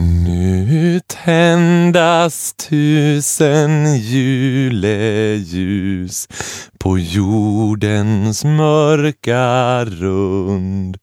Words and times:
Nu 0.00 1.00
tändas 1.06 2.54
tusen 2.68 3.98
juleljus 4.00 5.48
på 6.78 6.98
jordens 6.98 8.44
mörka 8.44 9.84
rund 9.84 10.98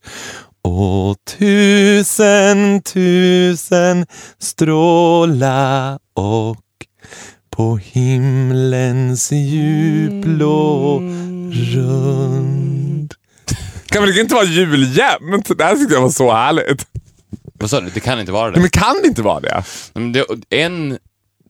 och 0.62 1.18
tusen, 1.38 2.82
tusen 2.82 4.06
stråla 4.40 6.00
och 6.14 6.58
på 7.50 7.78
himlens 7.78 9.32
djupblå 9.32 11.00
rund. 11.52 13.14
Kan 13.86 14.04
väl 14.04 14.20
inte 14.20 14.36
vara 14.36 14.46
jul 14.46 14.98
jämt? 14.98 15.58
Det 15.58 15.64
här 15.64 15.76
tyckte 15.76 15.94
jag 15.94 16.02
var 16.02 16.10
så 16.10 16.32
härligt. 16.32 16.88
Vad 17.66 17.70
sa 17.70 17.82
du? 17.82 17.90
Det 17.94 18.00
kan 18.00 18.20
inte 18.20 18.32
vara 18.32 18.52
det. 18.52 18.60
men 18.60 18.70
kan 18.70 18.96
det 19.02 19.08
inte 19.08 19.22
vara 19.22 19.40
det? 19.40 19.64
Men 19.94 20.12
det 20.12 20.26
en, 20.50 20.98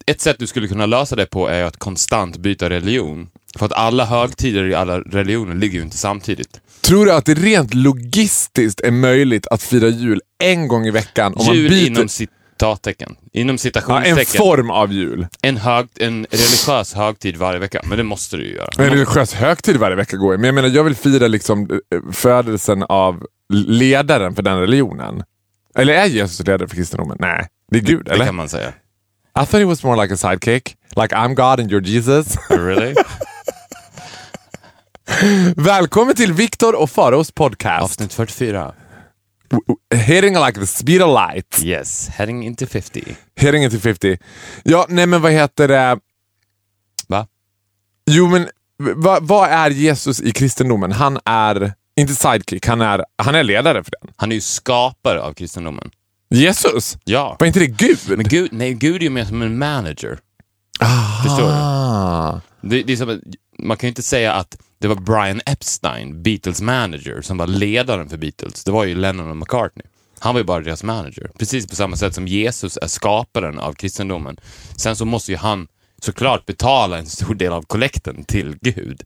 ett 0.05 0.21
sätt 0.21 0.35
du 0.39 0.47
skulle 0.47 0.67
kunna 0.67 0.85
lösa 0.85 1.15
det 1.15 1.25
på 1.25 1.47
är 1.47 1.63
att 1.63 1.77
konstant 1.77 2.37
byta 2.37 2.69
religion. 2.69 3.27
För 3.57 3.65
att 3.65 3.73
alla 3.73 4.05
högtider 4.05 4.63
i 4.63 4.73
alla 4.73 4.99
religioner 4.99 5.55
ligger 5.55 5.77
ju 5.77 5.83
inte 5.83 5.97
samtidigt. 5.97 6.61
Tror 6.81 7.05
du 7.05 7.13
att 7.13 7.25
det 7.25 7.33
rent 7.33 7.73
logistiskt 7.73 8.81
är 8.81 8.91
möjligt 8.91 9.47
att 9.47 9.63
fira 9.63 9.87
jul 9.87 10.21
en 10.43 10.67
gång 10.67 10.87
i 10.87 10.91
veckan 10.91 11.33
om 11.35 11.55
jul 11.55 11.63
man 11.63 11.69
byter 11.69 11.87
inom 11.87 12.07
citattecken. 12.07 13.15
Inom 13.33 13.47
ja, 13.47 13.51
en 13.53 13.57
citationstecken. 13.57 14.37
form 14.37 14.69
av 14.69 14.93
jul? 14.93 15.27
en, 15.41 15.57
hög, 15.57 15.87
en 15.99 16.27
religiös 16.29 16.93
högtid 16.93 17.37
varje 17.37 17.59
vecka. 17.59 17.81
Men 17.85 17.97
det 17.97 18.03
måste 18.03 18.37
du 18.37 18.45
ju 18.45 18.55
göra. 18.55 18.69
En 18.77 18.89
religiös 18.89 19.33
högtid 19.33 19.77
varje 19.77 19.95
vecka 19.95 20.17
går 20.17 20.33
ju. 20.33 20.37
Men 20.37 20.45
jag 20.45 20.55
menar, 20.55 20.69
jag 20.69 20.83
vill 20.83 20.95
fira 20.95 21.27
liksom 21.27 21.69
eh, 21.71 22.11
födelsen 22.11 22.83
av 22.83 23.25
ledaren 23.53 24.35
för 24.35 24.43
den 24.43 24.59
religionen. 24.59 25.23
Eller 25.77 25.93
är 25.93 26.05
Jesus 26.05 26.47
ledare 26.47 26.67
för 26.67 26.75
kristendomen? 26.75 27.17
Nej, 27.19 27.47
det 27.71 27.77
är 27.77 27.81
Gud, 27.81 28.05
det 28.05 28.11
eller? 28.11 28.25
kan 28.25 28.35
man 28.35 28.49
säga. 28.49 28.69
I 28.69 28.73
thought 29.45 29.53
he 29.53 29.65
was 29.65 29.83
more 29.83 30.01
like 30.01 30.13
a 30.13 30.17
sidekick. 30.17 30.77
Like 30.95 31.15
I'm 31.15 31.33
God 31.33 31.59
and 31.59 31.71
you're 31.71 31.85
Jesus. 31.85 32.37
Really? 32.49 32.95
Välkommen 35.55 36.15
till 36.15 36.33
Viktor 36.33 36.75
och 36.75 36.89
Faraos 36.89 37.31
podcast. 37.31 37.83
Avsnitt 37.83 38.13
44. 38.13 38.73
Hitting 39.95 40.33
like 40.45 40.59
the 40.59 40.67
speed 40.67 41.01
of 41.01 41.19
light. 41.33 41.59
Yes, 41.63 42.09
heading 42.09 42.43
into 42.43 42.67
50. 42.67 43.15
Hitting 43.35 43.63
it 43.63 43.73
to 43.73 43.79
50. 43.79 44.17
Ja, 44.63 44.85
nej 44.89 45.05
men 45.05 45.21
vad 45.21 45.31
heter 45.31 45.67
det? 45.67 45.99
Va? 47.07 47.27
Jo, 48.05 48.27
men 48.27 48.49
vad 48.77 49.27
vad 49.27 49.49
är 49.49 49.69
Jesus 49.69 50.21
i 50.21 50.31
kristendomen? 50.31 50.91
Han 50.91 51.19
är 51.25 51.73
inte 51.95 52.15
sidekick, 52.15 52.67
han 52.67 52.81
är, 52.81 53.05
han 53.17 53.35
är 53.35 53.43
ledare 53.43 53.83
för 53.83 53.91
den. 54.01 54.11
Han 54.15 54.31
är 54.31 54.35
ju 54.35 54.41
skapare 54.41 55.21
av 55.21 55.33
kristendomen. 55.33 55.91
Jesus? 56.29 56.97
Ja. 57.03 57.35
Var 57.39 57.47
inte 57.47 57.59
det 57.59 57.67
Gud? 57.67 57.99
Men 58.07 58.23
Gud, 58.23 58.49
nej, 58.53 58.73
Gud 58.73 58.95
är 58.95 58.99
ju 58.99 59.09
mer 59.09 59.25
som 59.25 59.41
en 59.41 59.57
manager. 59.57 60.19
Förstår 61.23 61.47
du? 61.47 62.69
Det, 62.69 62.83
det 62.83 62.93
är 62.93 62.97
som 62.97 63.21
man 63.59 63.77
kan 63.77 63.87
ju 63.87 63.89
inte 63.89 64.03
säga 64.03 64.33
att 64.33 64.57
det 64.79 64.87
var 64.87 64.95
Brian 64.95 65.41
Epstein, 65.45 66.23
Beatles 66.23 66.61
manager, 66.61 67.21
som 67.21 67.37
var 67.37 67.47
ledaren 67.47 68.09
för 68.09 68.17
Beatles. 68.17 68.63
Det 68.63 68.71
var 68.71 68.83
ju 68.83 68.95
Lennon 68.95 69.29
och 69.29 69.37
McCartney. 69.37 69.85
Han 70.19 70.33
var 70.33 70.39
ju 70.39 70.45
bara 70.45 70.59
deras 70.59 70.83
manager. 70.83 71.31
Precis 71.39 71.67
på 71.67 71.75
samma 71.75 71.95
sätt 71.95 72.15
som 72.15 72.27
Jesus 72.27 72.77
är 72.77 72.87
skaparen 72.87 73.59
av 73.59 73.73
kristendomen. 73.73 74.37
Sen 74.77 74.95
så 74.95 75.05
måste 75.05 75.31
ju 75.31 75.37
han 75.37 75.67
såklart 76.01 76.45
betala 76.45 76.97
en 76.97 77.05
stor 77.05 77.35
del 77.35 77.53
av 77.53 77.61
kollekten 77.61 78.23
till 78.23 78.57
Gud. 78.61 79.01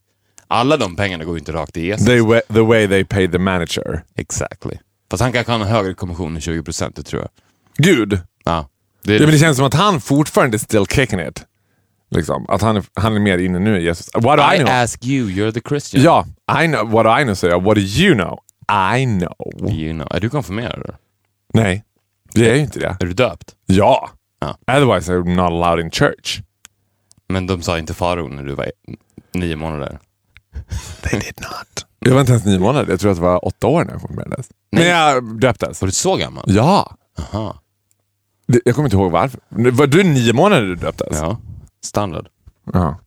Alla 0.52 0.78
de 0.78 0.96
pengarna 0.96 1.24
går 1.24 1.34
ju 1.36 1.40
inte 1.40 1.52
rakt 1.54 1.74
till 1.74 1.84
Jesus. 1.84 2.06
They 2.06 2.20
wa- 2.20 2.42
the 2.54 2.62
way 2.62 2.88
they 2.88 3.04
pay 3.04 3.28
the 3.32 3.38
manager. 3.40 4.04
Exactly. 4.16 4.78
Fast 5.12 5.24
han 5.24 5.32
kanske 5.32 5.52
har 5.52 5.60
en 5.60 5.68
högre 5.68 5.94
kommission 5.94 6.36
än 6.36 6.42
20 6.42 6.64
procent, 6.64 6.96
det 6.96 7.04
tror 7.04 7.22
jag. 7.22 7.30
Gud? 7.78 8.20
Ja. 8.46 8.70
Det 9.04 9.14
Ja, 9.14 9.22
men 9.22 9.32
det 9.32 9.38
känns 9.40 9.58
som 9.58 9.66
att 9.66 9.74
han 9.74 10.02
fortfarande 10.02 10.58
är 10.58 10.60
still 10.60 10.86
kicking 10.86 11.20
it. 11.20 11.46
Liksom. 12.12 12.46
Att 12.50 12.62
han 12.62 12.78
är, 12.78 12.84
han 12.94 13.16
är 13.16 13.20
mer 13.20 13.38
inne 13.38 13.60
nu 13.60 13.80
i 13.80 13.84
Jesus. 13.84 14.10
What 14.14 14.24
do 14.38 14.44
I, 14.54 14.56
I 14.56 14.60
know? 14.60 14.70
ask 14.74 15.06
you, 15.06 15.30
you're 15.30 15.52
the 15.52 15.62
Christian. 15.70 16.04
Ja, 16.04 16.26
I 16.64 16.68
know. 16.68 16.92
What 16.92 17.06
do 17.06 17.20
I 17.20 17.24
know 17.24 17.36
säger 17.36 17.54
jag. 17.54 17.64
What 17.64 17.76
do 17.76 17.82
you 17.82 18.14
know? 18.16 18.40
I 18.96 19.06
know. 19.06 19.72
You 19.72 19.94
know. 19.94 20.08
Är 20.12 20.20
du 20.20 20.30
konfirmerad? 20.30 20.96
Nej, 21.54 21.84
det 22.34 22.50
är 22.50 22.56
ju 22.56 22.62
inte 22.62 22.80
det. 22.80 22.98
Är 23.00 23.06
du 23.06 23.14
döpt? 23.14 23.56
Ja. 23.66 24.10
Ja. 24.40 24.58
Otherwise 24.78 25.12
I'm 25.14 25.36
not 25.36 25.46
allowed 25.52 25.86
in 25.86 25.92
church. 25.92 26.40
Men 27.28 27.48
de 27.48 27.62
sa 27.62 27.80
inte 27.80 27.94
faro 27.94 28.28
när 28.28 28.44
du 28.44 28.54
var 28.56 28.72
nio 29.34 29.56
månader? 29.56 30.00
They 31.02 31.20
did 31.20 31.40
not. 31.42 31.86
Jag 32.00 32.14
var 32.14 32.20
inte 32.22 32.32
ens 32.32 32.46
nio 32.46 32.60
månader. 32.60 32.92
Jag 32.92 33.00
tror 33.00 33.12
att 33.12 33.18
det 33.18 33.24
var 33.24 33.46
åtta 33.46 33.68
år 33.68 33.84
när 33.86 33.92
jag 33.92 34.02
konfirmerades. 34.02 34.50
Nej. 34.72 34.84
När 34.84 34.90
jag 34.90 35.40
döptes. 35.40 35.82
Var 35.82 35.86
du 35.88 35.92
så 35.92 36.16
gammal? 36.16 36.44
Ja. 36.48 36.96
Aha. 37.20 37.62
Det- 38.48 38.62
Jag 38.66 38.76
kommer 38.76 38.88
inte 38.88 38.98
ihåg 38.98 39.12
varför. 39.12 39.40
Var 39.72 39.88
du 39.88 40.04
nio 40.04 40.34
månader 40.34 40.62
du 40.68 40.76
döptes? 40.76 41.08
Ja. 41.12 41.38
Standard. 41.86 42.28
Ja. 42.74 43.00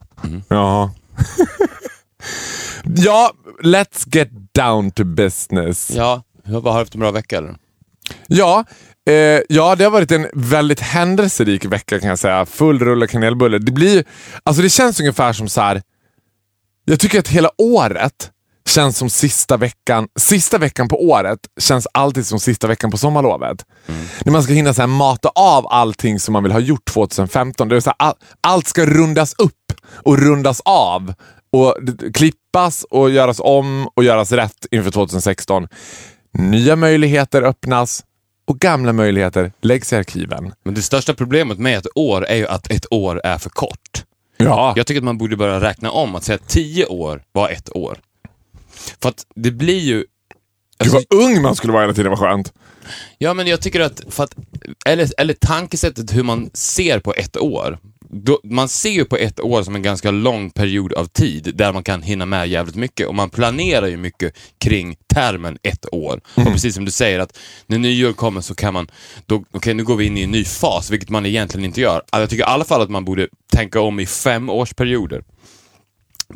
Ja. 0.48 0.90
ja, 2.84 3.32
let's 3.62 4.16
get 4.16 4.28
down 4.54 4.90
to 4.90 5.04
business. 5.04 5.90
Ja, 5.90 6.22
vad 6.44 6.64
har 6.64 6.72
du 6.72 6.78
haft 6.78 6.94
en 6.94 7.00
bra 7.00 7.10
vecka 7.10 7.38
eller? 7.38 7.56
Ja, 8.26 8.64
eh, 9.08 9.14
ja, 9.48 9.76
det 9.76 9.84
har 9.84 9.90
varit 9.90 10.12
en 10.12 10.26
väldigt 10.34 10.80
händelserik 10.80 11.64
vecka 11.64 12.00
kan 12.00 12.08
jag 12.08 12.18
säga. 12.18 12.46
Full 12.46 12.78
rulle 12.78 13.06
kanelbulle. 13.06 13.58
Det, 13.58 13.72
blir, 13.72 14.04
alltså 14.42 14.62
det 14.62 14.68
känns 14.70 15.00
ungefär 15.00 15.32
som 15.32 15.48
så 15.48 15.60
här. 15.60 15.82
Jag 16.84 17.00
tycker 17.00 17.18
att 17.18 17.28
hela 17.28 17.50
året 17.58 18.30
känns 18.68 18.98
som 18.98 19.10
sista 19.10 19.56
veckan. 19.56 20.08
Sista 20.16 20.58
veckan 20.58 20.88
på 20.88 21.04
året 21.04 21.38
känns 21.60 21.86
alltid 21.94 22.26
som 22.26 22.40
sista 22.40 22.66
veckan 22.66 22.90
på 22.90 22.98
sommarlovet. 22.98 23.64
När 24.24 24.32
man 24.32 24.42
ska 24.42 24.52
hinna 24.52 24.74
så 24.74 24.86
mata 24.86 25.28
av 25.28 25.66
allting 25.66 26.20
som 26.20 26.32
man 26.32 26.42
vill 26.42 26.52
ha 26.52 26.60
gjort 26.60 26.84
2015. 26.84 27.68
Det 27.68 27.76
är 27.76 27.80
så 27.80 27.90
här, 27.90 28.08
all, 28.08 28.14
allt 28.40 28.66
ska 28.66 28.86
rundas 28.86 29.34
upp 29.38 29.72
och 29.86 30.18
rundas 30.18 30.60
av. 30.64 31.14
Och 31.52 31.76
klippas 32.14 32.84
och 32.90 33.10
göras 33.10 33.40
om 33.40 33.88
och 33.94 34.04
göras 34.04 34.32
rätt 34.32 34.66
inför 34.70 34.90
2016. 34.90 35.68
Nya 36.38 36.76
möjligheter 36.76 37.42
öppnas 37.42 38.04
och 38.46 38.58
gamla 38.58 38.92
möjligheter 38.92 39.52
läggs 39.62 39.92
i 39.92 39.96
arkiven. 39.96 40.54
Men 40.64 40.74
det 40.74 40.82
största 40.82 41.14
problemet 41.14 41.58
med 41.58 41.78
ett 41.78 41.86
år 41.94 42.26
är 42.26 42.36
ju 42.36 42.46
att 42.46 42.70
ett 42.70 42.86
år 42.90 43.20
är 43.24 43.38
för 43.38 43.50
kort. 43.50 44.04
Ja, 44.44 44.72
Jag 44.76 44.86
tycker 44.86 45.00
att 45.00 45.04
man 45.04 45.18
borde 45.18 45.36
börja 45.36 45.60
räkna 45.60 45.90
om, 45.90 46.14
att 46.14 46.24
säga 46.24 46.36
att 46.36 46.48
tio 46.48 46.86
år 46.86 47.22
var 47.32 47.48
ett 47.48 47.76
år. 47.76 47.98
För 49.02 49.08
att 49.08 49.26
det 49.34 49.50
blir 49.50 49.78
ju... 49.80 50.04
Alltså, 50.78 50.96
vad 50.96 51.24
ung 51.24 51.42
man 51.42 51.56
skulle 51.56 51.72
vara 51.72 51.82
hela 51.82 51.94
tiden, 51.94 52.10
vad 52.10 52.18
skönt. 52.18 52.52
ja, 53.18 53.34
men 53.34 53.46
jag 53.46 53.60
tycker 53.60 53.80
att, 53.80 54.02
för 54.08 54.24
att 54.24 54.36
eller, 54.86 55.08
eller 55.18 55.34
tankesättet 55.34 56.16
hur 56.16 56.22
man 56.22 56.50
ser 56.54 56.98
på 56.98 57.14
ett 57.14 57.36
år. 57.36 57.78
Då, 58.14 58.40
man 58.44 58.68
ser 58.68 58.90
ju 58.90 59.04
på 59.04 59.16
ett 59.16 59.40
år 59.40 59.62
som 59.62 59.74
en 59.74 59.82
ganska 59.82 60.10
lång 60.10 60.50
period 60.50 60.92
av 60.92 61.06
tid 61.06 61.52
där 61.54 61.72
man 61.72 61.84
kan 61.84 62.02
hinna 62.02 62.26
med 62.26 62.48
jävligt 62.48 62.74
mycket 62.76 63.06
och 63.06 63.14
man 63.14 63.30
planerar 63.30 63.86
ju 63.86 63.96
mycket 63.96 64.36
kring 64.60 64.96
termen 65.14 65.58
ett 65.62 65.94
år. 65.94 66.20
Och 66.34 66.44
precis 66.52 66.74
som 66.74 66.84
du 66.84 66.90
säger 66.90 67.18
att 67.18 67.38
när 67.66 67.78
nyår 67.78 68.12
kommer 68.12 68.40
så 68.40 68.54
kan 68.54 68.74
man, 68.74 68.90
okej 69.52 69.74
nu 69.74 69.84
går 69.84 69.96
vi 69.96 70.04
in 70.04 70.18
i 70.18 70.22
en 70.22 70.30
ny 70.30 70.44
fas, 70.44 70.90
vilket 70.90 71.08
man 71.10 71.26
egentligen 71.26 71.64
inte 71.64 71.80
gör. 71.80 72.02
Jag 72.12 72.30
tycker 72.30 72.42
i 72.42 72.46
alla 72.46 72.64
fall 72.64 72.82
att 72.82 72.90
man 72.90 73.04
borde 73.04 73.28
tänka 73.52 73.80
om 73.80 74.00
i 74.00 74.06
femårsperioder. 74.06 75.24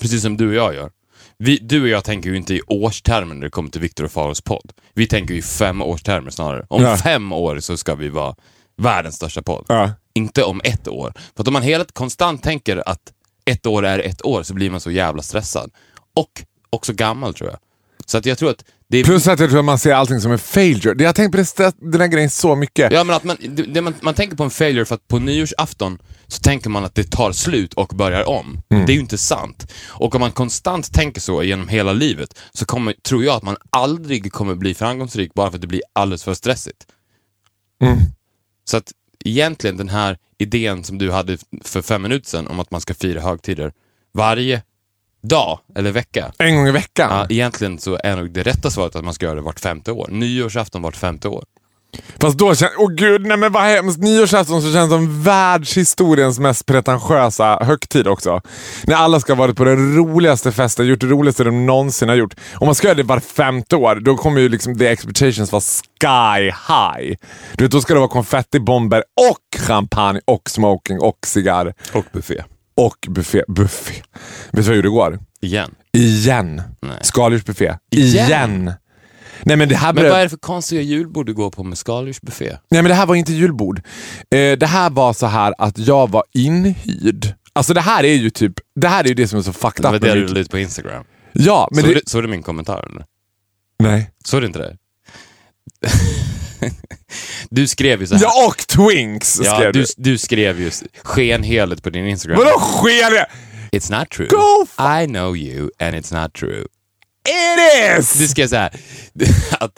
Precis 0.01 0.23
som 0.23 0.37
du 0.37 0.49
och 0.49 0.55
jag 0.55 0.75
gör. 0.75 0.91
Vi, 1.39 1.59
du 1.63 1.83
och 1.83 1.89
jag 1.89 2.05
tänker 2.05 2.31
ju 2.31 2.37
inte 2.37 2.55
i 2.55 2.61
årstermer 2.67 3.35
när 3.35 3.43
det 3.43 3.51
kommer 3.51 3.71
till 3.71 3.81
Viktor 3.81 4.05
och 4.05 4.13
Faros 4.13 4.41
podd. 4.41 4.73
Vi 4.95 5.07
tänker 5.07 5.35
ju 5.35 5.41
i 5.41 5.43
femårstermer 5.43 6.31
snarare. 6.31 6.67
Om 6.69 6.83
Ja. 6.83 6.97
fem 6.97 7.33
år 7.33 7.61
så 7.61 7.77
ska 7.77 7.95
vi 7.95 8.09
vara 8.09 8.35
världens 8.77 9.15
största 9.17 9.43
podd. 9.43 9.65
Ja. 9.69 9.91
Inte 10.17 10.43
om 10.43 10.61
ett 10.65 10.89
år. 10.89 11.13
För 11.37 11.43
att 11.43 11.49
om 11.49 11.53
man 11.53 11.63
hela 11.63 11.85
konstant 11.85 12.43
tänker 12.43 12.89
att 12.89 13.13
ett 13.45 13.67
år 13.67 13.87
är 13.87 13.99
ett 13.99 14.25
år 14.25 14.43
så 14.43 14.55
blir 14.55 14.71
man 14.71 14.81
så 14.81 14.91
jävla 14.91 15.23
stressad. 15.23 15.71
Och 16.15 16.31
också 16.71 16.93
gammal 16.93 17.35
tror 17.35 17.51
jag. 17.51 17.59
Så 18.07 18.19
att 18.19 18.27
jag 18.27 18.39
tror 18.39 18.51
att 18.51 18.65
det 18.89 18.99
är... 18.99 19.05
Plus 19.05 19.29
att 19.29 19.41
jag 19.41 19.51
tror 19.51 19.59
att 19.59 19.65
man 19.65 19.79
ser 19.79 19.95
allting 19.95 20.21
som 20.21 20.33
en 20.33 20.39
failure. 20.39 20.95
Jag 20.99 21.09
har 21.09 21.13
tänkt 21.13 21.33
på 21.33 21.63
det, 21.63 21.75
den 21.79 22.01
här 22.01 22.09
grejen 22.09 22.31
så 22.31 22.57
mycket. 22.57 22.93
Ja, 22.93 23.05
men 23.05 23.17
att 23.17 23.25
man, 23.25 23.37
det, 23.69 23.81
man, 23.81 23.95
man 24.01 24.15
tänker 24.15 24.37
på 24.37 24.45
en 24.45 24.51
failure 24.51 24.85
för 24.85 24.95
att 24.95 25.09
på 25.09 25.19
nyårsafton 25.19 25.99
så 26.27 26.41
tänker 26.41 26.71
man 26.71 26.85
att 26.85 26.95
det 26.95 27.11
tar 27.11 27.33
slut 27.33 27.75
och 27.75 27.89
börjar 27.89 28.29
om. 28.29 28.63
Det 28.69 28.93
är 28.93 28.95
ju 28.95 29.01
inte 29.01 29.19
sant. 29.19 29.73
Och 29.89 30.15
om 30.15 30.21
man 30.21 30.33
konstant 30.33 30.93
tänker 30.93 31.21
så 31.21 31.43
genom 31.43 31.69
hela 31.69 31.93
livet 31.93 32.39
så 32.53 32.65
kommer, 32.65 32.93
tror 32.93 33.25
jag 33.25 33.37
att 33.37 33.43
man 33.43 33.57
aldrig 33.71 34.33
kommer 34.33 34.55
bli 34.55 34.75
framgångsrik 34.75 35.35
bara 35.35 35.51
för 35.51 35.57
att 35.57 35.63
det 35.63 35.67
blir 35.67 35.83
alldeles 35.93 36.25
för 36.25 36.35
stressigt. 36.35 36.87
Så 38.65 38.77
att 38.77 38.93
egentligen 39.27 39.77
den 39.77 39.89
här 39.89 40.19
idén 40.39 40.85
som 40.85 40.99
du 40.99 41.11
hade 41.11 41.39
för 41.65 41.83
fem 41.83 42.03
minuter 42.03 42.29
sedan 42.29 42.47
om 42.47 42.61
att 42.61 42.71
man 42.71 42.81
ska 42.81 42.95
fira 42.95 43.21
högtider 43.21 43.73
varje 44.15 44.63
dag 45.23 45.61
eller 45.75 45.91
vecka. 45.93 46.33
En 46.39 46.57
gång 46.57 46.69
i 46.69 46.71
veckan? 46.71 47.11
Ja, 47.11 47.27
egentligen 47.29 47.79
så 47.79 47.99
är 48.05 48.17
nog 48.17 48.31
det 48.31 48.43
rätta 48.43 48.71
svaret 48.71 48.97
att 48.97 49.05
man 49.05 49.15
ska 49.15 49.27
göra 49.27 49.35
det 49.35 49.41
vart 49.41 49.61
femte 49.61 49.93
år. 49.93 50.09
Nyårsafton 50.11 50.83
vart 50.83 50.97
femte 50.97 51.29
år. 51.29 51.45
Fast 52.21 52.39
då 52.39 52.55
känns... 52.55 52.73
Åh 52.79 52.91
gud, 52.91 53.27
nej 53.27 53.37
men 53.37 53.53
vad 53.53 53.63
hemskt. 53.63 53.99
Nyårsafton 53.99 54.63
så 54.63 54.73
känns 54.73 54.91
som 54.91 55.23
världshistoriens 55.23 56.39
mest 56.39 56.67
pretentiösa 56.67 57.59
högtid 57.63 58.07
också. 58.07 58.41
När 58.85 58.97
alla 58.97 59.21
ska 59.21 59.33
ha 59.33 59.39
varit 59.39 59.57
på 59.57 59.65
den 59.65 59.97
roligaste 59.97 60.53
festen, 60.53 60.87
gjort 60.87 61.01
det 61.01 61.07
roligaste 61.07 61.45
de 61.45 61.67
någonsin 61.67 62.09
har 62.09 62.17
gjort. 62.17 62.35
Om 62.55 62.67
man 62.67 62.75
ska 62.75 62.87
göra 62.87 62.97
det 62.97 63.03
var 63.03 63.21
femte 63.21 63.77
år, 63.77 63.95
då 63.95 64.17
kommer 64.17 64.41
ju 64.41 64.49
liksom 64.49 64.79
the 64.79 64.87
expectations 64.87 65.53
vara 65.53 65.63
sky 65.63 66.45
high. 66.45 67.17
Du 67.53 67.65
vet, 67.65 67.73
då 67.73 67.81
ska 67.81 67.95
det 67.95 68.01
vara 68.01 68.11
konfettibomber 68.11 69.03
och 69.31 69.61
champagne 69.61 70.21
och 70.25 70.51
smoking 70.51 71.01
och 71.01 71.19
cigarr. 71.27 71.75
Och 71.93 72.05
buffé. 72.13 72.43
Och 72.77 73.07
buffé. 73.09 73.43
buffé. 73.49 73.95
Vet 73.95 74.03
du 74.53 74.61
vad 74.63 74.69
jag 74.69 74.77
gjorde 74.77 74.89
igår? 74.89 75.19
Igen. 75.41 75.71
Igen. 75.93 76.63
Nej. 76.81 76.99
Skaldjursbuffé. 77.03 77.75
Igen? 77.91 78.27
Igen. 78.27 78.73
Nej 79.45 79.57
men 79.57 79.69
det 79.69 79.77
här 79.77 79.93
Men 79.93 80.05
vad 80.05 80.19
är 80.19 80.23
det 80.23 80.29
för 80.29 80.37
konstiga 80.37 80.83
julbord 80.83 81.27
du 81.27 81.35
går 81.35 81.51
på 81.51 81.63
med 81.65 81.79
skaldjursbuffé? 81.79 82.49
Nej 82.69 82.83
men 82.83 82.85
det 82.85 82.95
här 82.95 83.07
var 83.07 83.15
inte 83.15 83.33
julbord. 83.33 83.79
Eh, 84.31 84.59
det 84.59 84.67
här 84.67 84.91
var 84.91 85.13
så 85.13 85.27
här 85.27 85.55
att 85.59 85.79
jag 85.79 86.11
var 86.11 86.25
inhyrd. 86.35 87.35
Alltså 87.53 87.75
det 87.75 87.81
här 87.81 88.05
är 88.05 88.15
ju 88.15 88.31
typ, 88.31 88.53
det 88.75 88.89
här 88.89 89.05
är 89.05 89.09
ju 89.09 89.15
det 89.15 89.29
som 89.29 89.39
är 89.39 89.43
så 89.43 89.53
fucked 89.53 89.85
Det 89.85 89.89
var 89.89 89.95
up. 89.97 90.03
det 90.03 90.15
du 90.15 90.27
la 90.27 90.41
ut 90.41 90.51
på 90.51 90.59
Instagram. 90.59 91.05
Ja, 91.33 91.69
men 91.73 91.83
såg, 91.85 91.91
det... 91.91 91.95
du, 91.95 92.01
såg 92.07 92.23
du 92.23 92.29
min 92.29 92.43
kommentar 92.43 92.87
eller? 92.91 93.05
Nej. 93.79 94.11
Såg 94.25 94.43
du 94.43 94.47
inte 94.47 94.59
det? 94.59 94.77
du 97.51 97.67
skrev 97.67 98.01
ju 98.01 98.07
så 98.07 98.15
här. 98.15 98.23
Ja, 98.23 98.47
och 98.47 98.57
Twinks 98.67 99.41
Ja, 99.45 99.57
skrev 99.57 99.73
du, 99.73 99.81
du. 99.81 99.87
du 99.97 100.19
skrev 100.19 100.61
ju 100.61 100.71
skenhelet 101.03 101.83
på 101.83 101.91
din 101.91 102.07
Instagram. 102.07 102.39
Vadå 102.39 102.61
sker 102.61 103.11
det? 103.11 103.27
It's 103.73 103.99
not 103.99 104.11
true. 104.11 104.29
Go 104.29 104.67
I 105.03 105.07
know 105.07 105.37
you 105.37 105.71
and 105.79 105.95
it's 105.95 106.23
not 106.23 106.33
true. 106.35 106.67
It 107.29 107.99
is! 108.01 108.13
Du 108.13 108.29
skrev 108.29 108.49
så 108.49 108.57
här, 108.57 108.71
att 109.59 109.73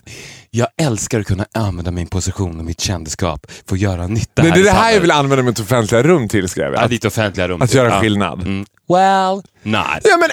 jag 0.51 0.69
älskar 0.83 1.21
att 1.21 1.27
kunna 1.27 1.47
använda 1.55 1.91
min 1.91 2.07
position 2.07 2.59
och 2.59 2.65
mitt 2.65 2.81
kändisskap 2.81 3.47
för 3.69 3.75
att 3.77 3.81
göra 3.81 4.07
nytta 4.07 4.43
Nej, 4.43 4.51
här 4.51 4.57
det 4.57 4.63
är 4.63 4.65
det 4.65 4.71
här 4.81 4.93
jag 4.93 5.01
vill 5.01 5.11
använda 5.11 5.43
mitt 5.43 5.61
offentliga 5.61 6.03
rum 6.03 6.29
till 6.29 6.49
skrev 6.49 6.73
jag. 6.73 6.83
Ja, 6.83 6.89
ditt 6.89 7.05
offentliga 7.05 7.49
rum. 7.49 7.63
Att 7.63 7.75
göra 7.75 7.89
Ja. 7.89 8.01
skillnad. 8.01 8.41
Mm. 8.41 8.67
Well, 8.89 9.35
not. 9.63 10.01
Ja 10.05 10.17
men, 10.21 10.31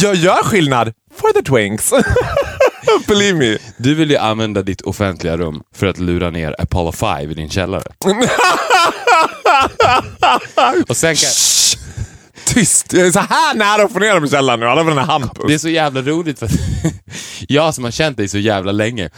jag 0.00 0.14
gör 0.14 0.42
skillnad 0.42 0.92
for 1.16 1.32
the 1.32 1.42
Twinks. 1.42 1.90
Believe 3.08 3.38
me. 3.38 3.58
Du 3.76 3.94
vill 3.94 4.10
ju 4.10 4.16
använda 4.16 4.62
ditt 4.62 4.80
offentliga 4.80 5.36
rum 5.36 5.62
för 5.74 5.86
att 5.86 5.98
lura 5.98 6.30
ner 6.30 6.54
Apollo 6.58 6.92
5 6.92 7.30
i 7.30 7.34
din 7.34 7.50
källare. 7.50 7.82
och 10.88 10.96
sen 10.96 11.16
kan. 11.16 11.30
Tyst! 12.54 12.92
Jag 12.92 13.06
är 13.06 13.12
så 13.12 13.18
här 13.20 13.54
nära 13.54 13.82
att 13.82 13.92
få 13.92 13.98
ner 13.98 14.14
dem 14.14 14.24
i 14.24 14.28
källaren 14.28 14.60
nu. 14.60 14.66
Alla 14.66 14.82
för 14.82 14.88
den 14.90 14.98
här 14.98 15.06
Hampus. 15.06 15.44
det 15.48 15.54
är 15.54 15.58
så 15.58 15.68
jävla 15.68 16.02
roligt 16.02 16.38
för 16.38 16.46
att 16.46 16.52
jag 17.48 17.74
som 17.74 17.84
har 17.84 17.90
känt 17.90 18.16
dig 18.16 18.28
så 18.28 18.38
jävla 18.38 18.72
länge, 18.72 19.10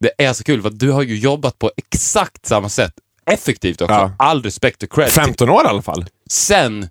det 0.00 0.12
är 0.24 0.32
så 0.32 0.44
kul 0.44 0.62
för 0.62 0.68
att 0.68 0.78
du 0.78 0.90
har 0.90 1.02
ju 1.02 1.18
jobbat 1.18 1.58
på 1.58 1.70
exakt 1.76 2.46
samma 2.46 2.68
sätt. 2.68 2.92
Effektivt 3.30 3.80
också. 3.80 3.94
Ja. 3.94 4.12
All 4.18 4.42
respekt 4.42 4.82
och 4.82 4.92
cred. 4.92 5.08
15 5.08 5.48
år 5.50 5.64
i 5.64 5.68
alla 5.68 5.82
fall. 5.82 6.04
Sen 6.30 6.88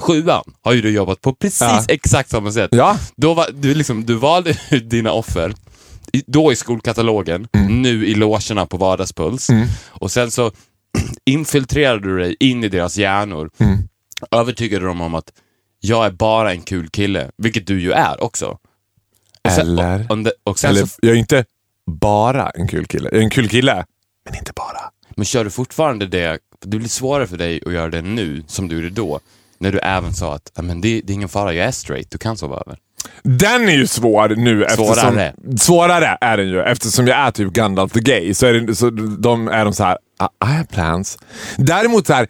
sjuan 0.00 0.42
har 0.62 0.72
ju 0.72 0.80
du 0.82 0.90
jobbat 0.90 1.20
på 1.20 1.34
precis 1.34 1.60
Ja. 1.60 1.84
exakt 1.88 2.30
samma 2.30 2.52
sätt. 2.52 2.68
Ja. 2.72 2.98
Då 3.16 3.34
var, 3.34 3.46
du, 3.54 3.74
liksom, 3.74 4.06
du 4.06 4.14
valde 4.14 4.54
ut 4.70 4.90
dina 4.90 5.12
offer, 5.12 5.54
i, 6.12 6.22
då 6.26 6.52
i 6.52 6.56
skolkatalogen, 6.56 7.48
Mm. 7.54 7.82
nu 7.82 8.06
i 8.06 8.14
logerna 8.14 8.66
på 8.66 8.76
Vardagspuls. 8.76 9.48
Och 9.88 10.10
sen 10.12 10.30
så 10.30 10.50
infiltrerade 11.24 12.08
du 12.08 12.18
dig 12.18 12.36
in 12.40 12.64
i 12.64 12.68
deras 12.68 12.96
hjärnor. 12.96 13.50
Mm. 13.58 13.78
Övertygade 14.30 14.86
dem 14.86 15.00
om 15.00 15.14
att 15.14 15.32
jag 15.80 16.06
är 16.06 16.10
bara 16.10 16.52
en 16.52 16.62
kul 16.62 16.88
kille, 16.90 17.30
vilket 17.36 17.66
du 17.66 17.80
ju 17.80 17.92
är 17.92 18.22
också. 18.24 18.46
Och 19.44 19.50
sen, 19.50 19.66
Eller? 19.66 20.04
Och, 20.04 20.10
och, 20.10 20.18
det- 20.18 20.32
och 20.44 20.64
Eller, 20.64 20.86
så, 20.86 20.98
jag 21.02 21.12
är 21.12 21.16
inte 21.16 21.44
bara 21.86 22.50
en 22.50 22.68
kul 22.68 22.86
kille. 22.86 23.08
Jag 23.12 23.18
är 23.20 23.24
en 23.24 23.30
kul 23.30 23.48
kille, 23.48 23.84
men 24.24 24.34
inte 24.38 24.52
bara. 24.56 24.80
men 25.16 25.24
kör 25.24 25.44
du 25.44 25.50
fortfarande 25.50 26.06
det, 26.06 26.38
det 26.64 26.76
blir 26.78 26.88
svårare 26.88 27.26
för 27.26 27.36
dig 27.36 27.60
att 27.66 27.72
göra 27.72 27.88
det 27.90 28.02
nu, 28.02 28.44
som 28.46 28.68
du 28.68 28.74
gjorde 28.76 28.90
då, 28.90 29.20
när 29.58 29.72
du 29.72 29.78
även 29.78 30.12
sa 30.14 30.34
att 30.34 30.52
"Ja, 30.54 30.62
men 30.62 30.80
det, 30.80 31.00
det 31.00 31.12
är 31.12 31.14
ingen 31.14 31.28
fara, 31.28 31.52
jag 31.54 31.66
är 31.66 31.70
straight, 31.70 32.10
du 32.10 32.18
kan 32.18 32.36
sova 32.36 32.56
över. 32.66 32.78
Den 33.22 33.68
är 33.68 33.72
ju 33.72 33.86
svår 33.86 34.28
nu. 34.28 34.66
Svårare. 34.70 35.26
Eftersom, 35.28 35.58
svårare 35.58 36.18
är 36.20 36.36
den 36.36 36.48
ju. 36.48 36.60
Eftersom 36.62 37.06
jag 37.06 37.16
är 37.18 37.30
typ 37.30 37.52
Gandalf 37.52 37.92
the 37.92 38.00
Gay 38.00 38.34
så 38.34 38.46
är, 38.46 38.52
det, 38.54 38.74
så 38.76 38.90
de, 38.90 39.48
är 39.48 39.64
de 39.64 39.74
så 39.74 39.84
här. 39.84 39.94
I 39.94 40.44
I 40.44 40.48
have 40.48 40.64
plans. 40.66 41.18
Däremot 41.56 42.06
så 42.06 42.12
här. 42.12 42.28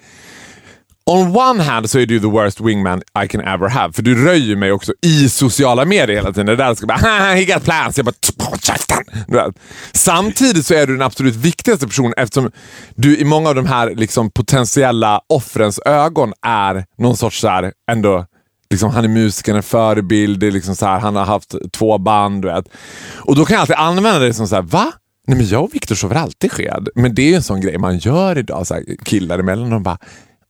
On 1.11 1.37
one 1.37 1.63
hand 1.63 1.91
så 1.91 1.99
är 1.99 2.07
du 2.07 2.21
the 2.21 2.27
worst 2.27 2.61
wingman 2.61 3.03
I 3.25 3.29
can 3.29 3.41
ever 3.41 3.69
have. 3.69 3.93
För 3.93 4.03
du 4.03 4.25
röjer 4.25 4.57
mig 4.57 4.73
också 4.73 4.93
i 5.03 5.29
sociala 5.29 5.85
medier 5.85 6.17
hela 6.17 6.33
tiden. 6.33 6.47
Det 6.47 6.57
där 6.57 6.75
ska 6.75 6.87
bara 6.87 6.97
he 7.35 7.45
got 7.45 7.65
plans. 7.65 7.97
Jag 7.97 8.07
bara 8.07 9.53
Samtidigt 9.93 10.67
så 10.67 10.75
är 10.75 10.87
du 10.87 10.93
den 10.93 11.03
absolut 11.03 11.37
viktigaste 11.37 11.87
personen 11.87 12.15
eftersom 12.17 12.51
du 12.95 13.19
i 13.19 13.25
många 13.25 13.49
av 13.49 13.55
de 13.55 13.67
här 13.67 13.95
liksom, 13.95 14.31
potentiella 14.31 15.21
offrens 15.27 15.81
ögon 15.85 16.33
är 16.43 16.85
någon 16.99 17.17
sorts 17.17 17.41
så 17.41 17.49
här, 17.49 17.73
ändå 17.91 18.27
Liksom, 18.71 18.91
han 18.91 19.05
är 19.05 19.09
musiker, 19.09 19.55
en 19.55 19.63
förebild, 19.63 20.41
det 20.41 20.47
är 20.47 20.51
liksom 20.51 20.77
så 20.77 20.87
här, 20.87 20.99
han 20.99 21.17
har 21.17 21.25
haft 21.25 21.55
två 21.73 21.99
band. 21.99 22.43
Du 22.43 22.49
vet. 22.49 22.69
Och 23.17 23.37
då 23.37 23.45
kan 23.45 23.55
jag 23.55 23.61
alltid 23.61 23.77
använda 23.77 24.19
det 24.19 24.35
som 24.35 24.49
så 24.49 24.55
här, 24.55 24.63
va? 24.63 24.93
Nej 25.27 25.37
men 25.37 25.47
jag 25.47 25.65
och 25.65 25.75
Viktor 25.75 25.95
sover 25.95 26.17
alltid 26.17 26.53
sked. 26.53 26.89
Men 26.95 27.15
det 27.15 27.23
är 27.23 27.29
ju 27.29 27.35
en 27.35 27.43
sån 27.43 27.61
grej 27.61 27.79
man 27.79 27.99
gör 27.99 28.39
idag, 28.39 28.67
så 28.67 28.75
här, 28.75 28.85
killar 29.05 29.39
emellan. 29.39 29.71
De 29.71 29.83
bara, 29.83 29.99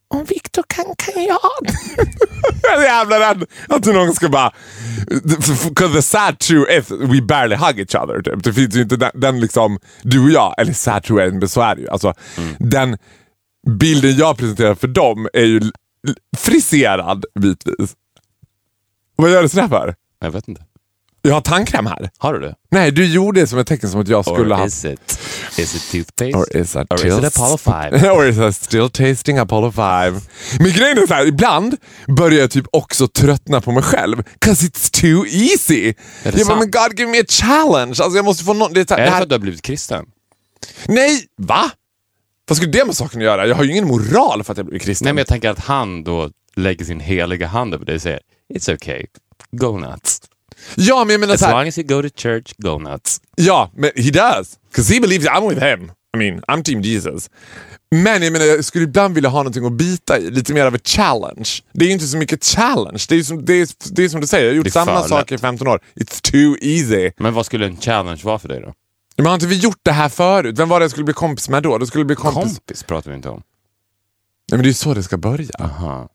om 0.08 0.24
Viktor 0.24 0.64
kan, 0.66 0.84
kan 0.98 1.22
jag? 1.22 1.38
jag 2.62 2.82
är 2.82 2.86
jävla 2.86 3.20
rädd 3.20 3.44
att 3.68 3.86
någon 3.86 4.14
ska 4.14 4.28
bara... 4.28 4.52
Because 5.68 5.94
the 5.94 6.02
sad 6.02 6.38
truth 6.38 6.78
is 6.78 6.90
we 6.90 7.22
barely 7.22 7.56
hug 7.56 7.78
each 7.80 7.94
other. 7.94 8.22
Typ. 8.22 8.44
Det 8.44 8.52
finns 8.52 8.76
ju 8.76 8.82
inte 8.82 8.96
den, 8.96 9.10
den 9.14 9.40
liksom, 9.40 9.78
du 10.02 10.24
och 10.24 10.30
jag, 10.30 10.54
eller 10.58 10.72
sad 10.72 11.02
truth 11.02 11.22
är 11.24 11.30
men 11.30 11.48
så 11.48 11.60
är 11.60 11.74
det 11.74 11.80
ju. 11.80 11.88
Alltså, 11.88 12.14
Den 12.58 12.98
bilden 13.78 14.16
jag 14.16 14.36
presenterar 14.38 14.74
för 14.74 14.88
dem 14.88 15.28
är 15.32 15.44
ju 15.44 15.60
friserad 16.36 17.24
bitvis. 17.40 17.96
Vad 19.16 19.30
gör 19.30 19.42
du 19.42 19.48
sådär 19.48 19.68
för? 19.68 19.94
Jag 20.20 20.30
vet 20.30 20.48
inte. 20.48 20.62
Jag 21.28 21.34
har 21.34 21.40
tandkräm 21.40 21.86
här. 21.86 22.10
Har 22.18 22.34
du 22.34 22.40
det? 22.40 22.54
Nej, 22.70 22.90
du 22.90 23.06
gjorde 23.06 23.40
det 23.40 23.46
som 23.46 23.58
ett 23.58 23.66
tecken 23.66 23.90
som 23.90 24.00
att 24.00 24.08
jag 24.08 24.24
skulle 24.24 24.54
Or 24.54 24.58
ha... 24.58 24.66
is 24.66 24.84
it, 24.84 25.20
is 25.56 25.74
it 25.74 25.90
toothpaste? 25.92 26.38
Or 26.38 26.56
is, 26.62 26.72
that 26.72 26.92
Or 26.92 27.06
is 27.06 27.18
it 27.18 27.24
Apollo 27.38 27.56
5? 27.56 27.94
Or 28.16 28.26
is 28.28 28.36
that 28.36 28.56
still 28.56 28.90
tasting 28.90 29.38
Apollo 29.38 29.72
5? 29.72 30.20
Men 30.60 30.72
grejen 30.72 30.98
är 30.98 31.06
så 31.06 31.14
här, 31.14 31.26
ibland 31.26 31.76
börjar 32.16 32.40
jag 32.40 32.50
typ 32.50 32.66
också 32.72 33.08
tröttna 33.08 33.60
på 33.60 33.72
mig 33.72 33.82
själv. 33.82 34.22
Cause 34.38 34.66
it's 34.66 35.00
too 35.00 35.26
easy. 35.26 35.94
Är 36.22 36.32
det 36.32 36.38
Jag 36.38 36.46
bara, 36.46 36.58
men 36.58 36.70
God 36.70 36.98
give 36.98 37.10
me 37.10 37.20
a 37.20 37.24
challenge. 37.28 37.90
Alltså 38.02 38.16
jag 38.16 38.24
måste 38.24 38.44
få 38.44 38.52
någon... 38.54 38.72
Det, 38.72 38.80
är 38.80 38.86
så 38.88 38.94
här- 38.94 39.00
Är 39.00 39.04
det 39.04 39.10
det 39.10 39.16
för 39.16 39.22
att 39.22 39.28
du 39.28 39.34
har 39.34 39.40
blivit 39.40 39.62
kristen? 39.62 40.04
nej, 40.86 41.24
va? 41.36 41.70
Vad 42.48 42.56
skulle 42.56 42.72
det 42.72 42.84
med 42.84 42.96
saken 42.96 43.20
att 43.20 43.24
göra? 43.24 43.46
Jag 43.46 43.56
har 43.56 43.64
ju 43.64 43.70
ingen 43.70 43.86
moral 43.86 44.44
för 44.44 44.52
att 44.52 44.56
jag 44.58 44.66
blir 44.66 44.78
kristen. 44.78 45.04
Nej, 45.04 45.12
men 45.12 45.18
jag 45.18 45.26
tänker 45.26 45.50
att 45.50 45.58
han 45.58 46.04
då 46.04 46.30
lägger 46.56 46.84
sin 46.84 47.00
heliga 47.00 47.46
hand 47.46 47.74
över 47.74 47.84
dig 47.84 47.94
och 47.94 48.02
säger 48.02 48.20
It's 48.54 48.74
okay, 48.74 49.06
go 49.50 49.78
nuts. 49.78 50.20
Ja, 50.74 51.04
men 51.04 51.10
jag 51.10 51.20
menar 51.20 51.34
As 51.34 51.40
så 51.40 51.46
här, 51.46 51.52
long 51.52 51.68
as 51.68 51.78
you 51.78 51.86
go 51.86 52.08
to 52.08 52.08
church, 52.16 52.52
go 52.58 52.78
nuts. 52.78 53.20
Ja, 53.36 53.70
men 53.76 53.90
he 53.96 54.10
does. 54.10 54.58
Because 54.70 54.94
he 54.94 55.00
believes 55.00 55.28
I'm 55.28 55.48
with 55.48 55.62
him. 55.62 55.92
I 56.16 56.18
mean, 56.18 56.40
I'm 56.48 56.62
team 56.62 56.82
Jesus. 56.82 57.30
Men 57.90 58.22
jag 58.22 58.32
menar, 58.32 58.46
jag 58.46 58.64
skulle 58.64 58.84
ibland 58.84 59.14
vilja 59.14 59.30
ha 59.30 59.38
någonting 59.38 59.66
att 59.66 59.72
bita 59.72 60.18
i. 60.18 60.30
Lite 60.30 60.52
mer 60.52 60.66
av 60.66 60.74
ett 60.74 60.88
challenge. 60.88 61.48
Det 61.72 61.84
är 61.84 61.86
ju 61.86 61.92
inte 61.92 62.06
så 62.06 62.16
mycket 62.16 62.44
challenge. 62.44 63.04
Det 63.08 63.16
är 63.16 63.22
som, 63.22 63.44
det 63.44 63.54
är, 63.54 63.68
det 63.90 64.04
är 64.04 64.08
som 64.08 64.20
du 64.20 64.26
säger, 64.26 64.44
jag 64.44 64.52
har 64.52 64.56
gjort 64.56 64.72
samma 64.72 65.02
sak 65.02 65.32
i 65.32 65.38
15 65.38 65.68
år. 65.68 65.80
It's 65.94 66.30
too 66.32 66.56
easy. 66.60 67.10
Men 67.16 67.34
vad 67.34 67.46
skulle 67.46 67.66
en 67.66 67.76
challenge 67.76 68.20
vara 68.24 68.38
för 68.38 68.48
dig 68.48 68.60
då? 68.60 68.72
Men 69.16 69.26
har 69.26 69.34
inte 69.34 69.46
vi 69.46 69.58
gjort 69.58 69.80
det 69.82 69.92
här 69.92 70.08
förut? 70.08 70.58
Vem 70.58 70.68
var 70.68 70.80
det 70.80 70.84
jag 70.84 70.90
skulle 70.90 71.04
bli 71.04 71.14
kompis 71.14 71.48
med 71.48 71.62
då? 71.62 71.78
Då 71.78 71.86
skulle 71.86 72.04
bli 72.04 72.16
kompis... 72.16 72.56
Kompis 72.56 72.82
pratar 72.82 73.10
vi 73.10 73.16
inte 73.16 73.28
om. 73.28 73.42
Nej, 74.50 74.58
men 74.58 74.62
det 74.62 74.66
är 74.66 74.70
ju 74.70 74.74
så 74.74 74.94
det 74.94 75.02
ska 75.02 75.16
börja. 75.16 75.50
Aha. 75.58 76.08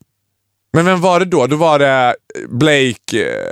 Men 0.73 0.85
vem 0.85 1.01
var 1.01 1.19
det 1.19 1.25
då? 1.25 1.47
Då 1.47 1.55
var 1.55 1.79
det 1.79 2.15
Blake... 2.49 3.47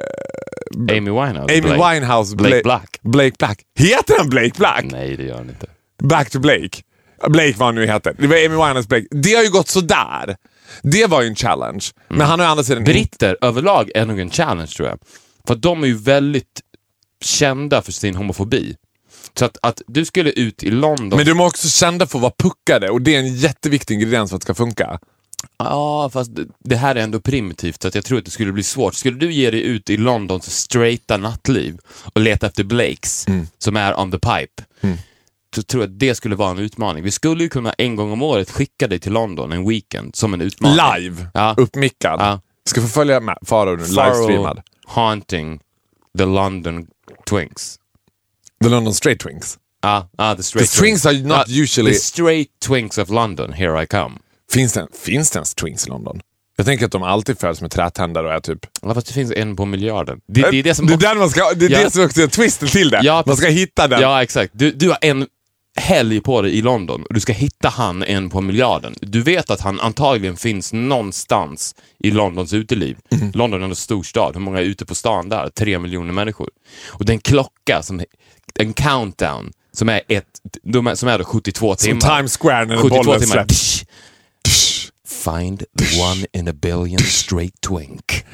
Amy 0.78 1.12
Winehouse? 1.12 1.54
Amy 1.54 1.62
Blake. 1.62 1.94
Winehouse. 1.94 2.36
Blake 2.36 2.56
Bla- 2.56 2.64
Black? 2.64 3.00
Blake 3.02 3.36
Black. 3.40 3.60
Heter 3.80 4.18
han 4.18 4.30
Blake 4.30 4.52
Black? 4.58 4.86
Nej, 4.92 5.18
det 5.18 5.24
gör 5.24 5.38
han 5.38 5.50
inte. 5.50 5.68
Back 6.04 6.30
to 6.30 6.40
Blake. 6.40 6.82
Blake 7.28 7.54
vad 7.58 7.68
han 7.68 7.76
nu 7.76 7.86
heter. 7.88 8.16
Det 8.18 8.28
var 8.28 8.36
Amy 8.36 8.48
Winehouse 8.48 8.88
Blake. 8.88 9.06
Det 9.12 9.34
har 9.34 9.44
ju 9.44 9.50
gått 9.50 9.68
sådär. 9.68 10.36
Det 10.84 11.06
var 11.08 11.22
ju 11.22 11.28
en 11.28 11.36
challenge. 11.36 11.86
Men 12.08 12.22
han 12.22 12.40
har 12.40 12.48
ju 12.48 12.52
andra 12.52 12.64
sidan... 12.64 12.84
Britter 12.84 13.38
överlag 13.42 13.92
är 13.96 14.06
nog 14.06 14.20
en 14.20 14.30
challenge 14.30 14.68
tror 14.68 14.88
jag. 14.90 15.00
För 15.48 15.56
de 15.56 15.84
är 15.84 15.88
ju 15.88 15.98
väldigt 15.98 16.62
kända 17.24 17.82
för 17.82 17.92
sin 17.92 18.16
homofobi. 18.16 18.76
Så 19.40 19.46
att, 19.46 19.58
att 19.62 19.82
du 19.88 20.06
skulle 20.06 20.32
ut 20.32 20.64
i 20.64 20.72
London... 20.72 21.10
Men 21.18 21.26
de 21.26 21.40
är 21.40 21.46
också 21.46 21.68
kända 21.70 22.08
för 22.08 22.18
att 22.18 22.22
vara 22.22 22.34
puckade 22.38 22.90
och 22.90 23.02
det 23.02 23.16
är 23.16 23.20
en 23.20 23.36
jätteviktig 23.36 23.94
ingrediens 23.96 24.30
för 24.30 24.36
att 24.36 24.42
det 24.42 24.46
ska 24.46 24.54
funka. 24.54 25.00
Ja, 25.58 26.10
fast 26.14 26.32
det- 26.60 26.76
här 26.76 26.96
är 26.96 27.00
ändå 27.04 27.20
primitivt 27.20 27.82
så 27.82 27.88
att 27.88 27.96
jag 27.96 28.06
tror 28.06 28.18
att 28.18 28.26
det 28.26 28.32
skulle 28.32 28.52
bli 28.52 28.64
svårt. 28.64 28.96
Skulle 28.96 29.18
du 29.18 29.32
ge 29.34 29.52
dig 29.52 29.62
ut 29.62 29.90
i 29.90 29.98
Londons 29.98 30.56
straighta 30.58 31.18
nattliv 31.18 31.78
och 32.14 32.22
leta 32.22 32.48
efter 32.48 32.64
Blakes, 32.64 33.26
som 33.58 33.76
är 33.78 34.00
on 34.00 34.12
the 34.12 34.20
pipe, 34.20 34.64
så 35.56 35.64
tror 35.64 35.84
jag 35.84 35.90
att 35.92 36.00
det 36.00 36.16
skulle 36.16 36.36
vara 36.36 36.52
en 36.52 36.60
utmaning. 36.60 37.04
Vi 37.04 37.12
skulle 37.12 37.44
ju 37.44 37.50
kunna 37.50 37.74
en 37.78 37.96
gång 37.96 38.12
om 38.12 38.22
året 38.22 38.52
skicka 38.52 38.88
dig 38.88 39.00
till 39.00 39.14
London 39.14 39.52
en 39.52 39.70
weekend 39.70 40.16
som 40.16 40.34
en 40.34 40.42
utmaning. 40.42 40.78
Live. 41.02 41.28
Ja. 41.34 41.56
Uppmickad. 41.58 42.20
Ja. 42.20 42.42
Ska 42.66 42.82
få 42.82 42.88
följa 42.88 43.20
med 43.20 43.38
Farao 43.46 43.76
nu, 43.76 43.84
livestreamad. 43.84 44.62
haunting 44.86 45.60
the 46.18 46.26
London 46.26 46.88
twinks. 47.30 47.78
The 48.64 48.70
London 48.70 48.94
Straight 48.94 49.20
Twinks. 49.20 49.58
Ah, 49.84 50.04
ah, 50.18 50.36
the 50.36 50.44
straight 50.44 50.72
The 50.72 50.80
twinks 50.80 51.06
are 51.06 51.18
not 51.18 51.48
usually- 51.48 51.90
The 51.94 52.00
straight 52.00 52.50
twinks 52.60 52.98
of 52.98 53.10
London, 53.10 53.54
here 53.54 53.84
I 53.84 53.86
come. 53.88 54.16
Finns 54.52 54.74
det, 54.74 54.88
finns 55.04 55.32
det 55.32 55.38
ens 55.38 55.56
Twinks 55.56 55.88
i 55.88 55.90
London? 55.90 56.22
Jag 56.58 56.66
tänker 56.66 56.86
att 56.86 56.92
de 56.92 57.04
alltid 57.04 57.40
föds 57.40 57.62
med 57.62 57.72
trätänder 57.72 58.24
och 58.24 58.34
är 58.34 58.40
typ... 58.40 58.60
Ja, 58.82 58.94
fast 58.94 59.08
det 59.08 59.14
finns 59.14 59.32
en 59.32 59.56
på 59.56 59.66
miljarden. 59.66 60.20
Det, 60.28 60.52
det 60.52 60.60
är 60.60 60.64
det 60.64 60.76
som... 60.76 60.88
det 60.88 60.94
är, 60.94 60.98
den 60.98 61.18
man 61.18 61.30
ska, 61.30 61.54
det, 61.56 61.66
är 61.66 61.70
Ja. 61.70 61.84
det 61.84 61.92
som 61.92 62.06
också 62.06 62.22
är 62.22 62.28
twisten 62.28 62.68
till 62.68 62.90
det. 62.90 63.00
Ja, 63.04 63.24
man 63.26 63.38
ska 63.38 63.48
hitta 63.48 63.88
den. 63.88 64.02
Ja, 64.02 64.24
exakt. 64.24 64.52
Du, 64.56 64.72
du 64.72 64.90
har 64.90 64.98
en 65.02 65.28
helg 65.80 66.22
på 66.22 66.42
dig 66.42 66.58
i 66.58 66.62
London 66.62 67.04
och 67.04 67.14
du 67.14 67.20
ska 67.20 67.34
hitta 67.34 67.70
han 67.70 68.04
en 68.04 68.30
på 68.30 68.42
miljarden. 68.42 68.96
Du 69.02 69.22
vet 69.22 69.50
att 69.50 69.62
han 69.62 69.80
antagligen 69.80 70.38
finns 70.38 70.74
någonstans 70.74 71.76
i 72.00 72.12
Londons 72.12 72.54
uteliv. 72.54 72.98
Mm. 73.12 73.32
London 73.36 73.62
är 73.64 73.66
en 73.66 73.76
stor 73.76 74.04
stad. 74.04 74.34
Hur 74.34 74.42
många 74.42 74.60
är 74.60 74.64
ute 74.64 74.86
på 74.86 74.96
stan 74.96 75.30
där? 75.30 75.50
Tre 75.50 75.80
miljoner 75.80 76.14
människor. 76.14 76.50
Och 76.88 77.06
det 77.06 77.12
är 77.12 77.16
en 77.16 77.20
klocka, 77.22 77.82
som, 77.84 78.02
en 78.56 78.74
countdown, 78.74 79.52
som 79.74 79.90
är, 79.90 80.02
ett, 80.08 80.26
som 80.96 81.10
är 81.10 81.18
då 81.18 81.24
72 81.24 81.76
Som 81.76 81.88
timmar. 81.88 82.16
Times 82.16 82.38
Square 82.38 82.66
när 82.66 82.78
72 82.78 83.04
bollen 83.04 83.22
timmar. 83.22 83.34
släpps. 83.34 83.86
Find 85.12 85.60
the 85.60 86.02
one 86.02 86.26
in 86.34 86.48
a 86.48 86.54
billion 86.54 87.00
straight 87.00 87.62
twink. 87.62 88.26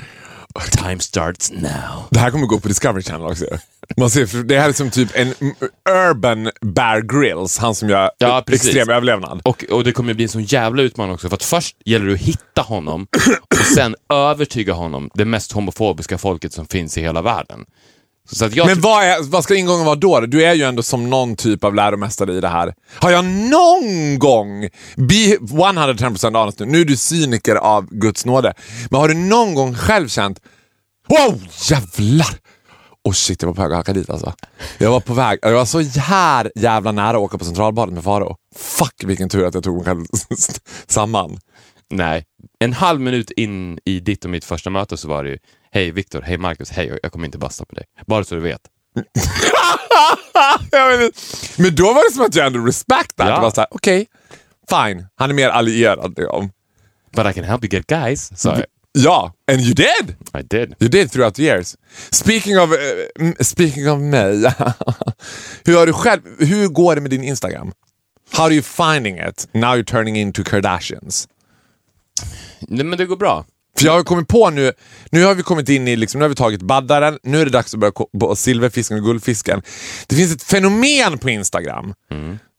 Time 0.72 1.00
starts 1.00 1.51
now. 1.51 2.03
Det 2.10 2.19
här 2.19 2.31
kommer 2.31 2.46
gå 2.46 2.60
på 2.60 2.67
Discovery 2.67 3.03
Channel 3.03 3.27
också. 3.27 3.46
Man 3.98 4.10
ser, 4.10 4.43
det 4.43 4.60
här 4.60 4.69
är 4.69 4.74
som 4.74 4.89
typ 4.91 5.10
en 5.13 5.34
urban 5.89 6.51
Bear 6.62 7.01
Grylls, 7.01 7.57
han 7.57 7.75
som 7.75 7.89
gör 7.89 8.12
Ja, 8.17 8.43
precis. 8.48 8.65
extrem 8.67 8.89
överlevnad. 8.89 9.41
Och, 9.43 9.63
och 9.72 9.84
det 9.84 9.91
kommer 9.91 10.13
bli 10.13 10.24
en 10.24 10.29
sån 10.29 10.43
jävla 10.43 10.81
utmaning 10.81 11.13
också, 11.13 11.29
för 11.29 11.36
att 11.36 11.43
först 11.43 11.75
gäller 11.86 12.05
det 12.05 12.13
att 12.13 12.19
hitta 12.19 12.62
honom 12.62 13.07
och 13.60 13.65
sen 13.75 13.96
övertyga 14.13 14.74
honom, 14.74 15.10
det 15.13 15.25
mest 15.25 15.51
homofobiska 15.51 16.17
folket 16.17 16.53
som 16.53 16.65
finns 16.65 16.98
i 16.98 17.01
hela 17.01 17.22
världen. 17.22 17.65
Men 18.65 18.81
vad, 18.81 19.03
är, 19.03 19.24
vad 19.24 19.43
ska 19.43 19.55
ingången 19.55 19.86
vara 19.86 19.96
då? 19.96 20.19
Du 20.19 20.43
är 20.43 20.53
ju 20.53 20.63
ändå 20.63 20.84
som 20.84 21.10
någon 21.10 21.36
typ 21.36 21.63
av 21.63 21.75
läromästare 21.75 22.34
i 22.34 22.41
det 22.41 22.48
här. 22.48 22.74
Har 23.00 23.12
jag 23.12 23.25
någon 23.25 24.19
gång, 24.19 24.69
be 24.96 25.38
110% 25.38 26.38
honest 26.38 26.60
nu, 26.60 26.65
nu 26.65 26.81
är 26.81 26.86
du 26.86 26.98
cyniker 26.98 27.55
av 27.55 27.88
Guds 27.89 28.25
nåde, 28.25 28.53
men 28.89 29.00
har 29.00 29.07
du 29.07 29.13
någon 29.13 29.53
gång 29.53 29.75
själv 29.75 30.07
känt 30.07 30.39
Wow, 31.10 31.43
jävlar! 31.69 32.38
Oh 33.03 33.13
shit, 33.13 33.41
jag 33.41 33.48
var 33.48 33.55
på 33.55 33.62
väg 33.62 33.72
att 33.72 33.77
hacka 33.77 33.93
dit 33.93 34.10
alltså. 34.10 34.34
Jag 34.77 34.91
var 34.91 35.00
på 35.00 35.13
väg, 35.13 35.39
jag 35.41 35.53
var 35.53 35.65
så 35.65 35.81
här 36.00 36.51
jävla 36.55 36.91
nära 36.91 37.10
att 37.10 37.24
åka 37.24 37.38
på 37.38 37.46
Centralbadet 37.46 37.93
med 37.93 38.03
Faro. 38.03 38.36
Fuck 38.55 39.03
vilken 39.05 39.29
tur 39.29 39.46
att 39.46 39.53
jag 39.53 39.63
tog 39.63 39.75
mig 39.75 39.86
själv 39.86 40.05
samman. 40.88 41.39
Nej. 41.89 42.25
En 42.60 42.74
halv 42.74 43.01
minut 43.01 43.32
in 43.32 43.79
i 43.86 44.00
ditt 44.00 44.25
och 44.25 44.32
mitt 44.32 44.46
första 44.46 44.70
möte 44.70 44.98
så 44.98 45.08
var 45.08 45.24
det 45.24 45.29
ju 45.29 45.38
Hej 45.72 45.91
Viktor, 45.91 46.22
hej 46.22 46.38
Marcus, 46.38 46.70
hej 46.70 47.00
jag 47.03 47.12
kommer 47.12 47.25
inte 47.25 47.38
basta 47.38 47.65
med 47.70 47.75
dig. 47.75 47.86
Bara 48.08 48.24
så 48.24 48.36
du 48.36 48.41
vet. 48.41 48.62
Men 51.58 51.75
då 51.75 51.94
var 51.94 52.10
det 52.10 52.13
som 52.13 52.25
att 52.25 52.36
jag 52.36 52.48
ändå 52.48 52.60
respect 52.60 53.15
that. 53.15 53.27
Ja. 53.27 53.36
Det 53.36 53.41
var 53.41 53.51
såhär, 53.51 53.67
okej, 53.72 54.08
fine. 54.70 55.08
Han 55.15 55.29
är 55.29 55.34
mer 55.34 55.50
allierad. 55.50 56.13
Liksom. 56.17 56.51
But 57.15 57.25
I 57.25 57.34
can 57.34 57.44
help 57.44 57.63
you 57.63 57.70
get 57.72 57.88
guys, 57.88 58.39
sa 58.39 58.56
jag. 58.56 58.65
Ja, 59.00 59.34
and 59.51 59.62
you 59.62 59.74
did! 59.74 60.15
I 60.34 60.41
did. 60.41 60.75
You 60.79 60.89
did 60.89 61.12
throughout 61.12 61.36
the 61.36 61.44
years. 61.44 61.75
Speaking 62.12 62.60
of, 62.60 62.70
m- 63.20 63.36
speaking 63.39 63.89
of 63.89 64.00
mig. 64.00 64.38
hur, 65.65 65.77
har 65.77 65.86
du 65.86 65.94
själv, 65.94 66.22
hur 66.39 66.67
går 66.67 66.96
det 66.96 67.01
med 67.01 67.12
din 67.12 67.24
Instagram? 67.24 67.72
How 68.32 68.44
are 68.46 68.53
you 68.53 68.63
finding 68.63 69.17
it 69.29 69.48
now 69.53 69.75
you're 69.75 69.84
turning 69.84 70.17
into 70.17 70.44
Kardashians? 70.44 71.27
Nej, 72.59 72.86
men 72.86 72.97
det 72.97 73.05
går 73.05 73.17
bra. 73.17 73.45
För 73.77 73.86
jag 73.86 73.93
har 73.93 74.03
kommit 74.03 74.27
på 74.27 74.50
nu, 74.50 74.74
nu 75.12 75.25
har 75.25 75.36
vi 75.36 75.43
kommit 75.43 75.69
in 75.69 75.88
i, 75.88 75.95
liksom, 75.95 76.19
nu 76.19 76.24
har 76.24 76.29
vi 76.29 76.36
tagit 76.36 76.62
baddaren, 76.62 77.19
nu 77.24 77.41
är 77.41 77.45
det 77.45 77.51
dags 77.51 77.74
att 77.74 77.79
börja 77.79 77.91
på 78.19 78.36
silverfisken 78.36 78.97
och 78.97 79.03
guldfisken. 79.03 79.62
Det 80.07 80.15
finns 80.15 80.36
ett 80.36 80.43
fenomen 80.43 81.17
på 81.17 81.29
Instagram 81.29 81.93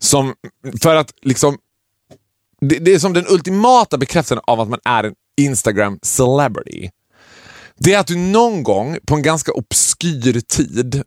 som, 0.02 0.34
för 0.82 0.96
att 0.96 1.12
liksom, 1.22 1.58
det, 2.60 2.78
det 2.78 2.94
är 2.94 2.98
som 2.98 3.12
den 3.12 3.26
ultimata 3.28 3.98
bekräftelsen 3.98 4.40
av 4.46 4.60
att 4.60 4.68
man 4.68 4.80
är 4.84 5.04
en 5.04 5.14
Instagram 5.40 5.98
celebrity. 6.02 6.90
Det 7.76 7.94
är 7.94 7.98
att 7.98 8.06
du 8.06 8.16
någon 8.16 8.62
gång 8.62 8.98
på 9.06 9.14
en 9.14 9.22
ganska 9.22 9.52
obskyr 9.52 10.40
tid, 10.40 11.02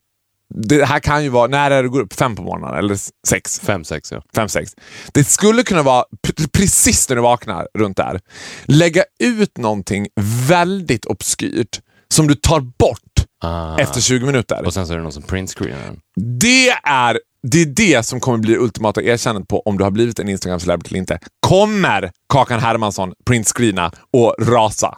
det 0.55 0.86
här 0.86 1.00
kan 1.00 1.24
ju 1.24 1.29
vara, 1.29 1.48
när 1.48 1.72
är 1.72 1.75
det 1.75 1.81
du 1.81 1.89
går 1.89 2.01
upp? 2.01 2.13
Fem 2.13 2.36
på 2.36 2.43
morgonen 2.43 2.77
eller 2.77 2.98
sex? 3.27 3.60
Fem, 3.60 3.84
sex, 3.84 4.12
ja. 4.12 4.22
fem, 4.36 4.50
sex. 4.50 4.72
Det 5.13 5.24
skulle 5.24 5.63
kunna 5.63 5.84
vara 5.84 6.05
precis 6.53 7.10
när 7.10 7.15
du 7.15 7.22
vaknar 7.22 7.67
runt 7.74 7.98
där. 7.98 8.20
Lägga 8.65 9.03
ut 9.20 9.58
någonting 9.58 10.08
väldigt 10.48 11.05
obskyrt 11.05 11.79
som 12.13 12.27
du 12.27 12.36
tar 12.36 12.60
bort 12.60 12.98
Ah. 13.43 13.77
efter 13.77 14.01
20 14.01 14.25
minuter. 14.25 14.65
Och 14.65 14.74
sen 14.74 14.88
så 14.88 14.93
är 14.93 14.98
det 14.98 15.03
någon 15.03 15.12
som 15.12 15.24
printscreenar 15.24 15.79
den. 15.86 16.00
Det 16.39 16.70
är, 16.84 17.20
det 17.48 17.62
är 17.62 17.65
det 17.65 18.03
som 18.03 18.20
kommer 18.20 18.38
bli 18.38 18.58
ultimata 18.58 19.01
erkännandet 19.01 19.48
på 19.50 19.60
om 19.62 19.77
du 19.77 19.84
har 19.84 19.91
blivit 19.91 20.20
en 20.20 20.29
Instagram 20.29 20.60
celebrity 20.60 20.89
eller 20.89 21.00
inte. 21.00 21.20
Kommer 21.48 22.12
Kakan 22.34 22.60
Hermansson 22.60 23.13
printscreena 23.25 23.91
och 24.13 24.36
rasa? 24.39 24.98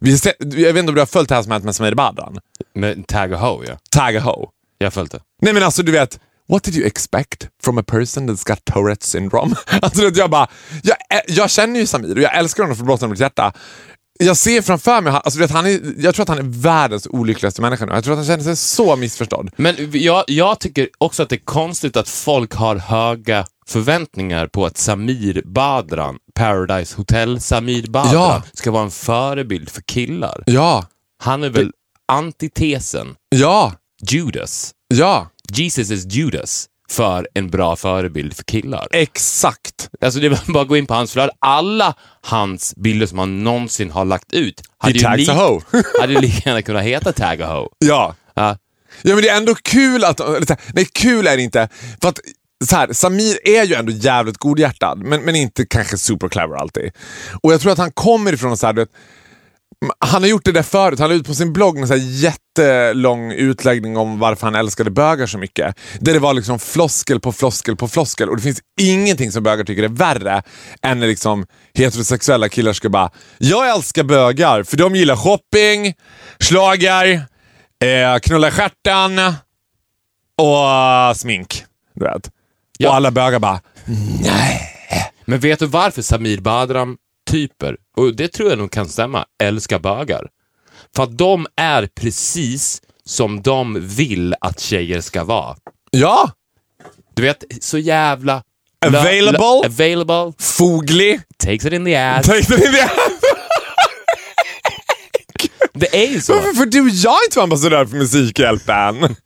Vi 0.00 0.18
sett, 0.18 0.36
jag 0.38 0.72
vet 0.72 0.76
inte 0.76 0.88
om 0.88 0.94
du 0.94 1.00
har 1.00 1.06
följt 1.06 1.28
det 1.28 1.34
här 1.34 1.42
som 1.42 1.52
hänt 1.52 1.64
med 1.64 1.74
Samir 1.76 1.94
Badran? 1.94 2.38
Med 2.74 3.06
Tag 3.06 3.32
och 3.32 3.38
Ho, 3.38 3.62
ja. 3.66 3.78
Tag 3.90 4.16
a 4.16 4.20
hoe. 4.20 4.46
Jag 4.78 4.86
har 4.86 4.90
följt 4.90 5.12
det. 5.12 5.20
Nej 5.42 5.52
men 5.54 5.62
alltså 5.62 5.82
du 5.82 5.92
vet, 5.92 6.20
what 6.48 6.62
did 6.64 6.74
you 6.76 6.86
expect 6.86 7.48
from 7.62 7.78
a 7.78 7.82
person 7.86 8.30
that's 8.30 8.48
got 8.48 8.60
Tourette's 8.70 9.04
syndrome? 9.06 9.54
Alltså 9.82 10.02
jag 10.14 10.30
bara, 10.30 10.48
jag, 10.82 10.96
jag 11.28 11.50
känner 11.50 11.80
ju 11.80 11.86
Samir 11.86 12.16
och 12.16 12.22
jag 12.22 12.36
älskar 12.36 12.62
honom 12.62 12.76
från 12.76 12.86
botten 12.86 13.04
av 13.04 13.10
mitt 13.10 13.20
hjärta. 13.20 13.52
Jag 14.18 14.36
ser 14.36 14.62
framför 14.62 15.00
mig, 15.00 15.12
alltså, 15.24 15.40
vet, 15.40 15.50
han 15.50 15.66
är, 15.66 15.80
jag 15.98 16.14
tror 16.14 16.22
att 16.22 16.28
han 16.28 16.38
är 16.38 16.62
världens 16.62 17.06
olyckligaste 17.10 17.62
människa 17.62 17.86
nu. 17.86 17.92
Jag 17.92 18.04
tror 18.04 18.12
att 18.12 18.18
han 18.18 18.26
känner 18.26 18.44
sig 18.44 18.56
så 18.56 18.96
missförstådd. 18.96 19.50
Men 19.56 19.74
jag, 19.92 20.24
jag 20.26 20.60
tycker 20.60 20.88
också 20.98 21.22
att 21.22 21.28
det 21.28 21.36
är 21.36 21.44
konstigt 21.44 21.96
att 21.96 22.08
folk 22.08 22.54
har 22.54 22.76
höga 22.76 23.46
förväntningar 23.66 24.46
på 24.46 24.66
att 24.66 24.76
Samir 24.78 25.42
Badran, 25.46 26.16
Paradise 26.34 26.96
Hotel 26.96 27.40
Samir 27.40 27.86
Badran, 27.90 28.12
Ja. 28.14 28.42
ska 28.52 28.70
vara 28.70 28.82
en 28.84 28.90
förebild 28.90 29.70
för 29.70 29.82
killar. 29.82 30.42
Ja, 30.46 30.86
Han 31.22 31.44
är 31.44 31.50
väl 31.50 31.70
antitesen, 32.12 33.14
ja, 33.28 33.72
Judas. 34.02 34.70
ja, 34.94 35.30
Jesus 35.52 35.90
is 35.90 36.04
Judas 36.14 36.66
för 36.90 37.28
en 37.34 37.50
bra 37.50 37.76
förebild 37.76 38.36
för 38.36 38.42
killar. 38.44 38.88
exakt. 38.92 39.90
Alltså 40.00 40.20
det 40.20 40.26
är 40.26 40.52
bara 40.52 40.62
att 40.62 40.68
gå 40.68 40.76
in 40.76 40.86
på 40.86 40.94
hans 40.94 41.12
flöde. 41.12 41.32
Alla 41.38 41.94
hans 42.22 42.74
bilder 42.76 43.06
som 43.06 43.18
han 43.18 43.44
någonsin 43.44 43.90
har 43.90 44.04
lagt 44.04 44.32
ut 44.32 44.62
hade 44.78 44.94
ju, 44.94 45.16
li- 45.16 45.24
hade 46.00 46.20
lika 46.20 46.48
gärna 46.50 46.62
kunnat 46.62 46.82
heta 46.82 47.12
Tag 47.12 47.42
a 47.42 47.46
Ho. 47.54 47.68
Ja. 47.78 48.14
Ja. 48.34 48.58
Ja 49.02 49.14
men 49.14 49.22
det 49.22 49.28
är 49.28 49.36
ändå 49.36 49.54
kul 49.54 50.04
att, 50.04 50.20
nej 50.74 50.86
kul 50.94 51.26
är 51.26 51.36
det 51.36 51.42
inte. 51.42 51.68
För 52.02 52.08
att 52.08 52.20
så 52.64 52.76
här, 52.76 52.92
Samir 52.92 53.38
är 53.48 53.64
ju 53.64 53.74
ändå 53.74 53.92
jävligt 53.92 54.36
godhjärtad, 54.38 54.98
men, 54.98 55.20
men 55.22 55.36
inte 55.36 55.66
kanske 55.66 55.98
super 55.98 56.28
clever 56.28 56.56
alltid. 56.56 56.90
Och 57.42 57.52
jag 57.52 57.60
tror 57.60 57.72
att 57.72 57.78
han 57.78 57.92
kommer 57.92 58.32
ifrån 58.32 58.56
så 58.56 58.66
här, 58.66 58.72
du 58.72 58.80
vet, 58.80 58.90
han 59.98 60.22
har 60.22 60.28
gjort 60.28 60.44
det 60.44 60.52
där 60.52 60.62
förut. 60.62 60.98
Han 60.98 61.08
la 61.08 61.14
ut 61.14 61.26
på 61.26 61.34
sin 61.34 61.52
blogg 61.52 61.78
en 61.78 61.88
så 61.88 61.96
jättelång 61.96 63.32
utläggning 63.32 63.96
om 63.96 64.18
varför 64.18 64.46
han 64.46 64.54
älskade 64.54 64.90
bögar 64.90 65.26
så 65.26 65.38
mycket. 65.38 65.76
Där 66.00 66.12
det 66.12 66.18
var 66.18 66.34
liksom 66.34 66.58
floskel 66.58 67.20
på 67.20 67.32
floskel 67.32 67.76
på 67.76 67.88
floskel. 67.88 68.28
Och 68.28 68.36
det 68.36 68.42
finns 68.42 68.60
ingenting 68.80 69.32
som 69.32 69.42
bögar 69.42 69.64
tycker 69.64 69.82
är 69.82 69.88
värre 69.88 70.42
än 70.82 71.00
när 71.00 71.06
liksom 71.06 71.46
heterosexuella 71.74 72.48
killar 72.48 72.72
ska 72.72 72.88
bara 72.88 73.10
“Jag 73.38 73.70
älskar 73.76 74.02
bögar 74.04 74.62
för 74.62 74.76
de 74.76 74.96
gillar 74.96 75.16
shopping, 75.16 75.94
schlager, 76.40 77.12
eh, 77.84 78.18
knulla 78.22 78.50
stjärten 78.50 79.18
och 80.38 80.70
eh, 80.70 81.12
smink”. 81.14 81.64
Du 81.94 82.04
vet. 82.04 82.30
Ja. 82.78 82.88
Och 82.88 82.94
alla 82.94 83.10
bögar 83.10 83.38
bara 83.38 83.60
“Nej”. 84.20 84.72
Men 85.28 85.40
vet 85.40 85.58
du 85.58 85.66
varför 85.66 86.02
Samir 86.02 86.40
Badran-typer, 87.30 87.76
och 87.96 88.16
det 88.16 88.28
tror 88.28 88.48
jag 88.48 88.58
nog 88.58 88.70
kan 88.70 88.88
stämma, 88.88 89.24
älskar 89.42 89.78
bögar? 89.78 90.28
För 90.96 91.02
att 91.02 91.18
de 91.18 91.46
är 91.56 91.86
precis 92.00 92.82
som 93.04 93.42
de 93.42 93.78
vill 93.80 94.34
att 94.40 94.60
tjejer 94.60 95.00
ska 95.00 95.24
vara. 95.24 95.56
Ja, 95.90 96.30
Du 97.14 97.22
vet, 97.22 97.44
så 97.60 97.78
jävla... 97.78 98.42
Available. 98.86 99.62
available. 99.66 100.32
foglig. 100.38 101.20
Takes 101.38 101.64
it 101.64 101.72
in 101.72 101.84
the 101.84 101.96
ass. 101.96 102.26
Tänkte 102.26 102.56
ni 102.56 102.66
det? 102.66 102.90
Det 105.78 106.04
är 106.04 106.12
ju 106.12 106.20
så. 106.20 106.32
Varför 106.34 106.52
får 106.52 106.66
du 106.66 106.80
och 106.80 106.88
jag 106.88 107.16
inte 107.26 107.38
vara 107.38 107.42
ambassadör 107.44 107.86
för 107.86 107.96
Musikhjälpen? 107.96 109.16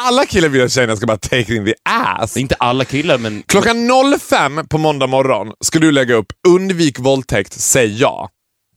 Alla 0.00 0.26
killar 0.26 0.48
vill 0.48 0.62
att 0.64 0.72
tjejerna 0.72 0.96
ska 0.96 1.06
bara 1.06 1.16
take 1.18 1.40
it 1.40 1.48
in 1.48 1.64
the 1.64 1.74
ass. 1.90 2.36
Inte 2.36 2.54
alla 2.54 2.84
killar, 2.84 3.18
men... 3.18 3.42
Klockan 3.46 3.90
05 4.20 4.68
på 4.68 4.78
måndag 4.78 5.06
morgon 5.06 5.52
ska 5.64 5.78
du 5.78 5.92
lägga 5.92 6.14
upp 6.14 6.32
undvik 6.48 6.98
våldtäkt, 6.98 7.52
säg 7.52 8.00
ja. 8.00 8.28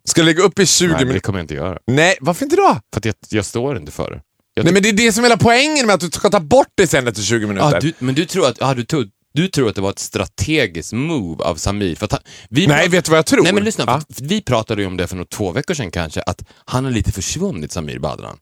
Ska 0.08 0.22
lägga 0.24 0.44
upp 0.44 0.60
i 0.60 0.66
20 0.66 0.88
Nej, 0.88 0.90
men 0.92 1.00
det 1.00 1.06
minuter. 1.06 1.26
kommer 1.26 1.40
jag 1.40 1.44
inte 1.44 1.54
göra. 1.54 1.78
Nej, 1.88 2.18
varför 2.22 2.46
inte 2.46 2.56
då? 2.56 2.80
För 2.94 3.00
att 3.00 3.06
jag, 3.06 3.16
jag 3.30 3.46
står 3.46 3.78
inte 3.78 3.92
för 3.92 4.12
det. 4.12 4.22
Nej 4.64 4.74
men 4.74 4.84
det 4.84 4.90
är 4.90 4.94
det 4.94 5.12
som 5.12 5.24
är 5.24 5.30
hela 5.30 5.38
poängen 5.38 5.86
med 5.88 5.94
att 5.94 6.02
du 6.02 6.08
ska 6.08 6.30
ta 6.30 6.40
bort 6.40 6.68
det 6.76 6.88
sen 6.88 7.08
efter 7.08 7.22
20 7.22 7.48
minuter. 7.48 7.76
Ah, 7.76 7.80
du, 7.80 7.94
men 8.00 8.16
du 8.16 8.26
tror, 8.26 8.48
att, 8.48 8.62
ah, 8.62 8.74
du, 8.74 8.86
du 9.34 9.48
tror 9.48 9.70
att 9.70 9.76
det 9.76 9.82
var 9.82 9.90
ett 9.90 10.00
strategiskt 10.00 10.94
move 10.94 11.44
av 11.44 11.56
Samir? 11.56 11.96
För 11.96 12.08
han, 12.12 12.20
vi 12.50 12.68
Nej, 12.68 12.90
vet 12.90 13.06
du 13.06 13.10
vad 13.12 13.18
jag 13.18 13.26
tror? 13.26 13.44
Nej 13.44 13.54
men 13.54 13.64
lyssna, 13.64 13.84
Ja. 13.88 14.02
vi 14.22 14.42
pratade 14.42 14.82
ju 14.82 14.88
om 14.88 14.98
det 14.98 15.08
för 15.08 15.16
några 15.16 15.28
två 15.28 15.52
veckor 15.52 15.74
sedan 15.74 15.92
kanske, 15.92 16.22
att 16.22 16.44
han 16.66 16.84
har 16.86 16.92
lite 16.92 17.12
försvunnit, 17.12 17.72
Samir 17.72 18.00
Badran. 18.00 18.38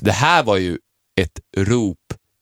Det 0.00 0.12
här 0.12 0.42
var 0.42 0.56
ju 0.56 0.78
ett 1.20 1.40
rop 1.56 1.98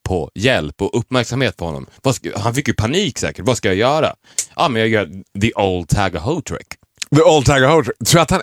på 0.07 0.31
hjälp 0.35 0.81
och 0.81 0.99
uppmärksamhet 0.99 1.57
på 1.57 1.65
honom. 1.65 1.87
Ska, 2.13 2.39
han 2.39 2.55
fick 2.55 2.67
ju 2.67 2.73
panik 2.73 3.17
säkert. 3.19 3.45
Vad 3.45 3.57
ska 3.57 3.67
jag 3.67 3.77
göra? 3.77 4.15
Ja, 4.55 4.69
men 4.69 4.79
jag 4.79 4.89
gör 4.89 5.09
the 5.41 5.53
old 5.53 5.87
tag 5.87 6.17
a 6.17 6.19
hoe 6.19 6.41
trick. 6.41 6.67
The 7.15 7.21
Old 7.21 7.47
Hole. 7.47 7.83
Tror 8.07 8.21
att 8.21 8.31
han... 8.31 8.41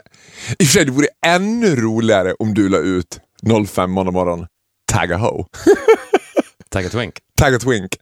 I 0.59 0.65
och 0.65 0.67
för 0.67 0.73
sig, 0.73 0.85
det 0.85 0.91
vore 0.91 1.07
ännu 1.27 1.77
roligare 1.77 2.35
om 2.39 2.55
du 2.55 2.69
la 2.69 2.79
ut 2.79 3.19
05 3.69 3.91
måndag 3.91 4.13
morgon. 4.13 4.47
Tagga 4.93 5.17
Ho. 5.17 5.45
Tag 6.71 6.87
a 6.87 6.89
twink. 6.89 7.15
Tagga 7.37 7.59
Twink. 7.59 7.97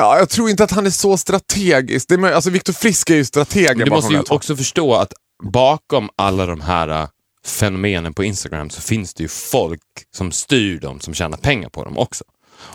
Ja, 0.00 0.18
jag 0.18 0.28
tror 0.28 0.50
inte 0.50 0.64
att 0.64 0.70
han 0.70 0.86
är 0.86 0.90
så 0.90 1.16
strategisk. 1.16 2.08
Det 2.08 2.14
är, 2.14 2.32
alltså 2.32 2.50
Viktor 2.50 2.72
Frisk 2.72 3.10
är 3.10 3.14
ju 3.14 3.24
strategen 3.24 3.78
du 3.78 3.90
måste 3.90 4.14
ju 4.14 4.22
också 4.28 4.56
förstå 4.56 4.94
att 4.94 5.12
bakom 5.42 6.10
alla 6.16 6.46
de 6.46 6.60
här 6.60 6.88
äh, 6.88 7.08
fenomenen 7.44 8.14
på 8.14 8.24
Instagram 8.24 8.70
så 8.70 8.80
finns 8.80 9.14
det 9.14 9.22
ju 9.22 9.28
folk 9.28 9.80
som 10.16 10.32
styr 10.32 10.80
dem, 10.80 11.00
som 11.00 11.14
tjänar 11.14 11.36
pengar 11.38 11.68
på 11.68 11.84
dem 11.84 11.98
också. 11.98 12.24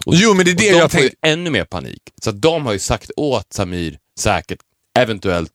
Och, 0.06 0.14
Jo, 0.16 0.34
men 0.34 0.46
det 0.46 0.52
är 0.52 0.56
det 0.56 0.72
de 0.72 0.78
jag 0.78 0.92
får 0.92 1.02
ju 1.02 1.10
tänker. 1.10 1.30
ännu 1.30 1.50
mer 1.50 1.66
panik. 1.66 2.02
Så 2.22 2.32
de 2.32 2.66
har 2.66 2.74
ju 2.74 2.80
sagt 2.80 3.12
åt 3.18 3.54
Samir, 3.54 3.98
säkert, 4.20 4.60
eventuellt, 5.00 5.54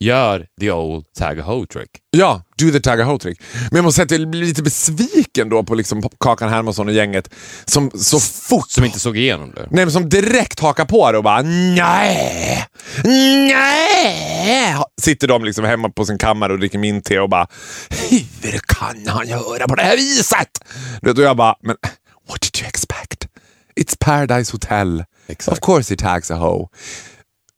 gör 0.00 0.46
the 0.60 0.70
old 0.70 1.04
tag 1.18 1.40
a 1.40 1.42
hoe 1.42 1.66
trick. 1.66 1.90
Ja, 2.10 2.42
do 2.58 2.70
the 2.70 2.80
Tagga 2.80 3.04
Ho 3.04 3.18
trick. 3.18 3.40
Men 3.70 3.76
jag 3.76 3.84
måste 3.84 3.96
säga 3.96 4.04
att 4.04 4.20
jag 4.20 4.30
blir 4.30 4.44
lite 4.44 4.62
besviken 4.62 5.48
då 5.48 5.62
på 5.62 5.74
liksom 5.74 6.02
Kakan 6.20 6.48
Hermansson 6.48 6.88
och 6.88 6.94
gänget 6.94 7.30
som 7.64 7.90
så 7.94 8.20
fort 8.20 8.70
Som 8.70 8.84
inte 8.84 9.00
såg 9.00 9.16
igenom 9.16 9.50
det. 9.54 9.60
Nej, 9.70 9.84
men 9.84 9.92
som 9.92 10.08
direkt 10.08 10.60
hakar 10.60 10.84
på 10.84 11.12
det 11.12 11.18
och 11.18 11.24
bara 11.24 11.42
nej, 11.42 12.66
nej. 13.04 14.76
Sitter 15.02 15.28
de 15.28 15.44
liksom 15.44 15.64
hemma 15.64 15.88
på 15.88 16.04
sin 16.04 16.18
kammare 16.18 16.52
och 16.52 16.58
dricker 16.58 16.78
min 16.78 17.02
te 17.02 17.18
och 17.18 17.28
bara 17.28 17.46
hur 18.10 18.60
kan 18.66 19.06
han 19.06 19.28
göra 19.28 19.68
på 19.68 19.74
det 19.74 19.82
här 19.82 19.96
viset? 19.96 20.48
Du 21.02 21.10
vet, 21.10 21.18
Och 21.18 21.24
jag 21.24 21.36
bara, 21.36 21.56
men 21.62 21.76
what 22.28 22.40
did 22.40 22.62
you 22.62 22.68
expect? 22.68 23.26
It's 23.80 23.96
Paradise 24.00 24.52
Hotel. 24.52 25.04
Exakt. 25.26 25.58
Of 25.58 25.60
course 25.60 25.94
it 25.94 26.00
tags 26.00 26.30
a 26.30 26.34
hoe. 26.34 26.68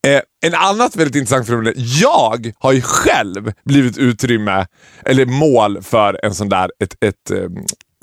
Eh, 0.07 0.21
en 0.41 0.55
annat 0.55 0.97
väldigt 0.97 1.17
intressant 1.17 1.47
fenomen. 1.47 1.75
Jag 1.77 2.53
har 2.59 2.73
ju 2.73 2.81
själv 2.81 3.53
blivit 3.65 3.99
utrymme, 3.99 4.67
eller 5.05 5.27
mål 5.27 5.83
för 5.83 6.21
en 6.23 6.35
sån 6.35 6.49
där, 6.49 6.71
ett, 6.79 7.05
ett 7.05 7.31
eh, 7.31 7.49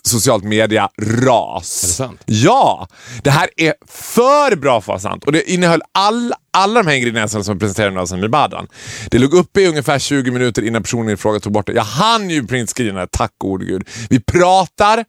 socialt 0.04 0.44
media-ras. 0.44 1.84
Är 1.84 1.88
det 1.88 1.94
sant? 1.94 2.22
Ja! 2.26 2.88
Det 3.24 3.30
här 3.30 3.50
är 3.58 3.74
för 3.88 4.56
bra 4.56 4.82
för 4.82 4.94
att 4.94 5.04
vara 5.04 5.12
sant. 5.12 5.24
Och 5.24 5.32
det 5.32 5.52
innehöll 5.52 5.82
all, 5.92 6.34
alla 6.54 6.84
de 6.84 6.90
här 6.90 6.98
ingredienserna 6.98 7.44
som 7.44 7.60
presenterades 7.60 7.98
av 8.02 8.06
Samir 8.06 8.28
Badran. 8.28 8.68
Det 9.10 9.20
låg 9.20 9.34
uppe 9.34 9.62
i 9.62 9.68
ungefär 9.68 10.00
20 10.00 10.32
minuter 10.32 10.62
innan 10.62 10.84
personen 10.84 11.10
i 11.10 11.18
fråga 11.18 11.40
tog 11.40 11.54
bort 11.54 11.68
det. 11.68 11.74
Jag 11.74 11.84
hann 11.84 12.30
ju 12.30 12.48
printscreena 12.48 13.08
tack 13.08 13.32
gode 13.38 13.66
gud. 13.66 13.90
Vi 14.10 14.20
pratar 14.20 15.06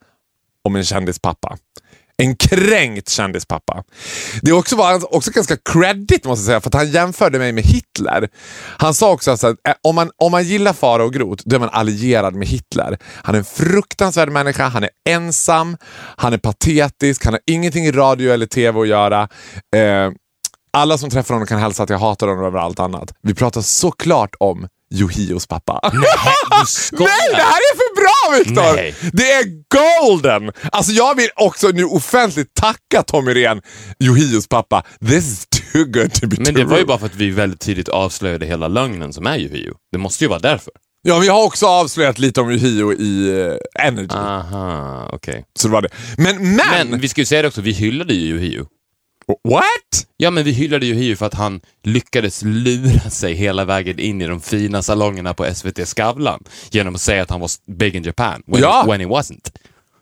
om 0.64 0.76
en 0.76 0.84
kändispappa. 0.84 1.56
En 2.16 2.36
kränkt 2.36 3.08
kändispappa. 3.08 3.84
Det 4.42 4.50
är 4.50 4.54
också, 4.54 4.76
var 4.76 5.14
också 5.14 5.30
ganska 5.30 5.56
credit 5.56 6.24
måste 6.24 6.40
jag 6.40 6.46
säga, 6.46 6.60
för 6.60 6.68
att 6.68 6.74
han 6.74 6.90
jämförde 6.90 7.38
mig 7.38 7.52
med 7.52 7.64
Hitler. 7.64 8.28
Han 8.78 8.94
sa 8.94 9.12
också 9.12 9.30
att 9.30 9.44
eh, 9.44 9.54
om 9.82 9.94
man, 9.94 10.10
om 10.16 10.32
man 10.32 10.44
gillar 10.44 10.72
Farao 10.72 11.08
Groth, 11.08 11.42
då 11.46 11.56
är 11.56 11.60
man 11.60 11.70
allierad 11.72 12.34
med 12.34 12.48
Hitler. 12.48 12.98
Han 13.04 13.34
är 13.34 13.38
en 13.38 13.44
fruktansvärd 13.44 14.28
människa, 14.28 14.68
han 14.68 14.84
är 14.84 14.90
ensam, 15.08 15.76
han 16.16 16.32
är 16.32 16.38
patetisk, 16.38 17.24
han 17.24 17.34
har 17.34 17.40
ingenting 17.46 17.86
i 17.86 17.92
radio 17.92 18.32
eller 18.32 18.46
tv 18.46 18.80
att 18.80 18.88
göra. 18.88 19.28
Eh, 19.76 20.10
alla 20.72 20.98
som 20.98 21.10
träffar 21.10 21.34
honom 21.34 21.46
kan 21.46 21.58
hälsa 21.58 21.82
att 21.82 21.90
jag 21.90 21.98
hatar 21.98 22.28
honom 22.28 22.44
över 22.44 22.58
allt 22.58 22.80
annat. 22.80 23.14
Vi 23.22 23.34
pratar 23.34 23.60
såklart 23.60 24.34
om 24.40 24.68
Yohios 24.94 25.46
pappa. 25.46 25.80
Skojar! 26.66 27.08
Nej, 27.08 27.30
det 27.30 27.36
här 27.42 27.58
är 27.58 27.76
för 27.76 27.94
bra 28.00 28.38
Viktor! 28.38 28.76
Nej. 28.76 28.94
Det 29.12 29.32
är 29.32 29.44
golden! 29.74 30.52
Alltså 30.72 30.92
jag 30.92 31.14
vill 31.16 31.28
också 31.36 31.68
nu 31.68 31.84
offentligt 31.84 32.54
tacka 32.54 33.02
Tommy 33.02 33.34
Ren, 33.34 33.62
Yohios 34.00 34.48
pappa. 34.48 34.82
This 35.08 35.24
is 35.32 35.46
too 35.46 35.84
good 35.84 36.12
to 36.12 36.26
be 36.26 36.36
Men 36.36 36.44
true. 36.44 36.58
det 36.58 36.64
var 36.64 36.78
ju 36.78 36.84
bara 36.84 36.98
för 36.98 37.06
att 37.06 37.14
vi 37.14 37.30
väldigt 37.30 37.60
tidigt 37.60 37.88
avslöjade 37.88 38.46
hela 38.46 38.68
lögnen 38.68 39.12
som 39.12 39.26
är 39.26 39.38
Yohio. 39.38 39.74
Det 39.92 39.98
måste 39.98 40.24
ju 40.24 40.28
vara 40.28 40.38
därför. 40.38 40.72
Ja, 41.06 41.18
vi 41.18 41.28
har 41.28 41.44
också 41.44 41.66
avslöjat 41.66 42.18
lite 42.18 42.40
om 42.40 42.50
Yohio 42.50 42.92
i 42.92 43.30
uh, 43.30 43.56
Energy. 43.86 44.16
Aha, 44.16 45.10
okej. 45.12 45.44
Så 45.58 45.68
det 45.68 45.72
var 45.72 45.82
det. 45.82 45.88
Men, 46.16 46.56
men... 46.56 46.90
Men 46.90 47.00
vi 47.00 47.08
ska 47.08 47.20
ju 47.20 47.24
säga 47.24 47.42
det 47.42 47.48
också, 47.48 47.60
vi 47.60 47.72
hyllade 47.72 48.14
ju 48.14 48.28
Yohio. 48.34 48.66
What? 49.48 50.06
Ja, 50.16 50.30
men 50.30 50.44
vi 50.44 50.50
hyllade 50.52 50.86
Yohio 50.86 51.16
för 51.16 51.26
att 51.26 51.34
han 51.34 51.60
lyckades 51.82 52.42
lura 52.44 53.10
sig 53.10 53.34
hela 53.34 53.64
vägen 53.64 53.98
in 53.98 54.22
i 54.22 54.26
de 54.26 54.40
fina 54.40 54.82
salongerna 54.82 55.34
på 55.34 55.54
SVT 55.54 55.88
Skavlan 55.88 56.44
genom 56.70 56.94
att 56.94 57.00
säga 57.00 57.22
att 57.22 57.30
han 57.30 57.40
var 57.40 57.50
big 57.72 57.96
in 57.96 58.02
Japan, 58.02 58.42
when, 58.46 58.60
Ja. 58.62 58.82
he, 58.82 58.90
when 58.90 59.00
he 59.00 59.06
wasn't. 59.06 59.52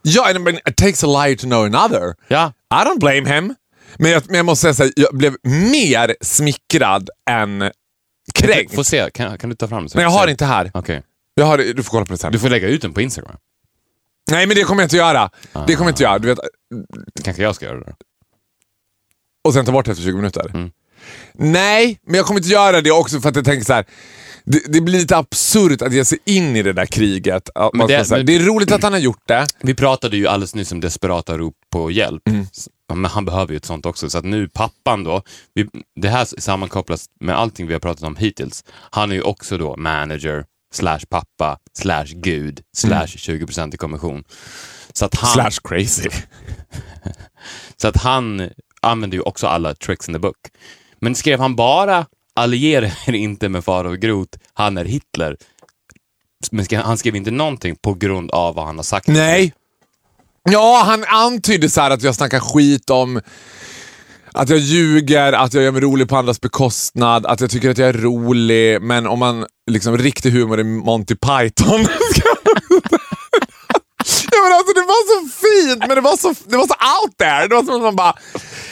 Ja, 0.02 0.30
and- 0.30 0.40
men 0.44 0.56
it 0.56 0.76
takes 0.76 1.04
a 1.04 1.06
liar 1.06 1.36
to 1.36 1.42
know 1.46 1.64
another. 1.64 2.14
Ja. 2.28 2.52
I 2.70 2.88
don't 2.88 2.98
blame 3.00 3.34
him. 3.36 3.54
Men 3.98 4.10
jag, 4.10 4.22
men 4.26 4.36
jag 4.36 4.46
måste 4.46 4.74
säga 4.74 4.86
här, 4.86 4.92
jag 4.96 5.16
blev 5.18 5.34
mer 5.72 6.16
smickrad 6.20 7.10
än 7.30 7.70
kränkt. 8.34 8.74
Få 8.74 8.84
se, 8.84 9.10
kan, 9.14 9.38
kan 9.38 9.50
du 9.50 9.56
ta 9.56 9.68
fram 9.68 9.88
så 9.88 9.98
Men 9.98 10.02
jag 10.04 10.10
har 10.10 10.28
inte 10.28 10.44
här. 10.44 10.70
Okej. 10.74 11.02
Jag 11.34 11.44
har, 11.46 11.58
du 11.58 11.82
får 11.82 11.90
kolla 11.90 12.06
på 12.06 12.12
det 12.12 12.18
sen. 12.18 12.32
Du 12.32 12.38
får 12.38 12.48
lägga 12.50 12.68
ut 12.68 12.82
den 12.82 12.92
på 12.92 13.00
Instagram. 13.00 13.36
Nej, 14.30 14.46
men 14.46 14.56
det 14.56 14.62
kommer 14.62 14.82
jag 14.82 14.86
inte 14.86 14.96
göra. 14.96 15.30
Det 15.66 15.74
kommer 15.74 15.88
jag 15.88 15.92
inte 15.92 16.02
göra. 16.02 16.18
Du 16.18 16.28
vet, 16.28 16.38
Kanske 17.24 17.42
jag 17.42 17.54
ska 17.54 17.64
göra 17.66 17.80
det. 17.80 17.94
Och 19.44 19.54
sen 19.54 19.64
ta 19.64 19.72
bort 19.72 19.84
det 19.84 19.90
efter 19.90 20.04
20 20.04 20.16
minuter. 20.16 20.50
Mm. 20.54 20.70
Nej, 21.34 21.98
men 22.06 22.14
jag 22.14 22.26
kommer 22.26 22.40
inte 22.40 22.50
göra 22.52 22.80
det 22.80 22.90
också 22.90 23.20
för 23.20 23.28
att 23.28 23.36
jag 23.36 23.44
tänker 23.44 23.64
så 23.64 23.72
här. 23.72 23.84
Det, 24.44 24.72
det 24.72 24.80
blir 24.80 24.98
lite 24.98 25.16
absurt 25.16 25.82
att 25.82 25.92
ge 25.92 26.04
sig 26.04 26.18
in 26.24 26.56
i 26.56 26.62
det 26.62 26.72
där 26.72 26.86
kriget. 26.86 27.48
Man 27.74 27.86
det- 27.88 28.04
säga, 28.04 28.16
men- 28.18 28.26
det 28.26 28.36
är 28.36 28.40
roligt 28.40 28.72
att 28.72 28.82
han 28.82 28.92
har 28.92 29.00
gjort 29.00 29.22
det. 29.28 29.46
Vi 29.62 29.74
pratade 29.74 30.16
ju 30.16 30.26
alldeles 30.26 30.54
nyss 30.54 30.72
om 30.72 30.80
desperata 30.80 31.38
rop 31.38 31.54
på 31.72 31.90
hjälp. 31.90 32.28
Mm. 32.28 32.46
Men 32.94 33.04
han 33.10 33.24
behöver 33.24 33.52
ju 33.52 33.56
ett 33.56 33.64
sånt 33.64 33.86
också. 33.86 34.10
Så 34.10 34.18
att 34.18 34.24
nu 34.24 34.48
pappan 34.48 35.04
då, 35.04 35.22
vi, 35.54 35.68
det 36.00 36.08
här 36.08 36.24
sammankopplas 36.40 37.06
med 37.20 37.38
allting 37.38 37.66
vi 37.66 37.72
har 37.72 37.80
pratat 37.80 38.04
om 38.04 38.16
hittills. 38.16 38.64
Han 38.90 39.10
är 39.10 39.14
ju 39.14 39.22
också 39.22 39.58
då 39.58 39.76
manager, 39.76 40.44
slash 40.74 41.00
pappa, 41.10 41.58
slash 41.78 42.04
gud, 42.14 42.60
slash 42.76 43.06
20% 43.06 43.74
i 43.74 43.76
kommission. 43.76 44.24
Så 44.92 45.04
att 45.04 45.14
han, 45.14 45.38
Mm. 45.40 45.50
Slash 45.50 45.68
crazy. 45.68 46.08
så 47.76 47.88
att 47.88 47.96
han 47.96 48.50
använder 48.82 49.16
ju 49.16 49.22
också 49.22 49.46
alla 49.46 49.74
tricks 49.74 50.08
in 50.08 50.14
the 50.14 50.18
book. 50.18 50.36
Men 51.00 51.14
skrev 51.14 51.40
han 51.40 51.56
bara 51.56 52.06
alliera 52.34 52.90
er 53.06 53.12
inte 53.12 53.48
med 53.48 53.64
Farao 53.64 53.92
Groth, 53.92 54.38
han 54.54 54.78
är 54.78 54.84
Hitler. 54.84 55.36
Men 56.50 56.64
skrev, 56.64 56.80
han 56.80 56.98
skrev 56.98 57.16
inte 57.16 57.30
någonting 57.30 57.76
på 57.76 57.94
grund 57.94 58.30
av 58.30 58.54
vad 58.54 58.66
han 58.66 58.76
har 58.76 58.82
sagt. 58.82 59.06
Nej. 59.06 59.52
Ja, 60.50 60.82
han 60.86 61.04
antydde 61.04 61.70
så 61.70 61.80
här 61.80 61.90
att 61.90 62.02
jag 62.02 62.14
snackar 62.14 62.40
skit 62.40 62.90
om 62.90 63.20
att 64.32 64.48
jag 64.48 64.58
ljuger, 64.58 65.32
att 65.32 65.54
jag 65.54 65.64
gör 65.64 65.70
mig 65.70 65.80
rolig 65.80 66.08
på 66.08 66.16
andras 66.16 66.40
bekostnad, 66.40 67.26
att 67.26 67.40
jag 67.40 67.50
tycker 67.50 67.70
att 67.70 67.78
jag 67.78 67.88
är 67.88 67.92
rolig. 67.92 68.82
Men 68.82 69.06
om 69.06 69.18
man 69.18 69.46
liksom 69.70 69.98
riktig 69.98 70.30
humor 70.30 70.60
i 70.60 70.64
Monty 70.64 71.14
Python. 71.14 71.80
ja, 74.30 74.38
men 74.44 74.52
alltså, 74.52 74.72
det 74.74 74.80
var 74.80 75.06
så 75.08 75.28
fint, 75.28 75.78
men 75.78 75.94
det 75.94 76.00
var 76.00 76.16
så, 76.16 76.34
det 76.46 76.56
var 76.56 76.66
så 76.66 76.74
out 76.74 77.16
there. 77.18 77.48
Det 77.48 77.54
var 77.54 77.62
som 77.62 77.74
att 77.74 77.82
man 77.82 77.96
bara, 77.96 78.14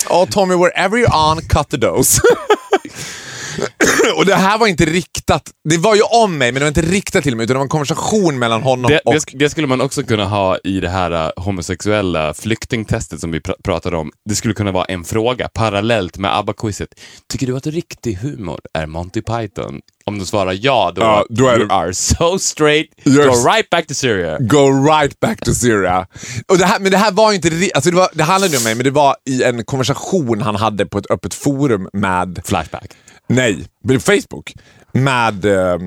oh, 0.08 0.26
Tommy, 0.26 0.54
wherever 0.54 0.98
you're 0.98 1.30
on, 1.30 1.40
cut 1.40 1.68
the 1.68 1.76
dose. 1.76 2.20
Och 4.16 4.26
det 4.26 4.34
här 4.34 4.58
var 4.58 4.66
inte 4.66 4.84
riktat, 4.84 5.50
det 5.68 5.76
var 5.76 5.94
ju 5.94 6.02
om 6.02 6.38
mig, 6.38 6.52
men 6.52 6.54
det 6.54 6.64
var 6.64 6.68
inte 6.68 6.82
riktat 6.82 7.22
till 7.22 7.36
mig, 7.36 7.44
utan 7.44 7.54
det 7.54 7.58
var 7.58 7.64
en 7.64 7.68
konversation 7.68 8.38
mellan 8.38 8.62
honom 8.62 8.90
Det, 8.90 8.98
och... 8.98 9.14
det, 9.14 9.38
det 9.38 9.50
skulle 9.50 9.66
man 9.66 9.80
också 9.80 10.02
kunna 10.02 10.24
ha 10.24 10.58
i 10.64 10.80
det 10.80 10.88
här 10.88 11.26
uh, 11.26 11.44
homosexuella 11.44 12.34
flyktingtestet 12.34 13.20
som 13.20 13.30
vi 13.30 13.40
pr 13.40 13.52
pratade 13.64 13.96
om. 13.96 14.10
Det 14.28 14.34
skulle 14.34 14.54
kunna 14.54 14.72
vara 14.72 14.84
en 14.84 15.04
fråga 15.04 15.48
parallellt 15.48 16.18
med 16.18 16.36
ABBA-quizet. 16.36 16.88
Tycker 17.32 17.46
du 17.46 17.56
att 17.56 17.66
riktig 17.66 18.14
humor 18.14 18.60
är 18.74 18.86
Monty 18.86 19.22
Python? 19.22 19.80
Om 20.10 20.18
du 20.18 20.26
svarar 20.26 20.58
ja, 20.60 20.92
då, 20.94 21.02
Ja, 21.02 21.24
då 21.30 21.46
är 21.48 21.56
you 21.58 21.66
det- 21.68 21.74
are 21.74 21.94
so 21.94 22.38
straight, 22.38 22.86
You're 23.04 23.26
go 23.26 23.48
right 23.48 23.70
back 23.70 23.86
to 23.86 23.94
Syria. 23.94 24.38
Go 24.38 24.86
right 24.88 25.20
back 25.20 25.40
to 25.40 25.54
Syria. 25.54 26.06
Och 26.48 26.58
det 26.58 26.64
här, 26.64 26.80
men 26.80 26.90
det 26.90 26.96
här 26.98 27.12
var 27.12 27.30
ju 27.32 27.36
inte... 27.36 27.70
Alltså 27.74 27.90
det, 27.90 27.96
var, 27.96 28.08
det 28.12 28.22
handlade 28.24 28.52
ju 28.52 28.58
om 28.58 28.64
mig, 28.64 28.74
men 28.74 28.84
det 28.84 28.90
var 28.90 29.16
i 29.28 29.42
en 29.42 29.64
konversation 29.64 30.42
han 30.42 30.56
hade 30.56 30.86
på 30.86 30.98
ett 30.98 31.10
öppet 31.10 31.34
forum 31.34 31.88
med... 31.92 32.40
Flashback. 32.44 32.90
Nej, 33.26 33.66
på 33.88 34.00
Facebook. 34.00 34.52
Med 34.92 35.44
eh, 35.44 35.78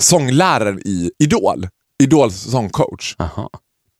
sångläraren 0.00 0.78
i 0.78 1.10
Idol. 1.18 1.68
Idols 2.02 2.36
sångcoach. 2.36 3.14
Aha, 3.18 3.50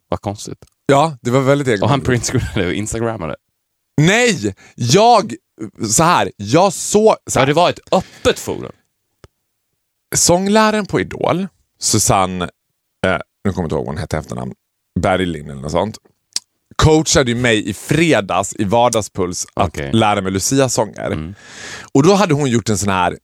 vad 0.09 0.21
konstigt. 0.21 0.59
Ja, 0.87 1.17
det 1.23 1.31
var 1.31 1.41
väldigt 1.41 1.67
Och 1.69 1.73
egendomligt. 1.73 1.91
han 1.91 2.01
printscreenade 2.01 2.67
och 2.67 2.73
instagrammade. 2.75 3.37
Nej! 4.01 4.55
Jag... 4.75 5.35
Så 5.89 6.03
här, 6.03 6.31
jag 6.37 6.73
såg... 6.73 7.15
Så 7.31 7.39
Ja, 7.41 7.47
det 7.47 7.53
var 7.53 7.71
ett 7.71 7.81
öppet 7.93 8.39
forum. 8.39 8.73
Sångläraren 10.15 10.87
på 10.87 11.01
Idol, 11.01 11.47
Susanne, 11.79 12.45
eh, 13.07 13.19
nu 13.45 13.53
kommer 13.53 13.63
jag 13.63 13.65
inte 13.65 13.75
ihåg 13.75 13.85
vad 13.85 13.95
hon 13.95 13.99
hette 13.99 14.17
efternamn, 14.19 14.53
Berglin 15.01 15.51
eller 15.51 15.63
något 15.63 15.73
sånt, 15.73 15.97
coachade 16.77 17.31
ju 17.31 17.37
mig 17.37 17.69
i 17.69 17.75
fredags 17.75 18.55
i 18.59 18.65
Vardagspuls 18.65 19.47
att 19.55 19.69
Okej. 19.69 19.93
lära 19.93 20.21
mig 20.21 20.33
Lucia-sånger. 20.33 21.35
Och 21.93 22.03
då 22.03 22.15
hade 22.15 22.35
hon 22.35 22.51
gjort 22.51 22.69
en 22.69 22.79
sån 22.79 22.89
här 22.89 23.19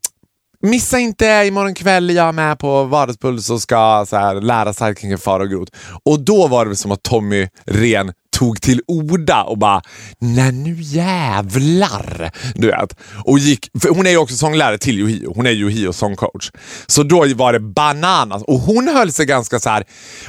Missa 0.62 0.98
inte 0.98 1.26
imorgon 1.26 1.74
kväll, 1.74 2.10
jag 2.10 2.28
är 2.28 2.32
med 2.32 2.58
på 2.58 2.84
Vardagspuls 2.84 3.50
och 3.50 3.62
ska 3.62 4.06
så 4.08 4.16
här, 4.16 4.34
lära 4.40 4.72
sig 4.72 5.18
far 5.18 5.40
och 5.40 5.50
grot. 5.50 5.70
Och 6.04 6.20
då 6.20 6.46
var 6.46 6.66
det 6.66 6.76
som 6.76 6.92
att 6.92 7.02
Tommy 7.02 7.48
Ren 7.64 8.12
tog 8.38 8.62
till 8.62 8.80
orda 8.86 9.42
och 9.42 9.58
bara, 9.58 9.82
nej 10.18 10.52
nu 10.52 10.76
jävlar. 10.78 12.30
Du 12.54 12.66
vet. 12.66 12.96
Och 13.24 13.38
gick, 13.38 13.70
för 13.82 13.88
hon 13.88 14.06
är 14.06 14.10
ju 14.10 14.16
också 14.16 14.36
sånglärare 14.36 14.78
till 14.78 14.98
Yohio. 14.98 15.32
Hon 15.36 15.46
är 15.46 15.50
Yohios 15.50 15.96
sångcoach. 15.96 16.50
Så 16.86 17.02
då 17.02 17.26
var 17.34 17.52
det 17.52 17.60
bananas. 17.60 18.42
Och 18.42 18.58
hon 18.58 18.88
höll 18.88 19.12
sig 19.12 19.26
ganska 19.26 19.60
så 19.60 19.70
här, 19.70 19.84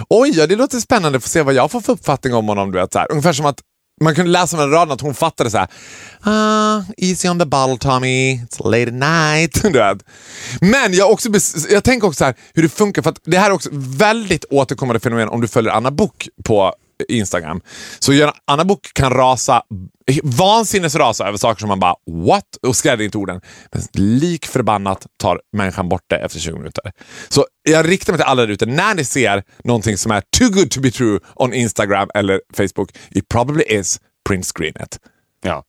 oj 0.10 0.32
ja, 0.36 0.48
det 0.48 0.56
låter 0.56 0.80
spännande, 0.80 1.20
får 1.20 1.30
se 1.30 1.42
vad 1.42 1.54
jag 1.54 1.72
får 1.72 1.82
för 1.82 1.94
uppfattning 1.94 2.34
om 2.34 2.48
honom. 2.48 2.72
Du 2.72 2.80
vet, 2.80 2.94
så 2.94 3.00
här. 3.00 3.12
Ungefär 3.12 3.34
som 3.34 3.46
att 3.46 3.60
man 4.02 4.16
kunde 4.16 4.32
läsa 4.32 4.58
mellan 4.58 4.72
raderna 4.72 4.94
att 4.94 5.02
hon 5.02 5.14
fattade 5.14 5.50
så 5.50 5.58
här. 5.58 5.68
Ah, 6.22 6.84
easy 6.98 7.30
on 7.30 7.40
the 7.40 7.46
ball 7.46 7.78
Tommy, 7.78 8.34
it's 8.34 8.70
late 8.72 8.88
at 8.88 8.94
night. 8.94 9.64
Du 9.74 9.80
vet. 9.80 10.04
Men 10.62 10.94
jag, 10.94 11.12
också, 11.12 11.30
jag 11.70 11.84
tänker 11.84 12.08
också 12.08 12.18
så 12.18 12.26
här, 12.26 12.36
hur 12.54 12.64
det 12.64 12.70
funkar, 12.70 13.02
för 13.02 13.10
att 13.10 13.20
det 13.24 13.38
här 13.38 13.50
är 13.50 13.54
också 13.54 13.70
väldigt 13.74 14.46
återkommande 14.50 15.00
fenomen 15.00 15.30
om 15.30 15.42
du 15.42 15.48
följer 15.48 15.72
Anna 15.72 15.92
Book 15.92 16.30
på 16.44 16.74
Instagram. 17.10 17.62
Så 18.00 18.14
gör- 18.14 18.34
Anna 18.46 18.66
Book 18.66 18.94
kan 18.94 19.14
rasa, 19.14 19.62
vansinnesrasa 20.24 21.28
över 21.28 21.38
saker 21.38 21.60
som 21.60 21.70
man 21.70 21.80
bara 21.80 21.96
what? 22.12 22.44
Och 22.68 22.76
skräder 22.76 23.06
inte 23.06 23.18
orden. 23.18 23.42
Men 23.72 23.82
lik 23.94 24.46
förbannat 24.46 25.08
tar 25.20 25.42
människan 25.58 25.90
bort 25.90 26.04
det 26.10 26.16
efter 26.18 26.40
20 26.40 26.58
minuter. 26.58 26.92
Så 27.30 27.46
jag 27.70 27.90
riktar 27.90 28.14
mig 28.14 28.18
till 28.20 28.26
alla 28.28 28.42
där 28.46 28.54
ute. 28.54 28.66
När 28.66 28.96
ni 28.96 29.04
ser 29.04 29.44
någonting 29.64 29.98
som 29.98 30.12
är 30.12 30.24
too 30.38 30.50
good 30.50 30.72
to 30.72 30.82
be 30.82 30.92
true 30.92 31.20
on 31.36 31.54
Instagram 31.54 32.10
eller 32.14 32.42
Facebook, 32.54 32.92
it 33.12 33.28
probably 33.30 33.64
is 33.64 34.00
printscreenet. 34.30 35.00
Ja. 35.44 35.64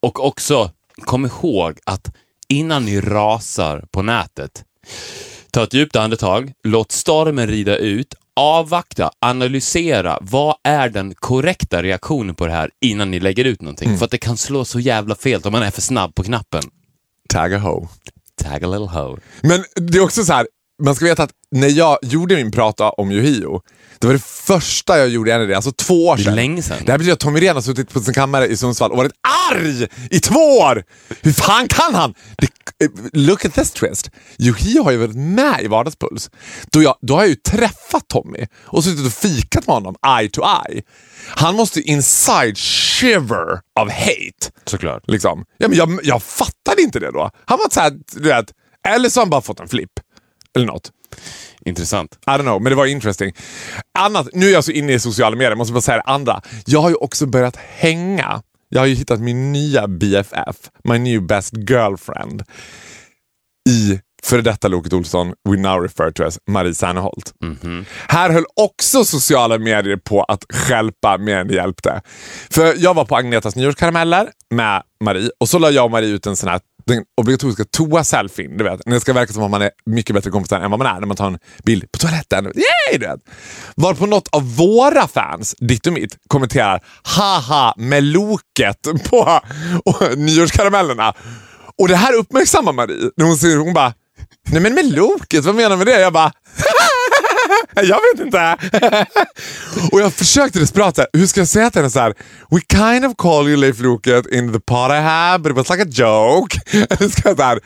Och 0.00 0.26
också, 0.26 0.70
kom 1.04 1.26
ihåg 1.26 1.78
att 1.86 2.14
innan 2.48 2.84
ni 2.84 3.00
rasar 3.00 3.84
på 3.90 4.02
nätet, 4.02 4.64
ta 5.52 5.62
ett 5.62 5.74
djupt 5.74 5.96
andetag, 5.96 6.52
låt 6.64 6.92
stormen 6.92 7.46
rida 7.46 7.76
ut, 7.76 8.14
avvakta, 8.38 9.10
analysera, 9.20 10.18
vad 10.20 10.56
är 10.64 10.88
den 10.88 11.14
korrekta 11.14 11.82
reaktionen 11.82 12.34
på 12.34 12.46
det 12.46 12.52
här 12.52 12.70
innan 12.80 13.10
ni 13.10 13.20
lägger 13.20 13.44
ut 13.44 13.62
någonting? 13.62 13.98
För 13.98 14.04
att 14.04 14.10
det 14.10 14.18
kan 14.18 14.36
slå 14.36 14.64
så 14.64 14.80
jävla 14.80 15.14
fel 15.14 15.40
om 15.44 15.52
man 15.52 15.62
är 15.62 15.70
för 15.70 15.80
snabb 15.82 16.14
på 16.14 16.22
knappen. 16.22 16.62
Tag 17.28 17.54
a 17.54 17.58
hoe. 17.58 17.88
Tag 18.42 18.64
a 18.64 18.66
little 18.66 19.00
hoe. 19.00 19.18
Men 19.42 19.64
det 19.74 19.98
är 19.98 20.02
också 20.02 20.24
så 20.24 20.32
här, 20.32 20.46
man 20.82 20.94
ska 20.94 21.04
veta 21.04 21.22
att 21.22 21.30
när 21.50 21.68
jag 21.68 21.98
gjorde 22.02 22.36
min 22.36 22.50
prata 22.50 22.90
om 22.90 23.10
Yohio, 23.12 23.60
det 23.98 24.06
var 24.06 24.14
det 24.14 24.22
första 24.24 24.98
jag 24.98 25.08
gjorde, 25.08 25.32
än 25.34 25.48
det, 25.48 25.54
alltså 25.54 25.72
två 25.72 26.06
år 26.06 26.16
Det 26.16 26.22
sedan. 26.22 26.34
länge 26.34 26.62
sedan. 26.62 26.76
Det 26.86 26.92
här 26.92 26.98
betyder 26.98 27.12
att 27.12 27.20
Tommy 27.20 27.40
Rehn 27.40 27.54
har 27.54 27.62
suttit 27.62 27.90
på 27.92 28.00
sin 28.00 28.14
kammare 28.14 28.46
i 28.46 28.56
Sundsvall 28.56 28.90
och 28.90 28.96
varit 28.96 29.12
arg 29.52 29.86
i 30.10 30.20
två 30.20 30.38
år! 30.58 30.84
Hur 31.22 31.32
fan 31.32 31.68
kan 31.68 31.94
han? 31.94 32.14
Det, 32.38 32.46
eh, 32.84 32.90
look 33.12 33.44
at 33.44 33.54
this 33.54 33.70
twist. 33.70 34.10
Yohio 34.38 34.82
har 34.82 34.90
ju 34.90 34.96
varit 34.96 35.16
med 35.16 35.60
i 35.62 35.66
Vardagspuls. 35.66 36.30
Då, 36.72 36.82
jag, 36.82 36.94
då 37.02 37.14
har 37.14 37.20
jag 37.22 37.28
ju 37.28 37.34
träffat 37.34 38.08
Tommy 38.08 38.46
och 38.64 38.84
suttit 38.84 39.06
och 39.06 39.12
fikat 39.12 39.66
med 39.66 39.74
honom 39.74 39.94
eye 40.20 40.28
to 40.28 40.40
eye. 40.68 40.82
Han 41.28 41.54
måste 41.54 41.78
ju 41.80 41.84
inside 41.84 42.58
shiver 42.58 43.52
of 43.80 43.92
hate. 43.92 44.52
Såklart. 44.64 45.02
Liksom. 45.06 45.44
Ja, 45.58 45.68
men 45.68 45.78
jag, 45.78 46.00
jag 46.02 46.22
fattade 46.22 46.82
inte 46.82 46.98
det 47.00 47.10
då. 47.10 47.30
Han 47.44 47.58
var 47.58 47.70
så 47.70 47.80
här, 47.80 47.92
du 48.12 48.28
vet, 48.28 48.46
eller 48.88 49.08
så 49.08 49.20
har 49.20 49.24
han 49.24 49.30
bara 49.30 49.40
fått 49.42 49.60
en 49.60 49.68
flipp. 49.68 49.90
Eller 50.58 50.66
något. 50.66 50.90
Intressant. 51.64 52.18
I 52.26 52.30
don't 52.30 52.42
know, 52.42 52.62
men 52.62 52.70
det 52.70 52.76
var 52.76 52.86
interesting. 52.86 53.32
Annat, 53.98 54.28
nu 54.32 54.48
är 54.48 54.52
jag 54.52 54.64
så 54.64 54.72
inne 54.72 54.92
i 54.92 55.00
sociala 55.00 55.36
medier, 55.36 55.54
måste 55.54 55.72
bara 55.72 55.80
säga 55.80 55.96
det 55.96 56.12
andra. 56.12 56.40
Jag 56.66 56.80
har 56.80 56.88
ju 56.88 56.94
också 56.94 57.26
börjat 57.26 57.56
hänga. 57.56 58.42
Jag 58.68 58.80
har 58.80 58.86
ju 58.86 58.94
hittat 58.94 59.20
min 59.20 59.52
nya 59.52 59.88
BFF, 59.88 60.56
my 60.84 60.98
new 60.98 61.26
best 61.26 61.54
girlfriend, 61.56 62.42
i 63.68 64.00
före 64.22 64.40
detta 64.40 64.68
Loket 64.68 64.92
Olsson, 64.92 65.34
we 65.48 65.56
now 65.56 65.82
refer 65.82 66.10
to 66.10 66.22
as 66.24 66.38
Marie 66.50 66.74
Serneholt. 66.74 67.32
Här 68.08 68.30
höll 68.30 68.44
också 68.60 69.04
sociala 69.04 69.58
medier 69.58 69.96
på 69.96 70.22
att 70.22 70.44
skälpa 70.52 71.18
mer 71.18 71.36
än 71.36 71.48
det 71.48 71.54
hjälpte. 71.54 72.02
För 72.50 72.74
jag 72.76 72.94
var 72.94 73.04
på 73.04 73.16
Agnetas 73.16 73.56
nyårskarameller 73.56 74.28
med 74.50 74.82
Marie 75.04 75.30
och 75.40 75.48
så 75.48 75.58
la 75.58 75.70
jag 75.70 75.84
och 75.84 75.90
Marie 75.90 76.08
ut 76.08 76.26
en 76.26 76.36
sån 76.36 76.48
här 76.48 76.60
den 76.88 77.04
obligatoriska 77.20 77.64
toa-selfien. 77.64 78.56
Du 78.56 78.64
vet, 78.64 78.86
när 78.86 78.94
det 78.94 79.00
ska 79.00 79.12
verka 79.12 79.32
som 79.32 79.42
att 79.42 79.50
man 79.50 79.62
är 79.62 79.70
mycket 79.86 80.14
bättre 80.14 80.30
kompisar 80.30 80.60
än 80.60 80.70
vad 80.70 80.78
man 80.78 80.96
är 80.96 81.00
när 81.00 81.06
man 81.06 81.16
tar 81.16 81.26
en 81.26 81.38
bild 81.64 81.92
på 81.92 81.98
toaletten. 81.98 82.44
Yay! 82.44 82.98
Du 82.98 83.06
vet. 83.06 83.20
Varpå 83.76 84.06
något 84.06 84.28
av 84.28 84.56
våra 84.56 85.08
fans, 85.08 85.54
ditt 85.58 85.86
och 85.86 85.92
mitt, 85.92 86.16
kommenterar 86.28 86.80
haha 87.02 87.74
med 87.76 88.04
loket 88.04 88.86
på 89.10 89.40
och, 89.84 90.18
nyårskaramellerna. 90.18 91.14
Och 91.78 91.88
det 91.88 91.96
här 91.96 92.14
uppmärksammar 92.14 92.72
Marie. 92.72 93.10
När 93.16 93.24
hon 93.24 93.36
ser, 93.36 93.56
hon 93.56 93.74
bara, 93.74 93.94
nej 94.48 94.62
men 94.62 94.74
med 94.74 94.92
loket, 94.92 95.44
vad 95.44 95.54
menar 95.54 95.70
du 95.70 95.76
med 95.76 95.86
det? 95.86 96.00
Jag 96.00 96.12
bara, 96.12 96.32
jag 97.82 98.00
vet 98.14 98.26
inte. 98.26 98.56
och 99.92 100.00
jag 100.00 100.12
försökte 100.12 100.58
desperat, 100.58 100.96
så 100.96 101.00
här, 101.02 101.08
hur 101.12 101.26
ska 101.26 101.40
jag 101.40 101.48
säga 101.48 101.70
till 101.70 101.78
henne 101.80 101.90
så 101.90 102.00
här? 102.00 102.14
We 102.50 102.60
kind 102.72 103.04
of 103.06 103.16
call 103.16 103.48
you 103.48 103.56
Leif 103.56 103.80
Loket 103.80 104.26
in 104.26 104.52
the 104.52 104.60
pot 104.60 104.90
I 104.90 104.94
have, 105.00 105.38
but 105.42 105.50
it 105.50 105.56
was 105.56 105.70
like 105.70 105.82
a 105.82 105.86
joke. 105.90 106.60
Eller 106.90 107.08
ska 107.08 107.28
jag 107.28 107.36
så 107.36 107.42
här, 107.42 107.60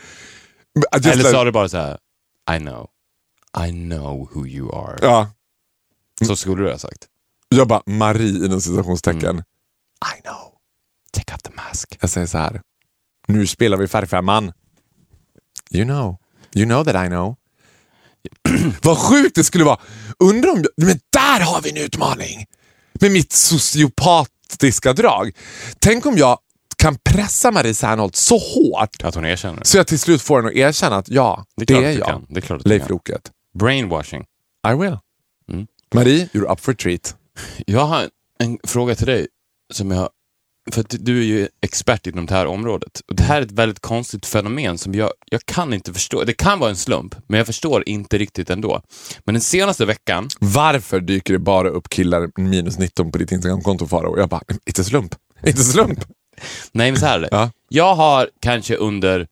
Eller 0.91 1.15
like- 1.15 1.31
sa 1.31 1.43
du 1.43 1.51
bara 1.51 1.69
så 1.69 1.77
här, 1.77 1.97
I 2.55 2.59
know. 2.59 2.89
I 3.67 3.71
know 3.71 4.29
who 4.33 4.47
you 4.47 4.75
are. 4.75 4.99
Ja, 5.01 5.31
Så 6.27 6.35
skulle 6.35 6.63
du 6.63 6.71
ha 6.71 6.77
sagt. 6.77 7.07
jag 7.49 7.67
bara, 7.67 7.81
Marie 7.85 8.45
inom 8.45 8.61
citationstecken. 8.61 9.29
Mm. 9.29 9.43
I 10.17 10.21
know. 10.21 10.53
Take 11.11 11.33
off 11.35 11.41
the 11.41 11.51
mask. 11.55 11.97
Jag 12.01 12.09
säger 12.09 12.27
så 12.27 12.37
här. 12.37 12.61
Nu 13.27 13.47
spelar 13.47 13.77
vi 13.77 13.87
färgfemman. 13.87 14.51
You 15.71 15.85
know. 15.85 16.17
You 16.55 16.65
know 16.65 16.83
that 16.85 17.05
I 17.05 17.07
know. 17.07 17.35
Vad 18.81 18.97
sjukt 18.97 19.35
det 19.35 19.43
skulle 19.43 19.63
vara. 19.63 19.79
Undrar 20.19 20.51
om... 20.51 20.65
Men 20.77 20.99
där 21.09 21.39
har 21.39 21.61
vi 21.61 21.69
en 21.69 21.77
utmaning! 21.77 22.45
Med 22.93 23.11
mitt 23.11 23.31
sociopatiska 23.31 24.93
drag. 24.93 25.31
Tänk 25.79 26.05
om 26.05 26.17
jag 26.17 26.39
kan 26.77 26.97
pressa 27.03 27.51
Marie 27.51 27.73
Serneholt 27.73 28.15
så 28.15 28.37
hårt 28.37 29.03
Att 29.03 29.15
hon 29.15 29.25
erkänner. 29.25 29.63
så 29.63 29.77
jag 29.77 29.87
till 29.87 29.99
slut 29.99 30.21
får 30.21 30.37
henne 30.37 30.47
att 30.49 30.55
erkänna 30.55 30.95
att 30.95 31.09
ja, 31.09 31.45
det, 31.55 31.73
är 31.73 31.77
att 31.77 31.83
du 31.83 31.91
jag. 31.91 32.07
kan. 32.07 32.25
Det 32.29 32.39
är 32.39 32.41
klart 32.41 32.65
Leif. 32.65 32.89
Loket. 32.89 33.31
Brainwashing. 33.59 34.21
I 34.67 34.73
will. 34.75 34.97
Mm. 35.51 35.67
Marie, 35.93 36.29
you're 36.33 36.51
up 36.53 36.59
for 36.59 36.71
a 36.71 36.75
treat. 36.79 37.15
Jag 37.65 37.85
har 37.85 38.09
en 38.39 38.59
fråga 38.63 38.95
till 38.95 39.07
dig. 39.07 39.27
som 39.73 39.91
jag 39.91 40.09
för 40.71 40.85
du 40.89 41.19
är 41.19 41.23
ju 41.23 41.47
expert 41.61 42.07
inom 42.07 42.25
det 42.25 42.33
här 42.35 42.45
området. 42.45 43.01
Och 43.07 43.15
det 43.15 43.23
här 43.23 43.37
är 43.37 43.41
ett 43.45 43.51
väldigt 43.51 43.79
konstigt 43.79 44.25
fenomen 44.25 44.77
som 44.77 44.93
jag, 44.95 45.11
jag 45.31 45.45
kan 45.45 45.73
inte 45.73 45.93
förstå. 45.93 46.23
Det 46.23 46.33
kan 46.33 46.59
vara 46.59 46.69
en 46.69 46.75
slump, 46.75 47.15
men 47.27 47.37
jag 47.37 47.47
förstår 47.47 47.83
inte 47.89 48.17
riktigt 48.17 48.49
ändå. 48.49 48.81
Men 49.25 49.35
den 49.35 49.41
senaste 49.41 49.85
veckan, 49.85 50.29
Varför 50.39 50.99
dyker 50.99 51.33
det 51.33 51.39
bara 51.39 51.69
upp 51.69 51.89
killar 51.89 52.29
minus 52.41 52.77
19 52.79 53.11
på 53.11 53.17
ditt 53.17 53.31
Instagramkonto 53.31 53.87
Farao? 53.87 54.11
Och 54.11 54.19
jag 54.19 54.29
bara, 54.29 54.41
inte 54.65 54.83
slump. 54.83 55.15
Inte 55.45 55.63
slump. 55.63 55.99
nej 56.71 56.91
men 56.91 56.99
så 56.99 57.05
här 57.05 57.17
är 57.17 57.21
det. 57.21 57.27
Ja. 57.31 57.49
Jag 57.69 57.95
har 57.95 58.29
kanske 58.41 58.75
under, 58.75 59.27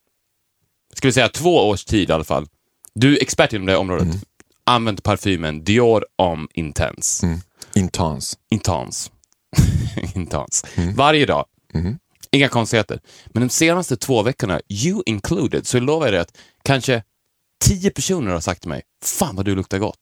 ska 0.95 1.07
vi 1.07 1.11
säga 1.11 1.29
två 1.29 1.69
års 1.69 1.85
tid 1.85 2.09
i 2.09 2.13
alla 2.13 2.23
fall, 2.23 2.47
du 2.95 3.17
är 3.17 3.21
expert 3.21 3.53
inom 3.53 3.65
det 3.65 3.71
här 3.71 3.79
området, 3.79 4.03
Mm. 4.03 4.19
använt 4.63 5.03
parfymen 5.03 5.63
Dior 5.63 6.05
Homme 6.17 6.47
Intense. 6.53 7.27
Intans. 7.27 7.37
Intense. 7.75 8.37
Intense. 8.51 9.09
Mm. 10.77 10.93
Varje 10.95 11.25
dag. 11.25 11.45
Mhm. 11.73 11.97
Inga 12.31 12.47
konstigheter. 12.47 12.99
Men 13.33 13.43
de 13.43 13.49
senaste 13.49 13.97
två 13.97 14.23
veckorna, 14.23 14.61
you 14.69 15.03
included, 15.05 15.67
så 15.67 15.79
lovar 15.79 16.05
jag 16.07 16.13
dig 16.13 16.21
att 16.21 16.37
kanske 16.63 17.03
tio 17.63 17.89
personer 17.91 18.31
har 18.31 18.39
sagt 18.39 18.61
till 18.61 18.69
mig, 18.69 18.81
fan 19.05 19.35
vad 19.35 19.45
du 19.45 19.55
luktar 19.55 19.77
gott. 19.79 19.99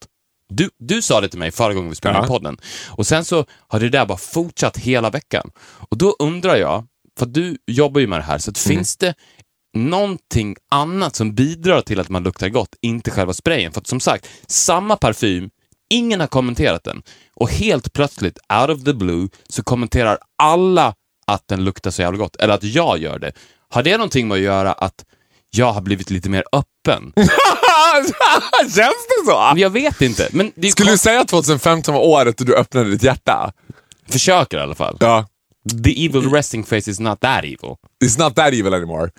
Du, 0.50 0.70
du 0.80 1.02
sa 1.02 1.22
det 1.22 1.30
till 1.30 1.40
mig 1.40 1.52
förra 1.52 1.74
gången 1.74 1.90
vi 1.90 1.96
spelade 1.96 2.20
Ja. 2.24 2.28
podden. 2.28 2.58
Och 2.90 3.08
sen 3.08 3.26
så 3.26 3.46
har 3.68 3.80
det 3.80 3.90
där 3.90 4.06
bara 4.06 4.18
fortsatt 4.18 4.78
hela 4.78 5.10
veckan. 5.10 5.52
Och 5.90 5.98
då 5.98 6.16
undrar 6.20 6.56
jag, 6.56 6.88
för 7.20 7.26
du 7.26 7.58
jobbar 7.68 8.02
ju 8.02 8.08
med 8.08 8.20
det 8.20 8.24
här, 8.24 8.38
så 8.38 8.52
Mm. 8.52 8.78
finns 8.78 8.98
det 8.98 9.14
någonting 9.78 10.56
annat 10.72 11.16
som 11.16 11.36
bidrar 11.36 11.82
till 11.82 12.00
att 12.00 12.10
man 12.10 12.24
luktar 12.24 12.50
gott, 12.50 12.76
inte 12.82 13.12
själva 13.12 13.34
sprayen? 13.34 13.72
För 13.72 13.82
att 13.82 13.88
som 13.88 14.00
sagt, 14.00 14.30
samma 14.48 14.96
parfym, 14.96 15.50
ingen 15.90 16.20
har 16.20 16.28
kommenterat 16.28 16.84
den. 16.84 17.02
Och 17.36 17.52
helt 17.52 17.94
plötsligt, 17.94 18.40
out 18.62 18.70
of 18.70 18.84
the 18.84 18.94
blue, 18.94 19.28
så 19.50 19.64
kommenterar 19.64 20.18
alla 20.44 20.94
att 21.28 21.48
den 21.48 21.64
luktar 21.64 21.92
så 21.92 22.02
jävla 22.02 22.18
gott, 22.18 22.36
eller 22.36 22.54
att 22.54 22.64
jag 22.64 22.98
gör 22.98 23.20
det. 23.20 23.32
Har 23.70 23.84
det 23.84 23.98
någonting 23.98 24.28
med 24.28 24.36
att 24.36 24.42
göra 24.42 24.72
att 24.74 25.06
jag 25.52 25.72
har 25.72 25.82
blivit 25.82 26.10
lite 26.10 26.30
mer 26.30 26.44
öppen? 26.52 27.14
Känns 28.62 28.76
det 29.08 29.26
så? 29.26 29.54
Jag 29.56 29.70
vet 29.70 30.02
inte, 30.02 30.28
men 30.32 30.52
Skulle 30.72 30.92
du 30.92 30.98
säga 30.98 31.22
att 31.22 31.28
2015 31.28 31.94
var 31.94 32.02
året 32.02 32.38
då 32.38 32.44
du 32.44 32.56
öppnade 32.56 32.90
ditt 32.90 33.04
hjärta? 33.04 33.54
försöker 34.12 34.58
i 34.58 34.62
alla 34.62 34.76
fall. 34.76 34.98
Ja. 35.00 35.28
The 35.84 36.06
evil 36.06 36.32
resting 36.32 36.64
face 36.64 36.92
is 36.92 37.00
not 37.00 37.20
that 37.20 37.44
evil. 37.44 37.76
It's 38.04 38.20
not 38.20 38.36
that 38.36 38.54
evil 38.54 38.74
anymore. 38.74 39.12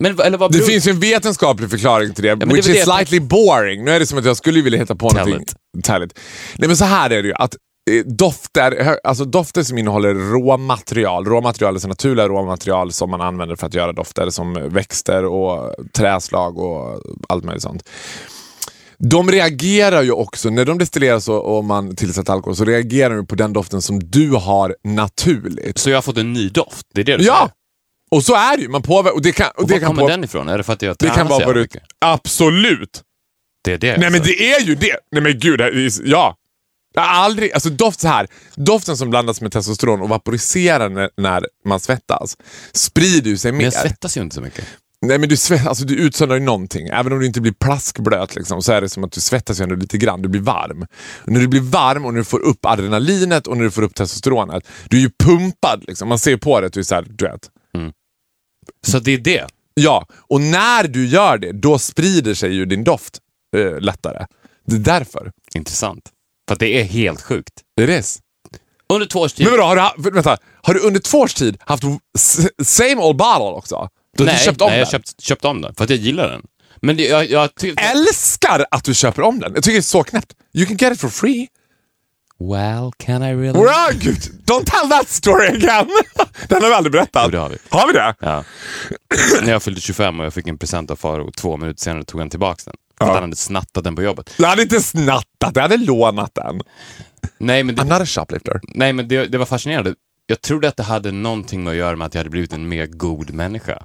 Men, 0.00 0.20
eller 0.20 0.38
vad 0.38 0.52
Det 0.52 0.58
beror- 0.58 0.68
finns 0.68 0.86
ju 0.86 0.90
en 0.90 1.00
vetenskaplig 1.00 1.70
förklaring 1.70 2.14
till 2.14 2.24
det, 2.24 2.34
det 2.34 2.46
which 2.46 2.52
är 2.58 2.62
väl 2.68 2.76
is 2.76 2.84
det 2.86 2.92
slightly 2.92 3.20
boring. 3.20 3.84
Nu 3.84 3.90
är 3.90 4.00
det 4.00 4.06
som 4.06 4.18
att 4.18 4.24
jag 4.24 4.36
skulle 4.36 4.60
vilja 4.62 4.78
hitta 4.78 4.94
på 4.96 5.10
Tell 5.10 5.18
någonting. 5.28 5.46
it. 5.78 5.84
Tell 5.84 6.02
it. 6.02 6.18
Nej 6.58 6.68
men 6.68 6.76
så 6.76 6.84
här 6.84 7.10
är 7.10 7.22
det 7.22 7.28
ju, 7.28 7.34
att 7.34 7.56
eh, 7.90 8.04
dofter, 8.06 8.96
alltså 9.04 9.24
dofter 9.24 9.62
som 9.62 9.78
innehåller 9.78 10.14
råmaterial. 10.14 11.24
Råmaterial 11.24 11.70
är 11.70 11.74
alltså 11.74 11.88
naturliga 11.88 12.28
råmaterial 12.28 12.92
som 12.92 13.10
man 13.10 13.20
använder 13.20 13.56
för 13.56 13.66
att 13.66 13.74
göra 13.74 13.92
dofter 13.92 14.30
som 14.30 14.68
växter 14.68 15.24
och 15.24 15.74
träslag 15.96 16.58
och 16.58 17.00
allt 17.28 17.44
möjligt 17.44 17.62
sånt. 17.62 17.88
De 18.98 19.30
reagerar 19.30 20.02
ju 20.02 20.10
också, 20.12 20.50
när 20.50 20.64
de 20.64 20.78
destilleras 20.78 21.28
och, 21.28 21.56
och 21.56 21.64
man 21.64 21.96
tillsätter 21.96 22.32
alkohol, 22.32 22.56
så 22.56 22.64
reagerar 22.64 23.16
de 23.16 23.26
på 23.26 23.34
den 23.34 23.52
doften 23.52 23.82
som 23.82 24.00
du 24.10 24.30
har 24.30 24.76
naturligt. 24.84 25.78
Så 25.78 25.90
jag 25.90 25.96
har 25.96 26.02
fått 26.02 26.18
en 26.18 26.32
ny 26.32 26.48
doft? 26.48 26.86
Det 26.94 27.00
är 27.00 27.04
det 27.04 27.16
du 27.16 27.24
Ja! 27.24 27.50
Och 28.10 28.24
så 28.24 28.34
är 28.34 28.56
det 28.56 28.62
ju. 28.62 28.68
Man 28.68 28.82
påver- 28.82 29.14
och 29.14 29.22
det 29.22 29.32
kan, 29.32 29.46
och 29.54 29.62
Och 29.62 29.68
det 29.68 29.74
var 29.74 29.80
kan 29.80 29.86
kommer 29.96 30.08
den 30.08 30.24
ifrån? 30.24 30.48
Är 30.48 30.58
det 30.58 30.64
för 30.64 30.72
att 30.72 30.82
jag 30.82 30.92
Det 30.98 30.98
tränar 30.98 31.14
kan 31.14 31.26
så 31.26 31.30
vara 31.30 31.40
jävla 31.40 31.54
förut. 31.54 31.74
mycket? 31.74 31.88
Absolut! 31.98 33.02
Det 33.64 33.72
är 33.72 33.78
det 33.78 33.88
Nej 33.98 34.10
men 34.10 34.20
alltså. 34.20 34.22
det 34.38 34.52
är 34.52 34.60
ju 34.60 34.74
det! 34.74 34.96
Nej 35.12 35.22
men 35.22 35.38
gud, 35.38 35.58
det 35.58 35.90
ja. 36.04 36.36
Jag 36.94 37.02
har 37.02 37.08
aldrig, 37.24 37.52
alltså 37.52 37.70
doft 37.70 38.00
så 38.00 38.08
här. 38.08 38.26
Doften 38.54 38.96
som 38.96 39.10
blandas 39.10 39.40
med 39.40 39.52
testosteron 39.52 40.00
och 40.00 40.08
vaporiserar 40.08 40.88
när, 40.88 41.10
när 41.16 41.46
man 41.64 41.80
svettas 41.80 42.36
sprider 42.72 43.30
ju 43.30 43.36
sig 43.36 43.52
Men 43.52 43.58
mer. 43.58 43.64
jag 43.64 43.72
svettas 43.72 44.16
ju 44.16 44.20
inte 44.20 44.34
så 44.34 44.40
mycket. 44.40 44.64
Nej 45.06 45.18
men 45.18 45.28
du, 45.28 45.36
svett, 45.36 45.66
alltså, 45.66 45.84
du 45.84 45.94
utsöndrar 45.96 46.36
ju 46.38 46.42
någonting. 46.44 46.88
Även 46.88 47.12
om 47.12 47.18
du 47.18 47.26
inte 47.26 47.40
blir 47.40 47.52
plaskblöt 47.52 48.34
liksom, 48.36 48.62
så 48.62 48.72
är 48.72 48.80
det 48.80 48.88
som 48.88 49.04
att 49.04 49.12
du 49.12 49.20
svettas 49.20 49.60
ju 49.60 49.62
ändå 49.62 49.74
lite 49.74 49.98
grann. 49.98 50.22
Du 50.22 50.28
blir 50.28 50.40
varm. 50.40 50.86
Och 51.24 51.32
när 51.32 51.40
du 51.40 51.48
blir 51.48 51.60
varm 51.60 52.04
och 52.04 52.12
när 52.14 52.18
du 52.18 52.24
får 52.24 52.40
upp 52.40 52.66
adrenalinet 52.66 53.46
och 53.46 53.56
när 53.56 53.64
du 53.64 53.70
får 53.70 53.82
upp 53.82 53.94
testosteronet. 53.94 54.68
Du 54.88 54.96
är 54.96 55.00
ju 55.00 55.10
pumpad. 55.24 55.84
Liksom. 55.88 56.08
Man 56.08 56.18
ser 56.18 56.36
på 56.36 56.60
det 56.60 56.66
att 56.66 56.72
du 56.72 56.80
är 56.80 56.84
såhär, 56.84 57.04
du 57.08 57.24
vet. 57.24 57.50
Så 58.86 58.98
det 58.98 59.12
är 59.12 59.18
det. 59.18 59.46
Ja, 59.74 60.06
och 60.12 60.40
när 60.40 60.88
du 60.88 61.06
gör 61.06 61.38
det, 61.38 61.52
då 61.52 61.78
sprider 61.78 62.34
sig 62.34 62.54
ju 62.54 62.64
din 62.66 62.84
doft 62.84 63.18
eh, 63.56 63.80
lättare. 63.80 64.26
Det 64.66 64.74
är 64.74 64.78
därför. 64.80 65.32
Intressant. 65.54 66.02
För 66.48 66.54
att 66.54 66.60
det 66.60 66.80
är 66.80 66.84
helt 66.84 67.22
sjukt. 67.22 67.52
Det 67.76 67.82
är 67.82 67.86
det. 67.86 68.04
Under 68.92 69.06
två 69.06 69.20
års 69.20 69.32
tid... 69.32 69.46
Men 69.46 69.52
vadå, 69.52 69.64
har 69.64 69.76
du, 69.76 69.82
ha- 69.82 69.94
vänta, 69.98 70.38
har 70.62 70.74
du 70.74 70.80
under 70.80 71.00
två 71.00 71.18
års 71.18 71.34
tid 71.34 71.56
haft 71.60 71.82
same 72.64 72.96
old 72.96 73.16
bottle 73.16 73.44
också? 73.44 73.88
Du 74.16 74.24
nej, 74.24 74.38
köpt 74.38 74.60
om 74.60 74.70
nej, 74.70 74.78
jag 74.78 74.86
den? 74.86 74.92
har 74.92 74.92
köpt, 74.92 75.20
köpt 75.20 75.44
om 75.44 75.60
den. 75.60 75.74
För 75.74 75.84
att 75.84 75.90
jag 75.90 75.98
gillar 75.98 76.28
den. 76.28 76.42
Men 76.80 76.96
det, 76.96 77.02
jag, 77.02 77.30
jag. 77.30 77.50
Älskar 77.76 78.66
att 78.70 78.84
du 78.84 78.94
köper 78.94 79.22
om 79.22 79.38
den. 79.40 79.52
Jag 79.54 79.64
tycker 79.64 79.74
det 79.74 79.80
är 79.80 79.82
så 79.82 80.02
knäppt. 80.04 80.32
You 80.54 80.66
can 80.66 80.76
get 80.76 80.92
it 80.92 81.00
for 81.00 81.08
free. 81.08 81.48
Well, 82.38 82.92
can 82.98 83.22
I 83.22 83.30
really... 83.32 83.58
Wow, 83.58 83.90
gud, 83.92 84.18
don't 84.44 84.64
tell 84.66 84.88
that 84.90 85.08
story 85.08 85.46
again! 85.46 85.88
Den 86.48 86.62
har 86.62 86.68
vi 86.68 86.74
aldrig 86.74 86.92
berättat. 86.92 87.22
Jo, 87.24 87.30
det 87.30 87.38
har 87.38 87.48
vi. 87.48 87.56
Har 87.68 87.86
vi 87.86 87.92
det? 87.92 88.14
Ja. 88.20 88.44
När 89.42 89.52
jag 89.52 89.62
fyllde 89.62 89.80
25 89.80 90.20
och 90.20 90.26
jag 90.26 90.34
fick 90.34 90.46
en 90.46 90.58
present 90.58 90.90
av 90.90 90.96
Faro, 90.96 91.30
två 91.30 91.56
minuter 91.56 91.80
senare 91.82 92.04
tog 92.04 92.20
han 92.20 92.30
tillbaka 92.30 92.62
den. 92.66 92.74
Ja. 92.98 93.06
att 93.06 93.14
han 93.14 93.22
hade 93.22 93.36
snattat 93.36 93.84
den 93.84 93.96
på 93.96 94.02
jobbet. 94.02 94.34
Jag 94.38 94.48
hade 94.48 94.62
inte 94.62 94.80
snattat, 94.80 95.52
jag 95.54 95.62
hade 95.62 95.76
lånat 95.76 96.34
den. 96.34 96.60
Nej, 97.38 97.64
men, 97.64 97.76
I'm 97.76 97.84
det, 97.84 97.92
not 97.92 98.02
a 98.02 98.06
shoplifter. 98.06 98.60
nej, 98.62 98.92
men 98.92 99.08
det, 99.08 99.26
det 99.26 99.38
var 99.38 99.46
fascinerande. 99.46 99.94
Jag 100.26 100.40
trodde 100.42 100.68
att 100.68 100.76
det 100.76 100.82
hade 100.82 101.12
någonting 101.12 101.64
med 101.64 101.70
att 101.70 101.76
göra 101.76 101.96
med 101.96 102.06
att 102.06 102.14
jag 102.14 102.20
hade 102.20 102.30
blivit 102.30 102.52
en 102.52 102.68
mer 102.68 102.86
god 102.86 103.30
människa. 103.34 103.82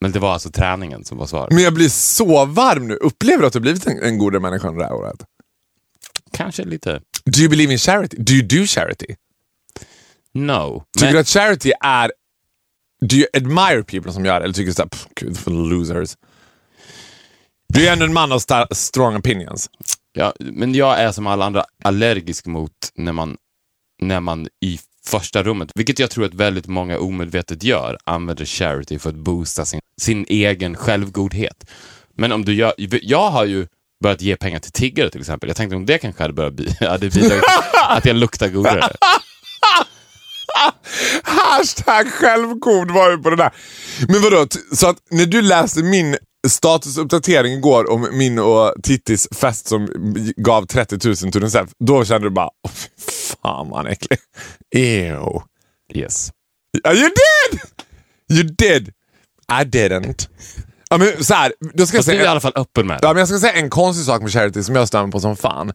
Men 0.00 0.12
det 0.12 0.18
var 0.18 0.32
alltså 0.32 0.50
träningen 0.50 1.04
som 1.04 1.18
var 1.18 1.26
svaret. 1.26 1.52
Men 1.52 1.62
jag 1.62 1.74
blir 1.74 1.88
så 1.88 2.44
varm 2.44 2.88
nu. 2.88 2.94
Upplever 2.94 3.40
du 3.40 3.46
att 3.46 3.52
du 3.52 3.60
blivit 3.60 3.86
en, 3.86 4.02
en 4.02 4.18
godare 4.18 4.40
människa 4.40 4.68
under 4.68 4.80
det 4.80 4.86
här 4.86 4.94
året? 4.94 5.24
Kanske 6.32 6.64
lite... 6.64 7.00
Do 7.32 7.40
you 7.40 7.48
believe 7.48 7.72
in 7.72 7.78
charity? 7.78 8.16
Do 8.16 8.32
you 8.32 8.42
do 8.42 8.66
charity? 8.66 9.16
No. 10.34 10.84
Tycker 10.98 11.12
du 11.12 11.18
att 11.18 11.28
charity 11.28 11.72
är... 11.80 12.12
Do 13.00 13.16
you 13.16 13.26
admire 13.32 13.82
people 13.82 14.12
som 14.12 14.24
gör 14.24 14.40
det? 14.40 14.44
Eller 14.44 14.54
tycker 14.54 14.66
du 14.66 14.74
såhär, 14.74 14.90
gud 15.14 15.36
för 15.38 15.50
losers? 15.50 16.16
Du 17.68 17.88
är 17.88 17.92
ändå 17.92 18.04
en 18.04 18.12
man 18.12 18.32
av 18.32 18.40
strong 18.70 19.16
opinions. 19.16 19.70
ja, 20.12 20.34
men 20.38 20.74
jag 20.74 21.00
är 21.00 21.12
som 21.12 21.26
alla 21.26 21.44
andra 21.44 21.64
allergisk 21.84 22.46
mot 22.46 22.72
när 22.94 23.12
man, 23.12 23.36
när 24.02 24.20
man 24.20 24.48
i 24.64 24.78
första 25.04 25.42
rummet, 25.42 25.70
vilket 25.74 25.98
jag 25.98 26.10
tror 26.10 26.24
att 26.24 26.34
väldigt 26.34 26.66
många 26.66 26.98
omedvetet 26.98 27.62
gör, 27.62 27.98
använder 28.04 28.44
charity 28.44 28.98
för 28.98 29.10
att 29.10 29.16
boosta 29.16 29.64
sin, 29.64 29.80
sin 30.00 30.26
egen 30.28 30.76
självgodhet. 30.76 31.70
Men 32.14 32.32
om 32.32 32.44
du 32.44 32.54
gör, 32.54 32.74
jag 33.02 33.30
har 33.30 33.44
ju 33.44 33.66
börjat 34.02 34.22
ge 34.22 34.36
pengar 34.36 34.58
till 34.58 34.72
tiggare 34.72 35.10
till 35.10 35.20
exempel. 35.20 35.48
Jag 35.48 35.56
tänkte 35.56 35.76
om 35.76 35.86
det 35.86 35.98
kanske 35.98 36.22
hade 36.22 36.34
börjat 36.34 36.54
bli, 36.54 36.76
hade 36.80 37.10
bidragit 37.10 37.44
att 37.88 38.04
jag 38.04 38.16
luktar 38.16 38.48
godare. 38.48 38.88
Hashtag 41.22 42.12
självgod 42.12 42.90
var 42.90 43.10
ju 43.10 43.18
på 43.18 43.30
det 43.30 43.36
där. 43.36 43.52
Men 44.08 44.22
vadå, 44.22 44.46
så 44.72 44.88
att 44.88 44.96
när 45.10 45.26
du 45.26 45.42
läste 45.42 45.82
min 45.82 46.16
statusuppdatering 46.48 47.52
igår 47.52 47.90
om 47.90 48.08
min 48.12 48.38
och 48.38 48.74
Tittis 48.82 49.28
fest 49.40 49.68
som 49.68 49.88
gav 50.36 50.66
30 50.66 51.08
000 51.08 51.16
till 51.16 51.42
Unicef, 51.42 51.68
då 51.84 52.04
kände 52.04 52.26
du 52.26 52.30
bara, 52.30 52.46
oh, 52.46 52.70
fan 53.42 53.68
vad 53.70 53.86
äcklig. 53.86 54.18
Ew. 54.74 55.42
Yes. 55.94 56.32
You 56.86 56.94
did! 57.08 57.60
You 58.30 58.42
did! 58.42 58.92
I 59.48 59.64
didn't. 59.64 60.28
Ja, 60.90 60.98
men 60.98 61.24
så 61.24 61.34
här, 61.34 61.52
då 61.74 61.86
ska 61.86 61.96
jag 61.96 62.04
Fast 62.04 62.08
du 62.08 62.12
är 62.12 62.16
i 62.16 62.18
säga, 62.18 62.30
alla 62.30 62.40
fall 62.40 62.52
öppen 62.54 62.86
med 62.86 62.98
ja, 63.02 63.08
det. 63.08 63.14
men 63.14 63.18
jag 63.18 63.28
ska 63.28 63.38
säga 63.38 63.52
en 63.52 63.70
konstig 63.70 64.06
sak 64.06 64.22
med 64.22 64.32
charity 64.32 64.62
som 64.62 64.74
jag 64.76 64.88
stämmer 64.88 65.12
på 65.12 65.20
som 65.20 65.36
fan. 65.36 65.72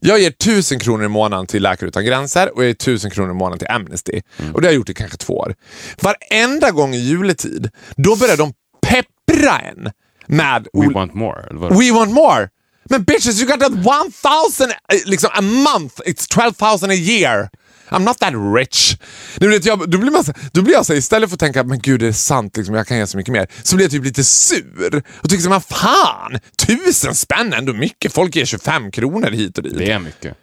Jag 0.00 0.20
ger 0.20 0.30
tusen 0.30 0.78
kronor 0.78 1.04
i 1.04 1.08
månaden 1.08 1.46
till 1.46 1.62
Läkare 1.62 1.88
Utan 1.88 2.04
Gränser 2.04 2.54
och 2.54 2.62
jag 2.62 2.66
ger 2.66 2.74
tusen 2.74 3.10
kronor 3.10 3.30
i 3.30 3.34
månaden 3.34 3.58
till 3.58 3.68
Amnesty. 3.68 4.20
Och 4.54 4.60
det 4.60 4.66
har 4.66 4.72
jag 4.72 4.74
gjort 4.74 4.88
i 4.88 4.94
kanske 4.94 5.16
två 5.16 5.34
år. 5.38 5.54
Varenda 6.00 6.70
gång 6.70 6.94
i 6.94 6.98
juletid, 6.98 7.70
då 7.96 8.16
börjar 8.16 8.36
de 8.36 8.52
peppra 8.86 9.58
en 9.58 9.90
med 10.26 10.66
We 10.72 10.88
want 10.94 11.14
more. 11.14 11.46
We 11.52 11.92
want 11.92 12.12
more! 12.12 12.48
Men 12.90 13.04
bitches, 13.04 13.40
you 13.42 13.46
got 13.50 13.60
that 13.60 13.72
1000 13.72 14.70
eh, 14.70 14.98
liksom 15.06 15.30
a 15.34 15.40
month, 15.40 16.00
it's 16.06 16.28
12,000 16.28 16.90
a 16.90 16.94
year. 16.94 17.48
I'm 17.88 18.04
not 18.04 18.18
that 18.18 18.34
rich. 18.56 18.96
Du 19.36 19.48
vet, 19.48 19.64
jag, 19.64 19.90
då, 19.90 19.98
blir 19.98 20.10
man, 20.10 20.24
då 20.52 20.62
blir 20.62 20.74
jag 20.74 20.86
så 20.86 20.92
här, 20.92 20.98
istället 20.98 21.30
för 21.30 21.34
att 21.36 21.40
tänka 21.40 21.64
men 21.64 21.78
gud 21.78 22.00
det 22.00 22.06
är 22.06 22.12
sant, 22.12 22.56
liksom, 22.56 22.74
jag 22.74 22.86
kan 22.86 22.96
ge 22.96 23.06
så 23.06 23.16
mycket 23.16 23.32
mer, 23.32 23.48
så 23.62 23.76
blir 23.76 23.84
jag 23.84 23.92
typ 23.92 24.04
lite 24.04 24.24
sur. 24.24 25.02
Och 25.08 25.30
tycker 25.30 25.48
men 25.48 25.60
fan, 25.60 26.38
tusen 26.66 27.14
spänn 27.14 27.52
är 27.52 27.56
ändå 27.56 27.72
mycket. 27.72 28.12
Folk 28.12 28.36
ger 28.36 28.44
25 28.44 28.90
kronor 28.90 29.30
hit 29.30 29.58
och 29.58 29.64
dit. 29.64 29.78
Det 29.78 29.90
är 29.90 29.98
mycket. 29.98 30.36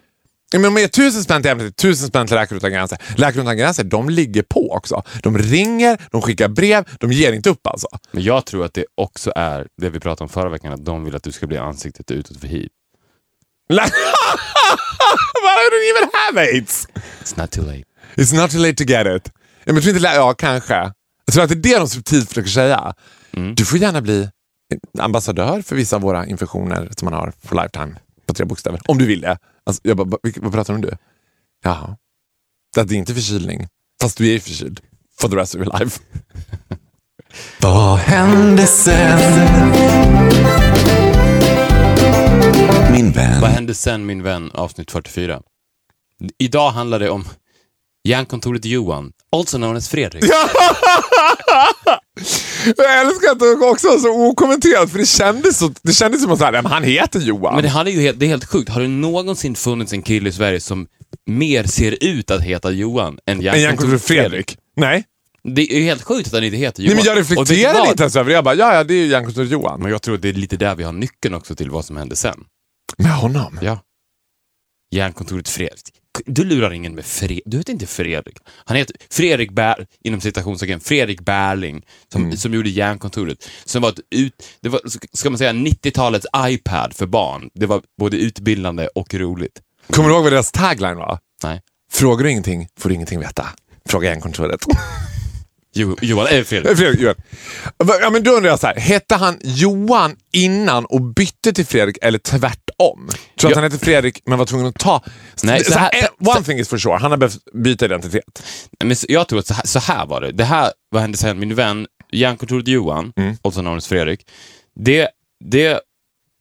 Men 0.54 0.65
om 0.65 0.73
jag 0.73 0.82
ger 0.82 0.88
tusen 0.88 1.23
spänn 1.23 1.41
till 1.41 1.51
Amnesty, 1.51 1.71
tusen 1.71 2.08
spänn 2.08 2.27
till 2.27 2.36
Läkare 2.36 2.58
Utan 2.58 2.71
Gränser. 2.71 2.97
Läkare 3.17 3.41
Utan 3.41 3.58
Gränser, 3.58 3.84
de 3.84 4.10
ligger 4.10 4.43
på 4.43 4.71
också. 4.71 5.04
De 5.23 5.38
ringer, 5.38 5.97
de 6.12 6.21
skickar 6.21 6.47
brev, 6.47 6.86
de 6.99 7.12
ger 7.12 7.34
inte 7.34 7.49
upp 7.49 7.67
alltså. 7.67 7.88
Men 8.12 8.23
jag 8.23 8.45
tror 8.45 8.65
att 8.65 8.73
det 8.73 8.86
också 8.95 9.32
är 9.36 9.67
det 9.82 9.89
vi 9.89 9.99
pratade 9.99 10.23
om 10.23 10.30
förra 10.30 10.49
veckan, 10.49 10.73
att 10.73 10.86
de 10.86 11.04
vill 11.06 11.15
att 11.15 11.23
du 11.23 11.32
ska 11.32 11.47
bli 11.47 11.58
ansiktet 11.58 12.12
utåt 12.12 12.39
för 12.39 12.47
hiv. 12.47 12.69
Why 15.41 15.69
don't 15.69 15.73
you 15.73 15.97
even 15.97 16.10
have 16.13 16.38
AIDS? 16.38 16.88
It's 17.21 17.38
not 17.38 17.51
too 17.51 17.63
late. 17.63 17.86
It's 18.15 18.34
not 18.34 18.51
too 18.51 18.60
late 18.60 18.75
to 18.75 18.84
get 18.84 19.07
it. 19.07 19.31
Men 19.65 19.75
jag 19.75 19.84
tror 19.84 19.95
inte, 19.95 20.07
ja, 20.07 20.34
kanske. 20.34 20.73
Jag 21.25 21.34
tror 21.34 21.43
att 21.43 21.49
det 21.49 21.55
är 21.55 21.73
det 21.73 21.79
de 21.79 21.89
subtilt 21.89 22.29
försöker 22.29 22.49
säga. 22.49 22.93
Du 23.55 23.65
får 23.65 23.77
gärna 23.77 24.01
bli 24.01 24.29
ambassadör 24.99 25.62
för 25.62 25.75
vissa 25.75 25.95
av 25.95 26.01
våra 26.01 26.25
infektioner 26.25 26.89
som 26.97 27.05
man 27.05 27.13
har 27.13 27.34
för 27.43 27.55
lifetime. 27.55 27.95
På 28.25 28.34
tre 28.34 28.45
bokstäver. 28.45 28.81
Om 28.88 28.97
du 28.97 29.05
vill 29.05 29.21
det. 29.21 29.38
Alltså, 29.65 29.81
jag 29.84 29.97
bara, 29.97 30.17
vad, 30.41 30.53
pratar 30.53 30.73
du 30.73 30.75
om 30.75 30.81
du? 30.81 30.91
Jaha. 31.63 31.97
Det 32.75 32.81
är 32.81 32.93
inte 32.93 33.13
förkylning. 33.13 33.67
Fast 34.01 34.17
du 34.17 34.36
är 34.36 34.39
förkyld. 34.39 34.79
For 35.19 35.29
the 35.29 35.36
rest 35.36 35.55
of 35.55 35.62
your 35.62 35.79
life. 35.79 35.99
Vad 37.62 37.97
hände 37.97 38.67
sen? 38.67 39.71
Min 42.91 43.11
vän. 43.11 43.41
Vad 43.41 43.49
hände 43.49 43.73
sen 43.73 44.05
min 44.05 44.23
vän, 44.23 44.51
avsnitt 44.53 44.91
44? 44.91 45.41
Idag 46.39 46.71
handlar 46.71 46.99
det 46.99 47.09
om 47.09 47.25
järnkontoret 48.07 48.65
Johan, 48.65 49.11
also 49.35 49.57
known 49.57 49.77
as 49.77 49.89
Fredrik. 49.89 50.23
Jag 52.77 53.01
älskar 53.01 53.31
att 53.31 53.39
det 53.39 53.65
också 53.65 53.87
var 53.87 53.97
så 53.97 54.09
okommenterat 54.29 54.91
för 54.91 54.97
det 54.97 55.05
kändes, 55.05 55.57
så, 55.57 55.71
det 55.81 55.93
kändes 55.93 56.21
som 56.21 56.31
att 56.31 56.39
så 56.39 56.45
här, 56.45 56.51
"Nej, 56.51 56.61
men 56.61 56.71
han 56.71 56.83
heter 56.83 57.19
Johan. 57.19 57.53
Men 57.55 57.63
det, 57.63 57.69
hade 57.69 57.91
ju 57.91 58.01
helt, 58.01 58.19
det 58.19 58.25
är 58.25 58.27
helt 58.27 58.45
sjukt. 58.45 58.69
Har 58.69 58.81
det 58.81 58.87
någonsin 58.87 59.55
funnits 59.55 59.93
en 59.93 60.01
kille 60.01 60.29
i 60.29 60.31
Sverige 60.31 60.59
som 60.59 60.87
mer 61.25 61.63
ser 61.63 61.97
ut 62.03 62.31
att 62.31 62.41
heta 62.41 62.71
Johan 62.71 63.17
än 63.25 63.37
en 63.37 63.41
järnkontoret 63.41 63.63
Jankovic 63.63 64.03
Fredrik. 64.03 64.57
Nej. 64.75 65.03
Det 65.43 65.73
är 65.73 65.80
ju 65.80 65.84
helt 65.84 66.04
sjukt 66.04 66.27
att 66.27 66.34
han 66.34 66.43
inte 66.43 66.58
heter 66.58 66.84
Nej, 66.84 66.91
Johan. 66.91 66.97
men 66.97 67.60
jag 67.60 67.73
vad? 67.73 67.88
inte 67.89 68.04
ens 68.04 68.15
över 68.15 68.30
det. 68.30 68.36
Jag 68.36 68.43
bara, 68.43 68.56
ja, 68.56 68.75
ja 68.75 68.84
det 68.84 68.93
är 68.93 68.97
ju 68.97 69.08
Jankovic 69.08 69.51
Johan. 69.51 69.82
Men 69.82 69.91
jag 69.91 70.01
tror 70.01 70.15
att 70.15 70.21
det 70.21 70.30
är 70.30 70.34
lite 70.34 70.58
där 70.58 70.75
vi 70.75 70.84
har 70.84 70.93
nyckeln 70.93 71.36
också 71.36 71.56
till 71.56 71.69
vad 71.69 71.86
som 71.86 71.97
hände 71.97 72.15
sen. 72.15 72.43
Med 72.97 73.12
honom? 73.12 73.60
Ja. 73.62 73.80
Järnkontoret 74.91 75.49
Fredrik. 75.49 75.95
Du 76.25 76.43
lurar 76.43 76.73
ingen 76.73 76.95
med 76.95 77.06
Fredrik. 77.06 77.41
Du 77.45 77.58
heter 77.58 77.73
inte 77.73 77.88
Fredrik. 77.88 78.38
Han 78.65 78.77
heter 78.77 78.95
Fredrik 79.10 79.51
Bär, 79.51 79.88
inom 80.04 80.21
citationstecken, 80.21 80.80
Fredrik 80.80 81.21
Bärling, 81.21 81.86
som, 82.13 82.38
som 82.38 82.54
gjorde 82.54 82.69
Järnkontoret. 82.69 83.49
Som 83.65 83.82
var 83.82 83.89
ett 83.89 83.99
ut, 84.15 84.34
det 84.62 84.69
var, 84.69 84.82
ska 85.13 85.30
man 85.30 85.38
säga, 85.38 85.51
90-talets 85.54 86.25
iPad 86.38 86.93
för 86.95 87.06
barn. 87.06 87.49
Det 87.54 87.65
var 87.65 87.82
både 87.99 88.17
utbildande 88.17 88.88
och 88.88 89.13
roligt. 89.13 89.62
Kommer 89.89 90.10
du 90.10 90.15
ihåg 90.15 90.23
vad 90.23 90.34
deras 90.34 90.51
tagline 90.51 90.97
var? 90.97 91.19
Nej. 91.43 91.62
Frågar 91.91 92.23
du 92.23 92.32
ingenting 92.32 92.67
får 92.80 92.89
du 92.89 92.95
ingenting 92.95 93.19
veta. 93.19 93.47
Fråga 93.89 94.10
järnkontoret. 94.10 94.62
Jo, 95.73 95.97
Johan, 96.01 96.27
äh, 96.27 96.43
Fredrik. 96.43 96.71
Eh, 96.71 96.77
Fredrik, 96.77 97.01
Johan. 97.01 97.15
Ja, 98.01 98.10
men 98.10 98.23
då 98.23 98.31
undrar 98.31 98.49
jag 98.49 98.60
så 98.60 98.67
här, 98.67 98.75
hette 98.75 99.15
han 99.15 99.38
Johan 99.43 100.15
innan 100.34 100.86
och 100.86 101.01
bytte 101.01 101.53
till 101.53 101.65
Fredrik 101.65 101.97
eller 102.01 102.19
tvärtom? 102.19 103.10
Tror 103.39 103.51
att 103.51 103.55
han 103.55 103.63
hette 103.63 103.86
Fredrik 103.86 104.21
men 104.25 104.38
var 104.39 104.45
tvungen 104.45 104.67
att 104.67 104.79
ta... 104.79 105.01
Nej, 105.43 105.63
så 105.63 105.71
så 105.71 105.79
här, 105.79 105.89
eh, 106.03 106.29
one 106.36 106.43
thing 106.43 106.60
is 106.60 106.69
for 106.69 106.77
sure, 106.77 106.97
han 106.97 107.12
har 107.12 107.17
behövt 107.17 107.38
byta 107.53 107.86
identitet. 107.86 108.43
Men 108.84 108.95
så- 108.95 109.05
jag 109.10 109.27
tror 109.27 109.39
att 109.39 109.47
så 109.47 109.53
här, 109.53 109.65
så 109.67 109.79
här 109.79 110.05
var 110.05 110.21
det. 110.21 110.31
Det 110.31 110.43
här, 110.43 110.71
vad 110.91 111.01
hände 111.01 111.17
sen? 111.17 111.39
Min 111.39 111.55
vän, 111.55 111.88
järnkontoret 112.12 112.67
Johan, 112.67 113.13
Mm. 113.15 113.36
också 113.41 113.62
namnet 113.62 113.86
Fredrik, 113.86 114.27
det, 114.79 115.10
det, 115.45 115.79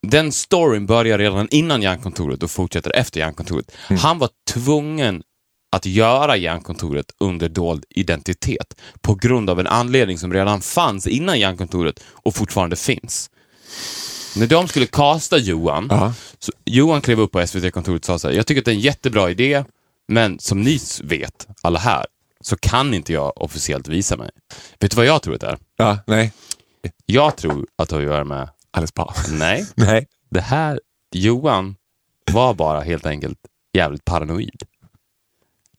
den 0.06 0.32
storyn 0.32 0.86
börjar 0.86 1.18
redan 1.18 1.48
innan 1.50 1.82
järnkontoret 1.82 2.42
och 2.42 2.50
fortsätter 2.50 2.96
efter 2.96 3.20
järnkontoret. 3.20 3.66
Mm. 3.88 4.00
Han 4.02 4.18
var 4.18 4.28
tvungen 4.50 5.22
att 5.70 5.86
göra 5.86 6.36
järnkontoret 6.36 7.06
under 7.20 7.48
dold 7.48 7.84
identitet 7.90 8.80
på 9.00 9.14
grund 9.14 9.50
av 9.50 9.60
en 9.60 9.66
anledning 9.66 10.18
som 10.18 10.32
redan 10.32 10.60
fanns 10.60 11.06
innan 11.06 11.38
järnkontoret 11.40 12.00
och 12.10 12.34
fortfarande 12.34 12.76
finns. 12.76 13.30
När 14.36 14.46
de 14.46 14.68
skulle 14.68 14.86
kasta 14.86 15.38
Johan, 15.38 15.86
Ja. 15.90 16.14
så 16.38 16.52
Johan 16.64 17.00
klev 17.00 17.20
upp 17.20 17.32
på 17.32 17.46
SVT-kontoret 17.46 18.00
och 18.02 18.04
sa 18.06 18.18
så 18.18 18.28
här, 18.28 18.34
jag 18.36 18.46
tycker 18.46 18.60
att 18.60 18.64
det 18.64 18.70
är 18.70 18.74
en 18.74 18.80
jättebra 18.80 19.30
idé, 19.30 19.64
men 20.08 20.38
som 20.38 20.62
ni 20.62 20.78
vet, 21.02 21.48
alla 21.62 21.78
här, 21.78 22.06
så 22.40 22.56
kan 22.56 22.94
inte 22.94 23.12
jag 23.12 23.42
officiellt 23.42 23.88
visa 23.88 24.16
mig. 24.16 24.30
Vet 24.78 24.90
du 24.90 24.96
vad 24.96 25.06
jag 25.06 25.22
tror 25.22 25.34
att 25.34 25.40
det 25.40 25.46
är? 25.46 25.58
Ja, 25.76 25.98
nej. 26.06 26.32
Jag 27.06 27.36
tror 27.36 27.66
att 27.78 27.88
det 27.88 27.96
har 27.96 28.00
att 28.02 28.08
göra 28.08 28.24
med, 28.24 28.48
Alice 28.70 28.92
Bah. 28.96 29.14
nej, 29.30 29.66
Nej. 29.74 30.06
det 30.30 30.40
här, 30.40 30.80
Johan 31.14 31.76
var 32.32 32.54
bara 32.54 32.80
helt 32.80 33.06
enkelt 33.06 33.38
jävligt 33.72 34.04
paranoid. 34.04 34.62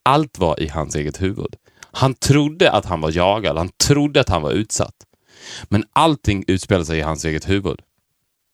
Allt 0.03 0.39
var 0.39 0.59
i 0.59 0.67
hans 0.67 0.95
eget 0.95 1.21
huvud. 1.21 1.55
Han 1.91 2.13
trodde 2.13 2.71
att 2.71 2.85
han 2.85 3.01
var 3.01 3.11
jagad, 3.11 3.57
han 3.57 3.69
trodde 3.83 4.21
att 4.21 4.29
han 4.29 4.41
var 4.41 4.51
utsatt. 4.51 4.95
Men 5.63 5.83
allting 5.93 6.43
utspelade 6.47 6.85
sig 6.85 6.97
i 6.99 7.01
hans 7.01 7.25
eget 7.25 7.49
huvud. 7.49 7.79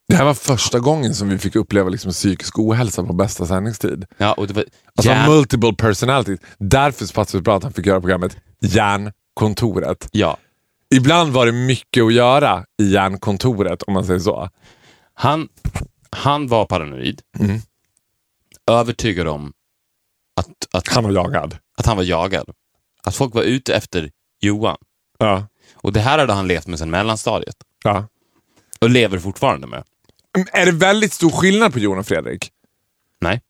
Det 0.08 0.16
här 0.16 0.26
var 0.26 0.34
första 0.34 0.80
gången 0.80 1.16
som 1.16 1.30
vi 1.30 1.38
fick 1.38 1.56
uppleva 1.56 1.90
liksom 1.90 2.12
psykisk 2.12 2.60
ohälsa 2.60 3.04
på 3.04 3.14
bästa 3.14 3.46
sändningstid. 3.46 4.06
Ja, 4.18 4.34
och 4.34 4.48
det 4.48 4.54
var 4.54 4.66
Alltså 4.96 5.12
hjärn- 5.12 5.30
multiple 5.30 5.74
personalities. 5.74 6.40
Därför 6.58 7.14
passade 7.14 7.38
det 7.38 7.44
bra 7.44 7.58
att 7.58 7.64
han 7.64 7.74
fick 7.74 7.86
göra 7.86 8.00
programmet 8.02 8.38
Järnkontoret. 8.62 10.10
ja. 10.12 10.38
Ibland 10.96 11.34
var 11.34 11.46
det 11.46 11.52
mycket 11.52 12.04
att 12.04 12.14
göra 12.14 12.66
i 12.82 12.92
Järnkontoret 12.92 13.84
om 13.84 13.94
man 13.94 14.06
säger 14.06 14.20
så. 14.20 14.50
Han, 15.14 15.50
han 16.10 16.48
var 16.48 16.66
paranoid. 16.66 17.22
Mm. 17.40 17.60
Övertygad 18.72 19.28
om 19.28 19.54
att, 20.78 20.88
att, 20.88 20.94
Han 20.94 21.04
var 21.04 21.12
jagad. 21.12 21.58
att 21.78 21.86
han 21.86 21.98
var 21.98 22.04
jagad. 22.04 22.50
Att 23.04 23.16
folk 23.16 23.34
var 23.34 23.44
ute 23.44 23.76
efter 23.76 24.12
Johan. 24.42 24.78
Ja. 25.18 25.48
Och 25.76 25.94
det 25.94 26.00
här 26.00 26.18
hade 26.18 26.34
han 26.34 26.48
levt 26.48 26.68
med 26.68 26.80
sedan 26.80 26.90
mellanstadiet. 26.90 27.56
ja. 27.84 28.08
Och 28.82 28.90
lever 28.90 29.20
fortfarande 29.20 29.68
med. 29.68 29.84
Mm, 30.36 30.48
Är 30.54 30.66
det 30.66 30.72
väldigt 30.72 31.14
stor 31.14 31.30
skillnad 31.30 31.74
på 31.74 31.80
Jon 31.80 31.98
och 32.00 32.08
Fredrik? 32.08 32.52
Nej. 33.22 33.42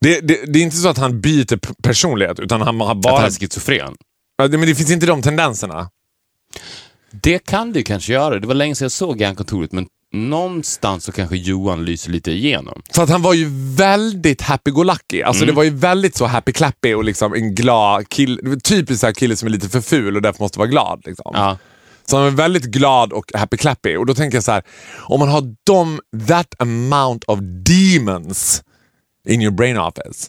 Det, 0.00 0.20
det, 0.20 0.52
det 0.52 0.58
är 0.58 0.62
inte 0.62 0.76
så 0.76 0.88
att 0.88 0.98
han 0.98 1.20
byter 1.20 1.82
personlighet, 1.82 2.40
utan 2.40 2.60
han 2.62 2.80
har 2.80 2.90
Att 2.92 2.96
bara... 3.02 3.16
han 3.16 3.24
är 3.26 3.30
schizofren. 3.30 3.96
Ja, 4.36 4.48
Men 4.48 4.60
det 4.60 4.74
finns 4.74 4.90
inte 4.90 5.06
de 5.06 5.22
tendenserna. 5.22 5.90
Det 7.10 7.38
kan 7.38 7.72
ju 7.72 7.82
kanske 7.82 8.12
göra. 8.12 8.38
Det 8.38 8.46
var 8.46 8.54
länge 8.54 8.74
sedan 8.74 8.84
jag 8.84 8.92
såg 8.92 9.20
Järnkontoret, 9.20 9.72
men 9.72 9.86
någonstans 10.12 11.04
så 11.04 11.12
kanske 11.12 11.36
Johan 11.36 11.84
lyser 11.84 12.10
lite 12.10 12.30
igenom. 12.30 12.82
För 12.94 13.02
att 13.02 13.08
han 13.08 13.22
var 13.22 13.34
ju 13.34 13.48
väldigt 13.76 14.42
happy-go-lucky. 14.42 15.22
Alltså 15.22 15.42
Mm. 15.42 15.54
det 15.54 15.56
var 15.56 15.64
ju 15.64 15.70
väldigt 15.70 16.16
så 16.16 16.26
happy-clappy 16.26 16.94
och 16.94 17.04
liksom 17.04 17.34
en 17.34 17.54
glad 17.54 18.08
kille. 18.08 18.40
Var 18.42 18.56
Typiskt 18.56 19.00
så 19.00 19.12
kille 19.12 19.36
som 19.36 19.46
är 19.46 19.50
lite 19.52 19.68
för 19.68 19.80
ful 19.80 20.16
och 20.16 20.22
därför 20.22 20.42
måste 20.44 20.58
vara 20.58 20.68
glad. 20.68 21.02
Liksom. 21.06 21.30
Ja. 21.34 21.58
Så 22.10 22.16
han 22.16 22.26
är 22.26 22.30
väldigt 22.30 22.64
glad 22.64 23.12
och 23.12 23.32
happy-clappy. 23.34 23.96
Och 23.96 24.06
då 24.06 24.14
tänker 24.14 24.36
jag 24.36 24.44
så 24.44 24.52
här, 24.52 24.62
om 24.98 25.20
man 25.20 25.28
har 25.28 25.54
de, 25.64 26.00
that 26.28 26.54
amount 26.58 27.24
of 27.26 27.38
demons 27.42 28.62
in 29.28 29.42
your 29.42 29.54
brain 29.54 29.78
office. 29.78 30.28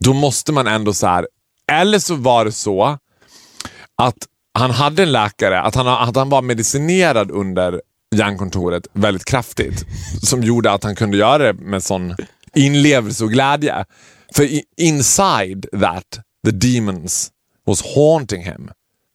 Då 0.00 0.12
måste 0.12 0.52
man 0.52 0.66
ändå 0.66 0.92
så 0.92 1.06
här, 1.06 1.28
eller 1.72 1.98
så 1.98 2.14
var 2.14 2.44
det 2.44 2.52
så 2.52 2.98
att 3.96 4.16
han 4.58 4.70
hade 4.70 5.02
en 5.02 5.12
läkare, 5.12 5.60
att 5.60 5.74
han, 5.74 5.88
att 5.88 6.16
han 6.16 6.28
var 6.28 6.42
medicinerad 6.42 7.30
under 7.30 7.82
hjärnkontoret 8.14 8.86
väldigt 8.92 9.24
kraftigt. 9.24 9.84
Som 10.22 10.42
gjorde 10.42 10.72
att 10.72 10.84
han 10.84 10.96
kunde 10.96 11.16
göra 11.16 11.38
det 11.38 11.52
med 11.52 11.82
sån 11.82 12.14
inlevelse 12.54 13.24
och 13.24 13.30
glädje. 13.30 13.84
För 14.34 14.48
inside 14.76 15.66
that, 15.80 16.18
the 16.46 16.50
demons 16.50 17.30
was 17.66 17.94
haunting 17.94 18.44
him. 18.44 18.70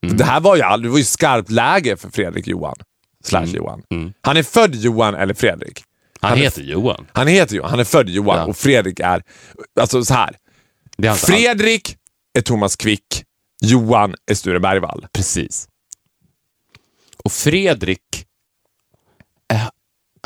För 0.09 0.15
Det 0.15 0.23
här 0.23 0.39
var 0.39 0.55
ju, 0.55 0.61
det 0.83 0.89
var 0.89 0.97
ju 0.97 1.03
skarpt 1.03 1.49
läge 1.51 1.97
för 1.97 2.09
Fredrik 2.09 2.47
Johan. 2.47 2.75
Slash 3.23 3.45
Johan. 3.45 3.81
Han 4.21 4.37
är 4.37 4.43
född 4.43 4.75
Johan 4.75 5.15
eller 5.15 5.33
Fredrik. 5.33 5.83
Han, 6.21 6.29
Han 6.29 6.37
är- 6.39 6.43
heter 6.43 6.61
Johan. 6.61 7.05
Han 7.13 7.27
heter 7.27 7.55
Johan, 7.55 7.69
han 7.69 7.79
är 7.79 7.83
född 7.83 8.09
Johan 8.09 8.37
Ja. 8.37 8.45
och 8.45 8.57
Fredrik 8.57 8.99
är, 8.99 9.23
alltså 9.79 10.05
så 10.05 10.13
här. 10.13 10.35
Är 10.97 11.13
Fredrik 11.13 11.97
är 12.37 12.41
Thomas 12.41 12.75
Quick, 12.75 13.23
Johan 13.61 14.15
är 14.31 14.35
Sture 14.35 14.59
Bergvall. 14.59 15.05
Precis. 15.13 15.67
Och 17.23 17.31
Fredrik, 17.31 17.99
är, 18.13 18.25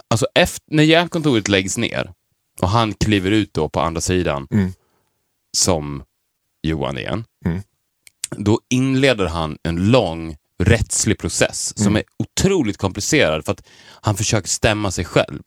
alltså 0.10 0.28
efter, 0.36 0.62
när 0.76 0.84
järnkontoret 0.84 1.48
läggs 1.48 1.78
ner 1.78 2.12
och 2.62 2.70
han 2.70 2.94
kliver 2.94 3.32
ut 3.32 3.54
då 3.54 3.70
på 3.70 3.80
andra 3.82 4.02
sidan 4.02 4.48
Mm. 4.52 4.74
som 5.58 6.04
Johan 6.64 6.98
igen, 6.98 7.24
Mm. 7.46 7.62
då 8.38 8.60
inleder 8.70 9.26
han 9.26 9.58
en 9.64 9.92
lång 9.92 10.38
rättslig 10.64 11.18
process 11.20 11.74
Mm. 11.78 11.84
som 11.86 11.96
är 11.96 12.04
otroligt 12.20 12.78
komplicerad 12.78 13.46
för 13.46 13.52
att 13.52 13.64
han 14.02 14.16
försöker 14.16 14.48
stämma 14.50 14.92
sig 14.92 15.06
själv. 15.06 15.42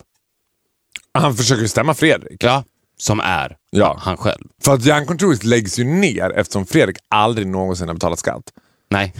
Han 1.13 1.37
försöker 1.37 1.67
stämma 1.67 1.95
Fredrik. 1.95 2.45
Ja, 2.45 2.65
som 2.97 3.21
är 3.21 3.57
Ja. 3.71 3.97
han 4.01 4.17
själv. 4.17 4.49
För 4.65 4.75
att 4.75 4.85
hjärnkontoret 4.85 5.45
läggs 5.45 5.79
ju 5.79 5.85
ner 5.85 6.31
eftersom 6.31 6.67
Fredrik 6.67 6.97
aldrig 7.09 7.47
någonsin 7.47 7.89
har 7.89 7.95
betalat 7.95 8.19
skatt. 8.19 8.53
Nej, 8.91 9.15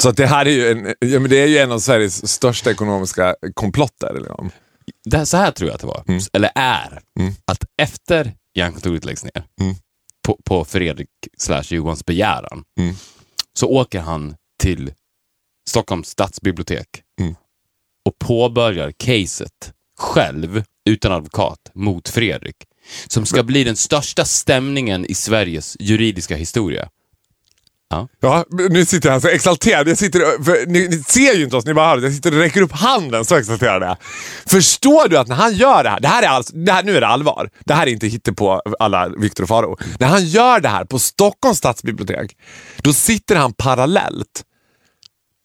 Så 0.00 0.08
att 0.08 0.16
det 0.16 0.26
här 0.26 0.46
är 0.46 0.50
ju 0.50 0.68
en, 0.70 0.94
ja, 1.00 1.20
men 1.20 1.30
det 1.30 1.36
är 1.36 1.46
ju 1.46 1.58
en 1.58 1.72
av 1.72 1.78
Sveriges 1.78 2.28
största 2.32 2.70
ekonomiska 2.70 3.36
komplotter. 3.54 4.14
Liksom. 4.18 4.50
det, 5.04 5.26
så 5.26 5.36
här 5.36 5.50
tror 5.50 5.68
jag 5.68 5.74
att 5.74 5.80
det 5.80 5.86
var, 5.86 6.04
Mm. 6.08 6.20
eller 6.32 6.50
är, 6.54 7.00
att 7.44 7.64
efter 7.82 8.32
järnkontoret 8.54 9.04
läggs 9.04 9.24
ner, 9.24 9.44
Mm. 9.60 9.74
på, 10.26 10.38
på 10.44 10.64
Fredrik 10.64 11.08
slash 11.38 11.62
Johans 11.70 12.04
begäran, 12.06 12.64
Mm. 12.80 12.94
så 13.58 13.66
åker 13.68 14.00
han 14.00 14.34
till 14.62 14.92
Stockholms 15.68 16.08
stadsbibliotek 16.08 16.88
Mm. 17.20 17.34
och 18.04 18.18
påbörjar 18.18 18.92
caset 18.96 19.72
själv, 19.98 20.64
utan 20.90 21.12
advokat, 21.12 21.70
mot 21.74 22.08
Fredrik. 22.08 22.56
Som 23.08 23.26
ska 23.26 23.42
bli 23.42 23.64
den 23.64 23.76
största 23.76 24.24
stämningen 24.24 25.04
i 25.06 25.14
Sveriges 25.14 25.76
juridiska 25.80 26.36
historia. 26.36 26.88
Ja, 27.90 28.44
nu 28.70 28.84
sitter 28.84 29.10
jag 29.10 29.22
så 29.22 29.28
exalterad. 29.28 29.88
Jag 29.88 29.98
sitter, 29.98 30.44
för, 30.44 30.66
ni, 30.66 30.88
ni 30.88 31.02
ser 31.02 31.34
ju 31.34 31.44
inte 31.44 31.56
oss, 31.56 31.66
ni 31.66 31.74
bara 31.74 31.88
hör. 31.88 32.02
Jag 32.02 32.12
sitter 32.12 32.32
och 32.32 32.38
räcker 32.38 32.62
upp 32.62 32.72
handen, 32.72 33.24
så 33.24 33.36
exalterad 33.36 33.82
är 33.82 33.86
jag. 33.86 33.96
Förstår 34.46 35.08
du 35.08 35.18
att 35.18 35.28
när 35.28 35.36
han 35.36 35.54
gör 35.54 35.84
det 35.84 35.90
här, 35.90 36.00
det 36.00 36.08
här 36.08 36.22
är 36.22 36.28
alltså, 36.28 36.56
det 36.56 36.72
här, 36.72 36.82
nu 36.82 36.96
är 36.96 37.00
det 37.00 37.06
allvar. 37.06 37.50
Det 37.64 37.74
här 37.74 37.86
är 37.86 37.90
inte 37.90 38.06
hittepå 38.06 38.62
alla 38.78 39.08
Viktor 39.08 39.42
och 39.42 39.48
Faro. 39.48 39.76
När 39.98 40.06
han 40.06 40.24
gör 40.24 40.60
det 40.60 40.68
här 40.68 40.84
på 40.84 40.98
Stockholms 40.98 41.58
stadsbibliotek, 41.58 42.36
då 42.76 42.92
sitter 42.92 43.36
han 43.36 43.52
parallellt 43.52 44.44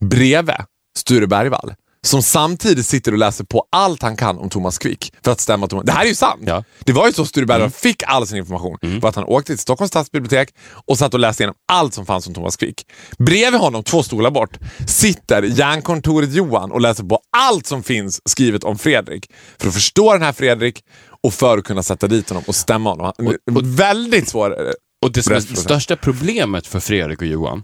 bredvid 0.06 0.56
Sture 0.97 1.27
Bergvall. 1.27 1.73
Som 2.06 2.24
samtidigt 2.24 2.86
sitter 2.86 3.12
och 3.12 3.18
läser 3.18 3.44
på 3.44 3.66
allt 3.72 4.02
han 4.02 4.18
kan 4.18 4.38
om 4.38 4.50
Thomas 4.50 4.78
Quick. 4.78 5.13
För 5.24 5.32
att 5.32 5.39
stämma 5.39 5.68
Thomas. 5.68 5.86
Det 5.86 5.92
här 5.92 6.04
är 6.04 6.08
ju 6.08 6.16
sant. 6.16 6.42
Ja. 6.46 6.63
Det 6.80 6.94
var 6.94 7.08
ju 7.08 7.13
så 7.13 7.26
Sture 7.26 7.46
Bergvall 7.46 7.70
fick 7.70 8.04
all 8.08 8.28
sin 8.28 8.38
information. 8.38 8.78
var 9.02 9.10
att 9.10 9.16
han 9.16 9.24
åkte 9.26 9.52
till 9.54 9.60
Stockholms 9.60 9.89
stadsbibliotek 9.89 10.50
och 10.88 10.98
satt 10.98 11.13
och 11.13 11.20
läste 11.20 11.44
igenom 11.44 11.56
allt 11.72 11.94
som 11.94 12.06
fanns 12.06 12.28
om 12.28 12.34
Thomas 12.34 12.58
Quick. 12.58 12.86
Bredvid 13.18 13.60
honom, 13.60 13.84
två 13.84 14.04
stolar 14.04 14.32
bort, 14.32 14.58
sitter 14.88 15.44
järnkontoret 15.44 16.34
Johan 16.34 16.72
och 16.72 16.82
läser 16.82 17.04
på 17.04 17.20
allt 17.38 17.68
som 17.68 17.84
finns 17.84 18.22
skrivet 18.30 18.63
om 18.63 18.78
Fredrik. 18.78 19.32
För 19.58 19.68
att 19.68 19.74
förstå 19.74 20.13
den 20.13 20.22
här 20.22 20.34
Fredrik 20.34 20.84
och 21.24 21.34
för 21.34 21.58
att 21.58 21.63
kunna 21.63 21.84
sätta 21.84 22.08
dit 22.08 22.30
honom 22.30 22.44
och 22.48 22.56
stämma 22.56 22.89
honom. 22.89 23.12
Han- 23.18 23.76
väldigt 23.76 24.30
svår 24.30 24.68
eh, 24.68 24.72
Och 25.06 25.12
det 25.12 25.24
som 25.24 25.34
är 25.34 25.36
det 25.36 25.56
största 25.56 25.96
problemet 25.96 26.68
för 26.68 26.80
Fredrik 26.80 27.22
och 27.22 27.28
Johan, 27.28 27.63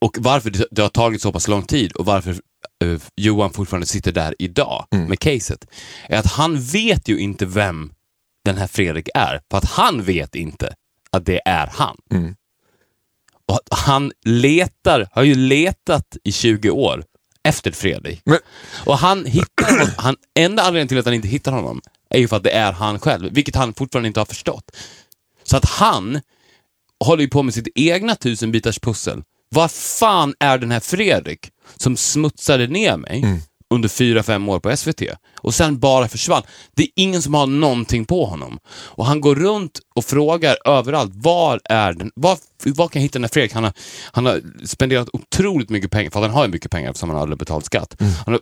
och 0.00 0.16
varför 0.20 0.52
det 0.70 0.82
har 0.82 0.88
tagit 0.88 1.22
så 1.22 1.32
pass 1.32 1.48
lång 1.48 1.62
tid 1.62 1.92
och 1.92 2.06
varför 2.06 2.36
eh, 2.84 3.00
Johan 3.16 3.52
fortfarande 3.52 3.86
sitter 3.86 4.12
där 4.12 4.34
idag 4.38 4.86
med 5.08 5.18
caset, 5.18 5.66
är 6.08 6.18
att 6.18 6.26
han 6.32 6.60
vet 6.60 7.08
ju 7.08 7.18
inte 7.18 7.46
vem 7.46 7.92
den 8.44 8.56
här 8.56 8.66
Fredrik 8.66 9.08
är. 9.14 9.40
För 9.50 9.58
att 9.58 9.64
han 9.70 10.02
vet 10.02 10.34
inte 10.34 10.74
att 11.12 11.26
det 11.26 11.40
är 11.44 11.66
han. 11.72 11.96
Och 13.48 13.54
att 13.56 13.78
han 13.78 14.12
letar, 14.24 15.08
har 15.12 15.22
ju 15.22 15.34
letat 15.34 16.16
i 16.24 16.32
20 16.32 16.70
år 16.70 17.04
efter 17.48 17.70
Fredrik. 17.72 18.22
Men- 18.24 18.38
Och 18.86 18.98
han 18.98 19.24
hittar 19.26 20.00
han, 20.02 20.16
enda 20.34 20.62
anledningen 20.62 20.88
till 20.88 20.98
att 20.98 21.04
han 21.04 21.14
inte 21.14 21.28
hittar 21.28 21.52
honom 21.52 21.80
är 22.10 22.18
ju 22.18 22.28
för 22.28 22.36
att 22.36 22.42
det 22.42 22.50
är 22.50 22.72
han 22.72 22.98
själv, 23.00 23.32
vilket 23.34 23.56
han 23.56 23.74
fortfarande 23.74 24.06
inte 24.06 24.20
har 24.20 24.24
förstått. 24.24 24.76
Så 25.42 25.56
att 25.56 25.64
han 25.64 26.20
håller 27.04 27.22
ju 27.22 27.28
på 27.28 27.42
med 27.42 27.54
sitt 27.54 27.68
egna 27.74 28.14
tusenbitars 28.16 28.78
pussel. 28.78 29.22
Vad 29.54 29.70
fan 29.70 30.34
är 30.40 30.58
den 30.58 30.70
här 30.70 30.80
Fredrik 30.80 31.50
som 31.76 31.96
smutsade 31.96 32.66
ner 32.66 32.96
mig 32.96 33.22
Mm. 33.22 33.38
under 33.74 33.88
fyra, 33.88 34.22
fem 34.22 34.48
år 34.48 34.60
på 34.60 34.76
SVT 34.76 35.02
och 35.40 35.54
sen 35.54 35.78
bara 35.78 36.08
försvann? 36.08 36.42
Det 36.76 36.82
är 36.82 36.88
ingen 36.96 37.22
som 37.22 37.34
har 37.34 37.46
någonting 37.46 38.04
på 38.04 38.24
honom. 38.26 38.58
Och 38.68 39.06
han 39.06 39.20
går 39.20 39.34
runt 39.34 39.80
och 39.94 40.04
frågar 40.04 40.56
överallt, 40.64 41.12
var 41.14 41.60
är 41.64 41.92
den? 41.92 42.10
Var, 42.14 42.38
var 42.64 42.88
kan 42.88 43.00
jag 43.00 43.04
hitta 43.04 43.18
den 43.18 43.24
här 43.24 43.28
Fredrik? 43.32 43.52
Han 43.52 43.64
har, 43.64 43.72
han 44.12 44.26
har 44.26 44.40
spenderat 44.66 45.08
otroligt 45.12 45.70
mycket 45.70 45.90
pengar, 45.90 46.10
för 46.10 46.20
han 46.20 46.30
har 46.30 46.44
ju 46.44 46.50
mycket 46.50 46.70
pengar 46.70 46.90
eftersom 46.90 47.10
han 47.10 47.18
aldrig 47.18 47.38
betalt 47.38 47.64
skatt. 47.64 48.00
Mm. 48.00 48.12
Han 48.26 48.34
har 48.34 48.40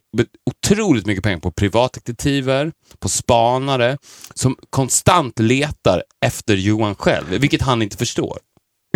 otroligt 0.51 1.07
mycket 1.07 1.25
pengar 1.25 1.39
på 1.41 1.51
privatdetektiver, 1.51 2.73
på 2.99 3.09
spanare, 3.09 3.99
som 4.35 4.57
konstant 4.71 5.39
letar 5.39 6.03
efter 6.27 6.55
Johan 6.57 6.95
själv, 6.95 7.27
vilket 7.29 7.63
han 7.63 7.83
inte 7.83 7.97
förstår. 7.97 8.39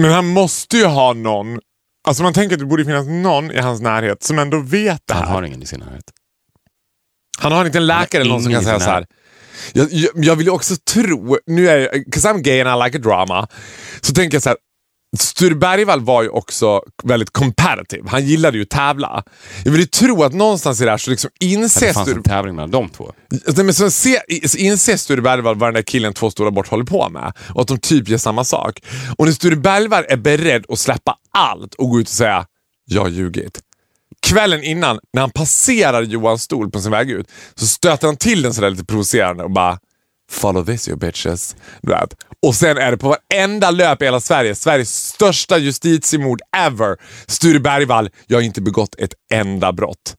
Men 0.00 0.12
han 0.12 0.26
måste 0.26 0.76
ju 0.76 0.84
ha 0.84 1.12
någon. 1.12 1.58
Alltså 2.06 2.22
man 2.22 2.32
tänker 2.32 2.56
att 2.56 2.60
det 2.60 2.66
borde 2.66 2.84
finnas 2.84 3.06
någon 3.06 3.50
i 3.50 3.58
hans 3.60 3.80
närhet 3.80 4.22
som 4.22 4.38
ändå 4.38 4.58
vet 4.60 5.02
det 5.08 5.14
här. 5.14 5.22
Han 5.24 5.34
har 5.34 5.42
ingen 5.42 5.62
i 5.62 5.66
sin 5.66 5.80
närhet. 5.80 6.04
Han 7.38 7.52
har 7.52 7.64
inte 7.66 7.78
en 7.78 7.86
läkare 7.86 8.20
eller 8.22 8.32
någon 8.32 8.42
som 8.42 8.52
kan 8.52 8.64
säga 8.64 8.80
så 8.80 8.90
här. 8.90 9.06
Jag, 9.72 9.88
jag, 9.92 10.10
jag 10.14 10.36
vill 10.36 10.46
ju 10.46 10.52
också 10.52 10.74
tro, 10.92 11.38
nu 11.46 11.68
är 11.68 11.78
jag, 11.78 11.88
'cause 11.94 12.32
I'm 12.32 12.40
gay 12.40 12.60
and 12.60 12.82
I 12.82 12.84
like 12.84 12.98
a 12.98 13.00
drama, 13.00 13.48
så 14.00 14.12
tänker 14.14 14.34
jag 14.36 14.42
så 14.42 14.48
här. 14.48 14.58
Sture 15.18 15.54
Bergvall 15.54 16.00
var 16.00 16.22
ju 16.22 16.28
också 16.28 16.82
väldigt 17.04 17.30
competitive. 17.30 18.08
Han 18.08 18.26
gillade 18.26 18.56
ju 18.56 18.62
att 18.62 18.70
tävla. 18.70 19.24
Jag 19.64 19.72
vill 19.72 19.80
ju 19.80 19.86
tro 19.86 20.22
att 20.22 20.34
någonstans 20.34 20.80
i 20.80 20.84
det 20.84 20.90
här 20.90 20.98
så 20.98 21.10
liksom 21.10 21.30
inser 21.40 21.86
det 21.86 21.92
fanns 21.92 22.08
Sture, 22.08 22.16
en 22.16 22.22
tävling 22.22 22.54
mellan 22.54 22.70
de 22.70 22.88
två. 22.88 23.12
Nej, 23.30 23.64
men 23.64 23.74
så 23.74 23.90
se, 23.90 24.20
inser 24.58 24.96
Sture 24.96 25.20
Bergvall 25.20 25.56
vad 25.56 25.68
den 25.68 25.74
där 25.74 25.82
killen 25.82 26.12
två 26.12 26.30
stora 26.30 26.50
bort 26.50 26.68
håller 26.68 26.84
på 26.84 27.08
med 27.08 27.32
och 27.54 27.60
att 27.60 27.68
de 27.68 27.78
typ 27.78 28.08
gör 28.08 28.18
samma 28.18 28.44
sak. 28.44 28.80
Och 29.18 29.24
när 29.24 29.32
Sture 29.32 29.56
Bergvall 29.56 30.04
är 30.08 30.16
beredd 30.16 30.64
att 30.68 30.78
släppa 30.78 31.16
allt 31.30 31.74
och 31.74 31.90
gå 31.90 32.00
ut 32.00 32.06
och 32.06 32.12
säga 32.14 32.46
“jag 32.84 33.02
har 33.02 33.08
ljugit”. 33.08 33.60
Kvällen 34.22 34.62
innan, 34.62 34.98
när 35.12 35.20
han 35.20 35.30
passerar 35.30 36.02
Johans 36.02 36.42
stol 36.42 36.70
på 36.70 36.80
sin 36.80 36.90
väg 36.90 37.10
ut, 37.10 37.30
så 37.54 37.66
stöter 37.66 38.06
han 38.06 38.16
till 38.16 38.42
den 38.42 38.54
sådär 38.54 38.70
lite 38.70 38.84
provocerande 38.84 39.44
och 39.44 39.50
bara 39.50 39.78
“follow 40.30 40.64
this 40.64 40.88
you 40.88 40.98
bitches”. 40.98 41.56
Vet. 41.82 42.14
Och 42.42 42.54
sen 42.54 42.78
är 42.78 42.90
det 42.90 42.96
på 42.96 43.08
varenda 43.08 43.70
löp 43.70 44.02
i 44.02 44.04
hela 44.04 44.20
Sverige, 44.20 44.54
Sveriges 44.54 45.06
största 45.06 45.58
justitiemord 45.58 46.40
ever. 46.56 46.96
Sture 47.26 47.60
Bergvall, 47.60 48.10
jag 48.26 48.36
har 48.36 48.42
inte 48.42 48.60
begått 48.60 48.94
ett 48.98 49.14
enda 49.32 49.72
brott. 49.72 50.14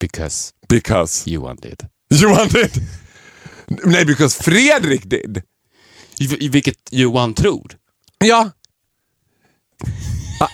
Because 0.00 0.52
Because 0.68 1.30
Johan 1.30 1.56
did. 1.56 1.82
Johan 2.10 2.48
did. 2.48 2.70
Nej, 3.84 4.04
because 4.04 4.42
Fredrik 4.42 5.04
did. 5.04 5.42
I, 6.18 6.48
vilket 6.48 6.78
Johan 6.90 7.34
tror. 7.34 7.76
Ja. 8.18 8.50
Ah, 10.40 10.48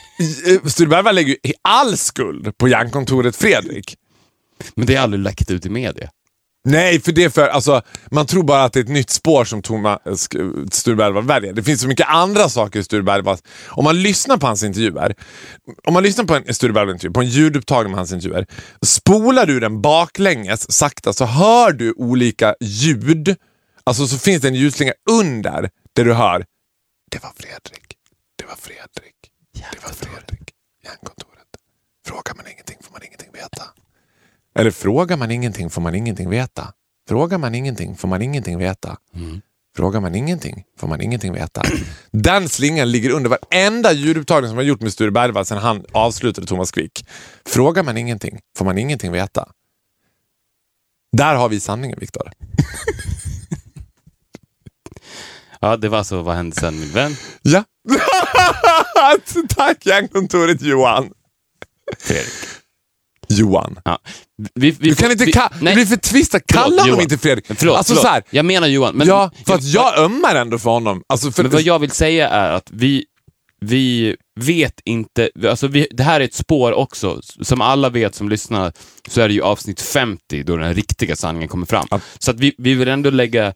eh, 0.47 0.65
Sture 0.65 0.89
Bergvall 0.89 1.15
lägger 1.15 1.37
ju 1.45 1.53
all 1.63 1.97
skuld 1.97 2.59
på 2.59 2.69
järnkontoret 2.69 3.37
Fredrik. 3.37 3.97
Men 4.75 4.87
det 4.87 4.95
är 4.95 5.01
aldrig 5.01 5.23
läckt 5.23 5.51
ut 5.51 5.67
i 5.67 5.71
media. 5.71 6.11
Nej, 6.65 7.01
för 7.01 7.13
det 7.13 7.25
är 7.25 7.31
för, 7.31 7.49
alltså, 7.49 7.83
man 8.11 8.27
tror 8.27 8.43
bara 8.43 8.65
att 8.65 8.73
det 8.73 8.81
är 8.81 8.85
ett 8.85 8.91
nytt 8.91 9.11
spår 9.11 9.45
som 9.45 9.63
Thomas 9.63 10.01
Sture 10.73 10.95
Bergvall 10.97 11.25
väljer. 11.25 11.53
Det 11.53 11.63
finns 11.63 11.81
så 11.81 11.89
mycket 11.89 12.09
andra 12.09 12.49
saker 12.49 12.81
i 12.81 12.85
Sture 12.85 13.03
Bergvall. 13.03 13.39
Om 13.69 13.85
man 13.85 14.03
lyssnar 14.03 14.37
på 14.37 14.47
hans 14.47 14.63
intervjuer, 14.63 15.15
om 15.85 15.95
man 15.95 16.03
lyssnar 16.03 16.25
på 16.25 16.35
en 16.35 16.55
Sture 16.55 16.73
Bergvall-intervju, 16.73 17.13
på 17.13 17.21
en 17.21 17.29
ljudupptagning 17.29 17.91
med 17.91 17.99
hans 17.99 18.13
intervjuer, 18.13 18.47
spolar 18.87 19.47
du 19.47 19.61
den 19.61 19.81
baklänges 19.83 20.73
sakta 20.73 21.13
så 21.13 21.25
hör 21.25 21.73
du 21.73 21.93
olika 21.97 22.55
ljud. 22.61 23.37
Alltså 23.85 24.07
så 24.07 24.19
finns 24.19 24.43
det 24.43 24.49
en 24.49 24.55
ljudslinga 24.55 24.93
under 25.11 25.71
där 25.97 26.05
du 26.05 26.13
hör 26.15 26.45
Det 27.11 27.23
var 27.23 27.33
Fredrik. 27.37 27.97
Det 28.39 28.45
var 28.45 28.57
Fredrik. 28.57 29.15
Det 29.73 29.83
var 29.83 29.93
Fredrik. 29.95 30.51
Järnkontoret. 30.85 31.51
Frågar 32.07 32.35
man 32.37 32.47
ingenting 32.53 32.77
får 32.83 32.93
man 32.93 33.03
ingenting 33.03 33.33
veta. 33.33 33.63
Eller 34.61 34.71
frågar 34.71 35.17
man 35.17 35.31
ingenting 35.31 35.71
får 35.71 35.83
man 35.83 35.95
ingenting 35.95 36.31
veta. 36.31 36.73
Frågar 37.09 37.39
man 37.39 37.55
ingenting 37.55 37.97
får 37.97 38.09
man 38.09 38.23
ingenting 38.23 38.59
veta. 38.59 38.97
Frågar 39.77 40.01
man 40.01 40.15
ingenting 40.15 40.65
får 40.79 40.89
man 40.89 41.01
ingenting 41.01 41.33
veta. 41.33 41.63
Den 42.11 42.49
slingan 42.49 42.91
ligger 42.91 43.11
under 43.11 43.31
varenda 43.31 43.93
ljudupptagning 43.93 44.49
som 44.49 44.57
har 44.57 44.65
gjort 44.65 44.81
med 44.81 44.93
Sture 44.93 45.11
Bergvall 45.11 45.45
sedan 45.47 45.59
han 45.59 45.85
avslutade 45.93 46.47
Thomas 46.47 46.71
Quick. 46.71 47.07
Frågar 47.47 47.83
man 47.83 47.97
ingenting 47.97 48.41
får 48.57 48.65
man 48.65 48.79
ingenting 48.79 49.13
veta. 49.13 49.49
Där 51.17 51.35
har 51.35 51.49
vi 51.49 51.61
sanningen, 51.61 51.99
Viktor. 52.01 52.33
Ja, 55.63 55.77
det 55.77 55.89
var 55.89 56.05
så 56.05 56.23
vad 56.23 56.37
hände 56.37 56.57
sen 56.57 56.81
min 56.81 56.93
vän 56.93 57.17
Ja. 57.43 57.65
Tack 59.49 59.87
järnkontoret 59.87 60.63
Johan. 60.63 61.11
Fredrik. 61.99 62.60
Johan. 63.31 63.79
Ja. 63.85 63.99
Vi, 64.55 64.71
vi 64.71 64.89
Du 64.89 64.95
kan 64.95 65.11
inte 65.11 65.25
vi- 65.25 65.33
ka- 65.33 65.51
det 65.61 65.75
blir 65.75 65.87
för 65.87 65.97
tvistat. 65.97 66.43
Kalla 66.47 66.83
honom 66.83 67.01
inte 67.01 67.19
Fredrik. 67.19 67.47
Förlåt, 67.49 67.77
alltså, 67.77 67.93
förlåt. 67.95 68.03
Så 68.03 68.09
här, 68.09 68.23
Jag 68.31 68.45
menar 68.45 68.67
Johan. 68.69 68.95
Men, 68.95 69.07
ja, 69.07 69.31
för 69.47 69.55
att 69.55 69.65
jag 69.65 69.99
ömmar 69.99 70.35
ändå 70.35 70.59
för 70.59 70.71
honom. 70.71 71.03
Alltså, 71.09 71.33
för, 71.33 71.43
Men 71.43 71.53
vad 71.53 71.63
jag 71.63 71.79
vill 71.79 71.91
säga 71.91 72.29
är 72.29 72.51
att 72.53 72.71
vi, 72.73 73.05
vi 73.61 74.17
vet 74.41 74.81
inte, 74.85 75.31
alltså 75.49 75.67
vi, 75.67 75.87
det 75.91 76.03
här 76.03 76.21
är 76.21 76.25
ett 76.25 76.35
spår 76.35 76.73
också, 76.73 77.21
som 77.43 77.61
alla 77.61 77.89
vet 77.89 78.15
som 78.15 78.29
lyssnar, 78.29 78.73
så 79.09 79.21
är 79.21 79.29
det 79.29 79.35
ju 79.35 79.43
avsnitt 79.43 79.81
50 79.81 80.43
då 80.43 80.57
den 80.57 80.75
riktiga 80.75 81.17
sanningen 81.17 81.49
kommer 81.49 81.67
fram. 81.67 81.87
Så 82.19 82.31
att 82.31 82.41
vi, 82.41 82.55
vi 82.59 82.75
vill 82.75 82.89
ändå 82.89 83.11
lägga, 83.11 83.55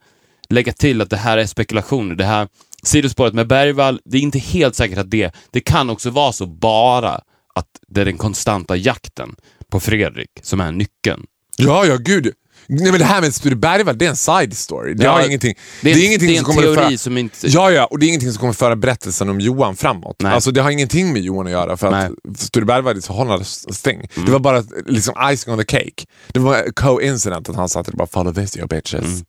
lägga 0.49 0.72
till 0.72 1.01
att 1.01 1.11
det 1.11 1.16
här 1.16 1.39
är 1.39 1.47
spekulationer. 1.47 2.14
Det 2.14 2.25
här 2.25 2.49
sidospåret 2.83 3.35
med 3.35 3.47
Bergvall, 3.47 4.01
det 4.05 4.16
är 4.18 4.20
inte 4.22 4.39
helt 4.39 4.75
säkert 4.75 4.99
att 4.99 5.11
det, 5.11 5.35
det 5.51 5.61
kan 5.61 5.91
också 5.91 6.11
vara 6.11 6.33
så 6.33 6.47
bara 6.47 7.20
att 7.55 7.67
det 7.89 8.01
är 8.01 8.05
den 8.05 8.19
konstanta 8.19 8.77
jakten 8.77 9.37
på 9.71 9.81
Fredrik 9.81 10.31
som 10.43 10.61
är 10.61 10.73
nyckeln. 10.73 11.27
Ja, 11.57 11.87
ja, 11.87 11.97
gud. 11.97 12.33
Nej, 12.67 12.91
men 12.91 12.99
det 13.01 13.05
här 13.07 13.21
med 13.21 13.35
Sture 13.35 13.55
Bergvall, 13.57 13.99
det 13.99 14.05
är 14.07 14.11
en 14.11 14.17
side 14.17 14.57
story. 14.57 14.95
Det, 14.95 15.05
Ja, 15.05 15.13
har 15.13 15.27
ingenting, 15.27 15.55
det 15.83 15.91
är 15.91 15.95
en- 15.95 16.03
ingenting 16.03 16.29
det 16.29 16.35
är 16.35 16.39
en 16.39 16.45
som 16.45 16.55
kommer 16.55 16.75
föra, 16.75 16.99
som 16.99 17.19
inte- 17.19 17.47
Ja, 17.49 17.71
ja, 17.71 17.85
och 17.85 17.99
det 17.99 18.07
är 18.07 18.09
ingenting 18.09 18.33
som 18.33 18.41
kommer 18.41 18.53
föra 18.53 18.77
berättelsen 18.77 19.29
om 19.29 19.41
Johan 19.41 19.77
framåt. 19.77 20.17
Nej. 20.23 20.33
Alltså, 20.33 20.51
det 20.51 20.61
har 20.63 20.71
ingenting 20.71 21.13
med 21.13 21.23
Johan 21.23 21.47
att 21.47 21.53
göra 21.53 21.77
för 21.77 21.93
att 21.93 22.13
Sture 22.39 22.65
Bergvall 22.65 22.97
är 22.97 23.01
så 23.01 23.13
hållande 23.13 23.45
stäng. 23.45 23.97
Mm. 23.97 24.27
Det 24.27 24.33
var 24.33 24.39
bara 24.39 24.65
liksom 24.87 25.15
icing 25.33 25.53
on 25.53 25.59
the 25.59 25.65
cake. 25.65 26.07
Det 26.29 26.39
var 26.41 26.71
co-incident 26.73 27.49
att 27.49 27.57
han 27.57 27.69
satt 27.69 27.89
och 27.89 27.95
bara 27.95 28.07
“follow 28.09 28.35
this 28.35 28.57
you 28.57 28.67
bitches”. 28.67 29.05
Mm. 29.05 29.25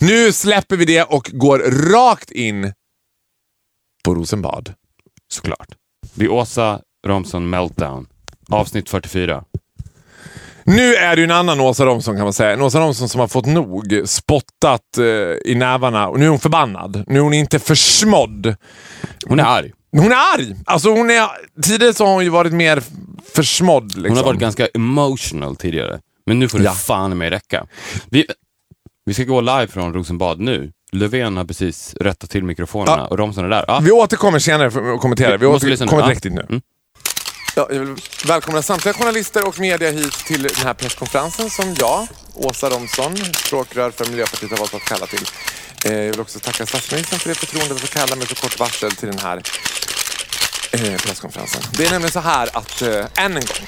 Nu 0.00 0.32
släpper 0.32 0.76
vi 0.76 0.84
det 0.84 1.02
och 1.02 1.30
går 1.32 1.58
rakt 1.92 2.30
in 2.30 2.72
på 4.04 4.14
Rosenbad. 4.14 4.74
Såklart. 5.32 5.68
Vid 6.14 6.28
Åsa 6.28 6.80
Romson 7.04 7.50
Meltdown, 7.50 8.06
avsnitt 8.50 8.90
44. 8.90 9.44
Nu 10.66 10.94
är 10.94 11.16
det 11.16 11.20
ju 11.20 11.24
en 11.24 11.30
annan 11.30 11.60
Åsa 11.60 11.86
Romson 11.86 12.14
kan 12.16 12.24
man 12.24 12.32
säga. 12.32 12.52
En 12.52 12.60
Åsa 12.62 12.80
Romson 12.80 13.08
som 13.08 13.20
har 13.20 13.28
fått 13.28 13.46
nog, 13.46 14.02
spottat 14.04 14.98
eh, 14.98 15.04
i 15.52 15.54
nävarna 15.54 16.08
och 16.08 16.18
nu 16.18 16.24
är 16.24 16.28
hon 16.30 16.38
förbannad. 16.38 17.04
Nu 17.06 17.18
är 17.18 17.22
hon 17.22 17.34
inte 17.34 17.58
försmådd. 17.58 18.56
Hon 19.26 19.40
är 19.40 19.44
arg. 19.44 19.72
Hon 19.92 20.12
är 20.12 20.34
arg! 20.34 20.54
Alltså 20.66 20.90
hon 20.90 21.10
är, 21.10 21.28
tidigare 21.62 21.94
så 21.94 22.06
har 22.06 22.12
hon 22.14 22.24
ju 22.24 22.30
varit 22.30 22.52
mer 22.52 22.82
försmådd. 23.34 23.84
Liksom. 23.86 24.08
Hon 24.08 24.16
har 24.16 24.24
varit 24.24 24.40
ganska 24.40 24.66
emotional 24.74 25.56
tidigare. 25.56 26.00
Men 26.26 26.38
nu 26.38 26.48
får 26.48 26.58
det 26.58 26.64
Ja. 26.64 26.72
fan 26.72 27.12
i 27.12 27.14
mig 27.14 27.30
räcka. 27.30 27.66
Vi, 28.10 28.26
vi 29.06 29.14
ska 29.14 29.24
gå 29.24 29.40
live 29.40 29.66
från 29.66 29.94
Rosenbad 29.94 30.40
nu. 30.40 30.72
Löfven 30.92 31.36
har 31.36 31.44
precis 31.44 31.94
rättat 32.00 32.30
till 32.30 32.44
mikrofonerna 32.44 32.96
Ja. 32.98 33.06
och 33.06 33.18
Romson 33.18 33.44
är 33.44 33.48
där. 33.48 33.64
Ja. 33.68 33.80
Vi 33.82 33.90
återkommer 33.90 34.38
senare 34.38 34.70
för 34.70 34.94
att 34.94 35.00
kommentera. 35.00 35.36
Vi 35.36 35.46
nu. 35.46 35.52
återkommer 35.52 36.02
direkt 36.02 36.24
in 36.24 36.34
nu. 36.34 36.46
Mm. 36.48 36.60
Ja, 37.56 37.66
jag 37.70 37.80
vill 37.80 37.96
välkomna 38.26 38.62
samtliga 38.62 38.94
journalister 38.94 39.46
och 39.48 39.58
media 39.58 39.90
hit 39.90 40.12
till 40.12 40.42
den 40.42 40.66
här 40.66 40.74
presskonferensen 40.74 41.50
som 41.50 41.74
jag, 41.78 42.06
Åsa 42.34 42.70
Romson, 42.70 43.16
språkrör 43.16 43.90
för 43.90 44.06
Miljöpartiet 44.06 44.50
har 44.50 44.58
valt 44.58 44.74
att 44.74 44.84
kalla 44.84 45.06
till. 45.06 45.26
Eh, 45.84 45.92
jag 45.92 46.10
vill 46.10 46.20
också 46.20 46.40
tacka 46.40 46.66
statsministern 46.66 47.18
för 47.18 47.28
det 47.28 47.34
förtroendet 47.34 47.72
att 47.72 47.80
få 47.80 47.86
kalla 47.86 48.16
med 48.16 48.28
så 48.28 48.34
kort 48.34 48.60
varsel 48.60 48.92
till 48.92 49.08
den 49.08 49.18
här 49.18 49.42
eh, 50.72 50.96
presskonferensen. 50.96 51.62
Det 51.72 51.86
är 51.86 51.90
nämligen 51.90 52.12
så 52.12 52.20
här 52.20 52.56
att 52.56 52.82
eh, 52.82 53.06
än 53.24 53.36
en 53.36 53.44
gång, 53.44 53.66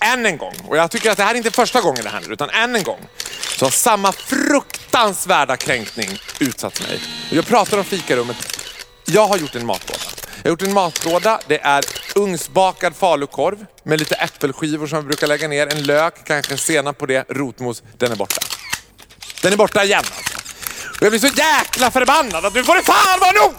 än 0.00 0.26
en 0.26 0.38
gång, 0.38 0.54
och 0.68 0.76
jag 0.76 0.90
tycker 0.90 1.10
att 1.10 1.16
det 1.16 1.24
här 1.24 1.34
är 1.34 1.38
inte 1.38 1.50
första 1.50 1.80
gången 1.80 2.04
det 2.04 2.10
händer, 2.10 2.32
utan 2.32 2.50
än 2.50 2.76
en 2.76 2.82
gång, 2.82 3.00
så 3.58 3.64
har 3.64 3.70
samma 3.70 4.12
fruktansvärda 4.12 5.56
kränkning 5.56 6.18
utsatt 6.38 6.80
mig. 6.80 7.02
Jag 7.30 7.46
pratar 7.46 7.78
om 7.78 7.84
fikarummet. 7.84 8.36
Jag 9.04 9.26
har 9.26 9.38
gjort 9.38 9.54
en 9.54 9.66
matbåt. 9.66 9.99
Jag 10.36 10.44
har 10.44 10.50
gjort 10.50 10.62
en 10.62 10.72
matlåda. 10.72 11.40
Det 11.46 11.60
är 11.62 11.84
ugnsbakad 12.14 12.96
falukorv 12.96 13.66
med 13.82 13.98
lite 13.98 14.14
äppelskivor 14.14 14.86
som 14.86 14.96
jag 14.96 15.04
brukar 15.04 15.26
lägga 15.26 15.48
ner. 15.48 15.66
En 15.66 15.82
lök, 15.82 16.14
kanske 16.24 16.56
senap 16.56 16.98
på 16.98 17.06
det, 17.06 17.24
rotmos. 17.28 17.82
Den 17.98 18.12
är 18.12 18.16
borta. 18.16 18.40
Den 19.42 19.52
är 19.52 19.56
borta 19.56 19.84
igen 19.84 20.04
alltså. 20.16 20.38
Och 20.96 21.02
jag 21.02 21.12
blir 21.12 21.20
så 21.20 21.26
jäkla 21.26 21.90
förbannad 21.90 22.44
att 22.44 22.54
nu 22.54 22.64
får 22.64 22.74
det 22.74 22.82
fan 22.82 23.20
vara 23.20 23.32
nog! 23.32 23.54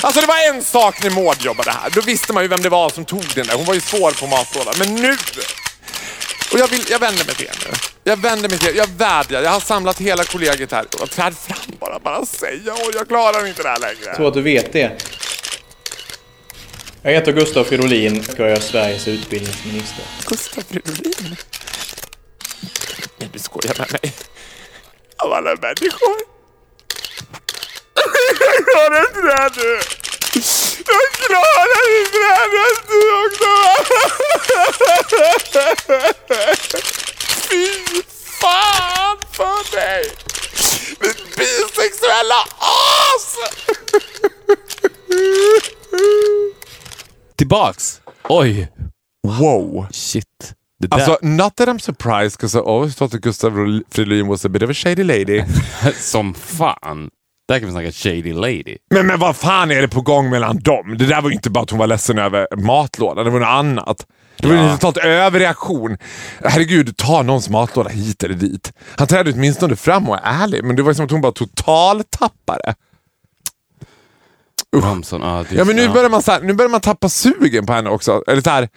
Alltså 0.00 0.20
det 0.20 0.26
var 0.26 0.48
en 0.48 0.62
sak 0.62 1.02
när 1.02 1.10
Maud 1.10 1.42
jobbade 1.42 1.70
här. 1.70 1.90
Då 1.90 2.00
visste 2.00 2.32
man 2.32 2.42
ju 2.42 2.48
vem 2.48 2.60
det 2.62 2.68
var 2.68 2.88
som 2.90 3.04
tog 3.04 3.24
den 3.34 3.46
där. 3.46 3.54
Hon 3.56 3.64
var 3.64 3.74
ju 3.74 3.80
svår 3.80 4.10
på 4.10 4.26
matlådan. 4.26 4.74
Men 4.78 4.94
nu! 4.94 5.16
Och 6.52 6.58
jag, 6.58 6.68
vill, 6.68 6.84
jag 6.90 6.98
vänder 6.98 7.24
mig 7.24 7.34
till 7.34 7.46
er 7.46 7.58
nu. 7.64 7.76
Jag 8.04 8.16
vänder 8.16 8.48
mig 8.48 8.58
till 8.58 8.68
er. 8.68 8.74
Jag 8.74 8.86
vädjar. 8.86 9.42
Jag 9.42 9.50
har 9.50 9.60
samlat 9.60 10.00
hela 10.00 10.24
kollegiet 10.24 10.72
här. 10.72 10.84
Träd 10.84 11.36
fram 11.36 11.76
bara. 11.80 11.98
Bara 11.98 12.26
säga. 12.26 12.72
Och 12.72 12.90
jag 12.94 13.08
klarar 13.08 13.46
inte 13.46 13.62
det 13.62 13.68
här 13.68 13.78
längre. 13.78 13.96
Jag 14.04 14.16
tror 14.16 14.28
att 14.28 14.34
du 14.34 14.42
vet 14.42 14.72
det. 14.72 15.02
Jag 17.06 17.12
heter 17.12 17.32
Gustav 17.32 17.64
Fridolin 17.64 18.18
och 18.18 18.38
jag 18.38 18.50
är 18.50 18.60
Sveriges 18.60 19.08
utbildningsminister. 19.08 20.04
Gustav 20.26 20.62
Fridolin? 20.62 21.36
Nej, 23.16 23.30
du 23.32 23.38
skojar 23.38 23.74
med 23.78 23.92
mig. 23.92 24.12
Av 25.16 25.32
alla 25.32 25.50
människor. 25.50 26.16
Jag 28.40 28.66
klarar 28.66 29.00
inte 29.00 29.20
det 29.20 29.32
här 29.32 29.52
nu. 29.56 29.80
Jag 30.86 31.12
klarar 31.12 31.88
inte 32.00 32.18
det 32.18 32.34
här 32.34 32.48
nu 32.88 33.00
också. 33.26 33.50
Fy 37.50 37.66
fan 38.40 39.18
för 39.32 39.76
dig. 39.76 40.04
Mitt 41.00 41.36
bisexuella 41.36 42.40
as! 42.58 43.36
Tillbaks! 47.36 48.00
Oj! 48.28 48.68
Wow. 49.40 49.86
Shit. 49.90 50.24
Det 50.80 50.86
där, 50.86 50.96
Alltså, 50.96 51.18
not 51.22 51.56
that 51.56 51.68
I'm 51.68 51.78
surprised 51.78 52.36
because 52.38 52.58
I 52.58 52.60
always 52.60 52.96
thought 52.96 53.12
that 53.12 53.20
Gustav 53.20 53.52
Fridolin 53.90 54.26
was 54.26 54.44
a 54.44 54.48
bit 54.48 54.62
of 54.62 54.70
a 54.70 54.74
shady 54.74 55.02
lady. 55.04 55.44
som 56.00 56.34
fan. 56.34 57.10
Där 57.48 57.58
kan 57.58 57.66
vi 57.68 57.72
snacka 57.72 57.92
shady 57.92 58.32
lady. 58.32 58.76
Men, 58.90 59.06
men 59.06 59.18
vad 59.20 59.36
fan 59.36 59.70
är 59.70 59.80
det 59.82 59.88
på 59.88 60.00
gång 60.00 60.30
mellan 60.30 60.58
dem? 60.58 60.96
Det 60.98 61.06
där 61.06 61.22
var 61.22 61.30
ju 61.30 61.34
inte 61.34 61.50
bara 61.50 61.62
att 61.64 61.70
hon 61.70 61.78
var 61.78 61.86
ledsen 61.86 62.18
över 62.18 62.46
matlådan, 62.56 63.24
det 63.24 63.30
var 63.30 63.40
något 63.40 63.46
annat. 63.48 64.06
Det 64.38 64.48
var 64.48 64.54
Ja. 64.54 64.60
en 64.62 64.78
totalt 64.78 64.96
överreaktion. 64.96 65.96
Herregud, 66.44 66.96
ta 66.96 67.22
någons 67.22 67.48
matlåda 67.48 67.90
hit 67.90 68.22
eller 68.24 68.34
dit. 68.34 68.72
Han 68.98 69.06
trädde 69.08 69.32
åtminstone 69.32 69.76
fram 69.76 70.08
och 70.08 70.16
är 70.16 70.20
ärlig, 70.24 70.64
men 70.64 70.76
det 70.76 70.82
var 70.82 70.92
som 70.92 71.04
att 71.04 71.10
hon 71.10 71.20
bara 71.20 71.32
total 71.32 72.02
tappade. 72.10 72.74
Ja. 74.72 75.44
det- 75.50 75.56
Ja, 75.56 75.64
men 75.64 75.76
nu 75.76 75.82
ja. 75.82 75.92
börjar 75.92 76.10
man, 76.10 76.22
så 76.22 76.32
här, 76.32 76.40
nu 76.40 76.54
börjar 76.54 76.70
man 76.70 76.80
tappa 76.80 77.08
sugen 77.08 77.66
på 77.66 77.72
henne 77.72 77.90
också. 77.90 78.22
Eller 78.26 78.42
så 78.42 78.50
här, 78.50 78.68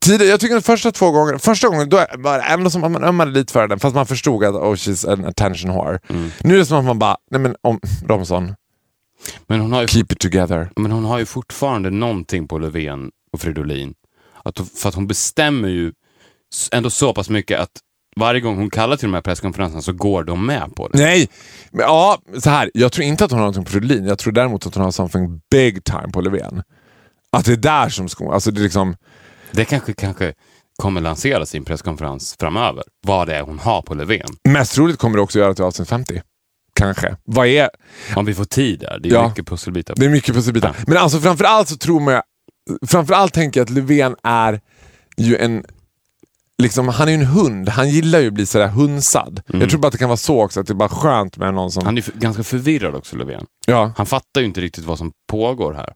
tidigare, 0.00 0.30
jag 0.30 0.40
tycker 0.40 0.54
de 0.54 0.62
första 0.62 0.92
två 0.92 1.10
gångerna, 1.10 1.38
första 1.38 1.68
gången 1.68 1.88
då 1.88 1.96
var 2.18 2.38
det 2.38 2.44
ändå 2.44 2.70
som 2.70 2.84
att 2.84 2.90
man 2.90 3.04
ömmade 3.04 3.30
lite 3.30 3.52
för 3.52 3.68
den, 3.68 3.78
fast 3.78 3.94
man 3.94 4.06
förstod 4.06 4.44
att 4.44 4.54
oh, 4.54 4.72
she's 4.74 5.12
an 5.12 5.24
attention 5.24 5.70
whore. 5.74 5.98
Mm. 6.08 6.30
Nu 6.40 6.54
är 6.54 6.58
det 6.58 6.66
som 6.66 6.78
att 6.78 6.84
man 6.84 6.98
bara, 6.98 7.16
nej 7.30 7.40
men 7.40 7.54
om, 7.62 7.80
Romson, 8.08 8.54
Men 9.46 9.60
hon 9.60 9.72
har 9.72 9.80
ju 9.80 9.88
keep 9.88 10.06
it 10.10 10.18
together. 10.20 10.70
Men 10.76 10.90
hon 10.92 11.04
har 11.04 11.18
ju 11.18 11.26
fortfarande 11.26 11.90
någonting 11.90 12.48
på 12.48 12.58
Löfven 12.58 13.10
och 13.32 13.40
Fridolin. 13.40 13.94
Att, 14.44 14.60
för 14.76 14.88
att 14.88 14.94
hon 14.94 15.06
bestämmer 15.06 15.68
ju 15.68 15.92
ändå 16.72 16.90
så 16.90 17.14
pass 17.14 17.30
mycket 17.30 17.60
att 17.60 17.70
varje 18.18 18.40
gång 18.40 18.56
hon 18.56 18.70
kallar 18.70 18.96
till 18.96 19.08
de 19.08 19.14
här 19.14 19.20
presskonferenserna 19.20 19.82
så 19.82 19.92
går 19.92 20.24
de 20.24 20.46
med 20.46 20.74
på 20.76 20.88
det. 20.88 20.98
Nej, 20.98 21.28
men, 21.70 21.80
ja, 21.80 22.18
så 22.38 22.50
här. 22.50 22.70
Jag 22.74 22.92
tror 22.92 23.04
inte 23.06 23.24
att 23.24 23.30
hon 23.30 23.38
har 23.40 23.46
någonting 23.46 23.64
på 23.64 23.70
Fridolin. 23.70 24.06
Jag 24.06 24.18
tror 24.18 24.32
däremot 24.32 24.66
att 24.66 24.74
hon 24.74 24.84
har 24.84 24.90
something 24.90 25.40
big 25.50 25.84
time 25.84 26.08
på 26.12 26.20
Löfven. 26.20 26.62
Att 27.32 27.44
det 27.44 27.52
är 27.52 27.56
där 27.56 27.88
som 27.88 28.08
skon... 28.08 28.32
Alltså 28.34 28.50
det 28.50 28.60
är 28.60 28.62
liksom... 28.62 28.96
Det 29.52 29.64
kanske, 29.64 29.92
kanske 29.92 30.32
kommer 30.82 31.00
lanseras 31.00 31.54
i 31.54 31.58
en 31.58 31.64
presskonferens 31.64 32.36
framöver. 32.40 32.82
Vad 33.06 33.26
det 33.28 33.36
är 33.36 33.42
hon 33.42 33.58
har 33.58 33.82
på 33.82 33.94
Löfven. 33.94 34.28
Mest 34.48 34.74
troligt 34.74 34.98
kommer 34.98 35.16
det 35.16 35.22
också 35.22 35.38
göra 35.38 35.54
till 35.54 35.64
avsnitt 35.64 35.88
50. 35.88 36.22
Kanske. 36.74 37.16
Vad 37.24 37.46
är... 37.46 37.70
Om 38.16 38.24
vi 38.24 38.34
får 38.34 38.44
tid 38.44 38.80
där. 38.80 38.98
Det 39.02 39.08
är 39.08 39.12
Ja. 39.12 39.28
mycket 39.28 39.46
pusselbitar. 39.46 39.94
Det 39.96 40.04
är 40.04 40.10
mycket 40.10 40.34
pusselbitar. 40.34 40.76
Men 40.86 40.96
alltså 40.96 41.20
framförallt 41.20 41.68
så 41.68 41.76
tror 41.76 42.00
man... 42.00 42.22
Framförallt 42.86 43.32
tänker 43.34 43.60
jag 43.60 43.64
att 43.64 43.70
Löfven 43.70 44.16
är 44.22 44.60
ju 45.16 45.36
en... 45.36 45.64
Liksom, 46.62 46.88
han 46.88 47.08
är 47.08 47.12
ju 47.12 47.18
en 47.18 47.26
hund. 47.26 47.68
Han 47.68 47.88
gillar 47.90 48.18
ju 48.20 48.26
att 48.28 48.32
bli 48.34 48.46
sådär 48.46 48.68
hunsad. 48.68 49.40
Jag 49.46 49.70
tror 49.70 49.80
bara 49.80 49.86
att 49.86 49.92
det 49.92 49.98
kan 49.98 50.08
vara 50.08 50.16
så 50.16 50.42
också, 50.44 50.60
att 50.60 50.66
det 50.66 50.72
är 50.72 50.74
bara 50.74 50.88
skönt 50.88 51.36
med 51.36 51.54
någon 51.54 51.70
som... 51.72 51.84
Han 51.86 51.98
är 51.98 52.02
ju 52.02 52.12
ganska 52.20 52.42
förvirrad 52.42 52.94
också, 52.94 53.16
Löfven. 53.16 53.46
ja. 53.66 53.92
Han 53.96 54.06
fattar 54.06 54.40
ju 54.40 54.46
inte 54.46 54.60
riktigt 54.60 54.84
vad 54.84 54.98
som 54.98 55.12
pågår 55.30 55.72
här. 55.72 55.92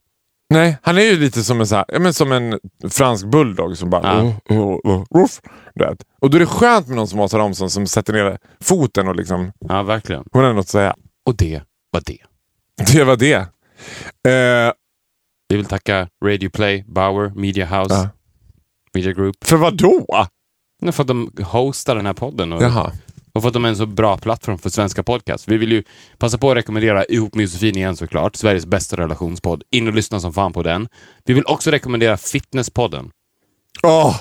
Nej, 0.54 0.76
han 0.82 0.98
är 0.98 1.02
ju 1.02 1.18
lite 1.18 1.42
som 1.44 1.60
en, 1.60 1.66
så 1.66 1.76
här, 1.76 1.84
ja, 1.88 1.98
men 1.98 2.14
som 2.14 2.32
en 2.32 2.58
fransk 2.90 3.26
bulldog 3.26 3.76
som 3.78 3.90
bara... 3.90 4.02
Ja. 4.48 4.54
Oh, 4.56 4.80
oh, 4.84 5.04
oh. 5.10 5.28
Och 6.20 6.30
då 6.30 6.36
är 6.36 6.40
det 6.40 6.46
skönt 6.46 6.86
med 6.88 6.96
någon 6.96 7.08
som 7.08 7.20
Åsa 7.20 7.38
Romson 7.38 7.70
som 7.70 7.86
sätter 7.86 8.12
ner 8.12 8.38
foten 8.60 9.08
och 9.08 9.16
liksom... 9.16 9.52
Ja, 9.68 9.82
verkligen. 9.82 10.24
Hon 10.32 10.44
har 10.44 10.52
något 10.52 10.60
att 10.60 10.68
säga. 10.68 10.94
Och 11.26 11.36
det 11.36 11.62
var 11.92 12.02
det. 12.06 12.18
Det 12.92 13.04
var 13.04 13.16
det. 13.16 13.34
Eh, 14.28 14.72
Vi 15.48 15.56
vill 15.56 15.64
tacka 15.64 16.08
Radio 16.24 16.50
Play, 16.50 16.84
Bauer, 16.88 17.32
Media 17.36 17.66
House, 17.66 17.94
Ja. 17.94 18.08
Media 18.94 19.12
Group. 19.12 19.36
för 19.44 19.56
vad 19.56 19.76
då? 19.76 20.26
Nej, 20.82 20.92
För 20.92 21.02
att 21.02 21.08
de 21.08 21.30
hostar 21.42 21.96
den 21.96 22.06
här 22.06 22.12
podden 22.12 22.52
och, 22.52 22.62
Jaha. 22.62 22.92
och 23.32 23.42
för 23.42 23.48
att 23.48 23.54
de 23.54 23.64
är 23.64 23.68
en 23.68 23.76
så 23.76 23.86
bra 23.86 24.16
plattform 24.18 24.58
för 24.58 24.70
svenska 24.70 25.02
podcast. 25.02 25.48
Vi 25.48 25.56
vill 25.56 25.72
ju 25.72 25.82
passa 26.18 26.38
på 26.38 26.50
att 26.50 26.56
rekommendera 26.56 27.04
Ihop 27.04 27.34
med 27.34 27.42
Josefin 27.42 27.76
igen 27.76 27.96
såklart, 27.96 28.36
Sveriges 28.36 28.66
bästa 28.66 28.96
relationspodd. 28.96 29.62
In 29.70 29.88
och 29.88 29.94
lyssna 29.94 30.20
som 30.20 30.32
fan 30.32 30.52
på 30.52 30.62
den. 30.62 30.88
Vi 31.24 31.34
vill 31.34 31.44
också 31.46 31.70
rekommendera 31.70 32.16
Fitnesspodden. 32.16 33.10
Åh, 33.82 34.16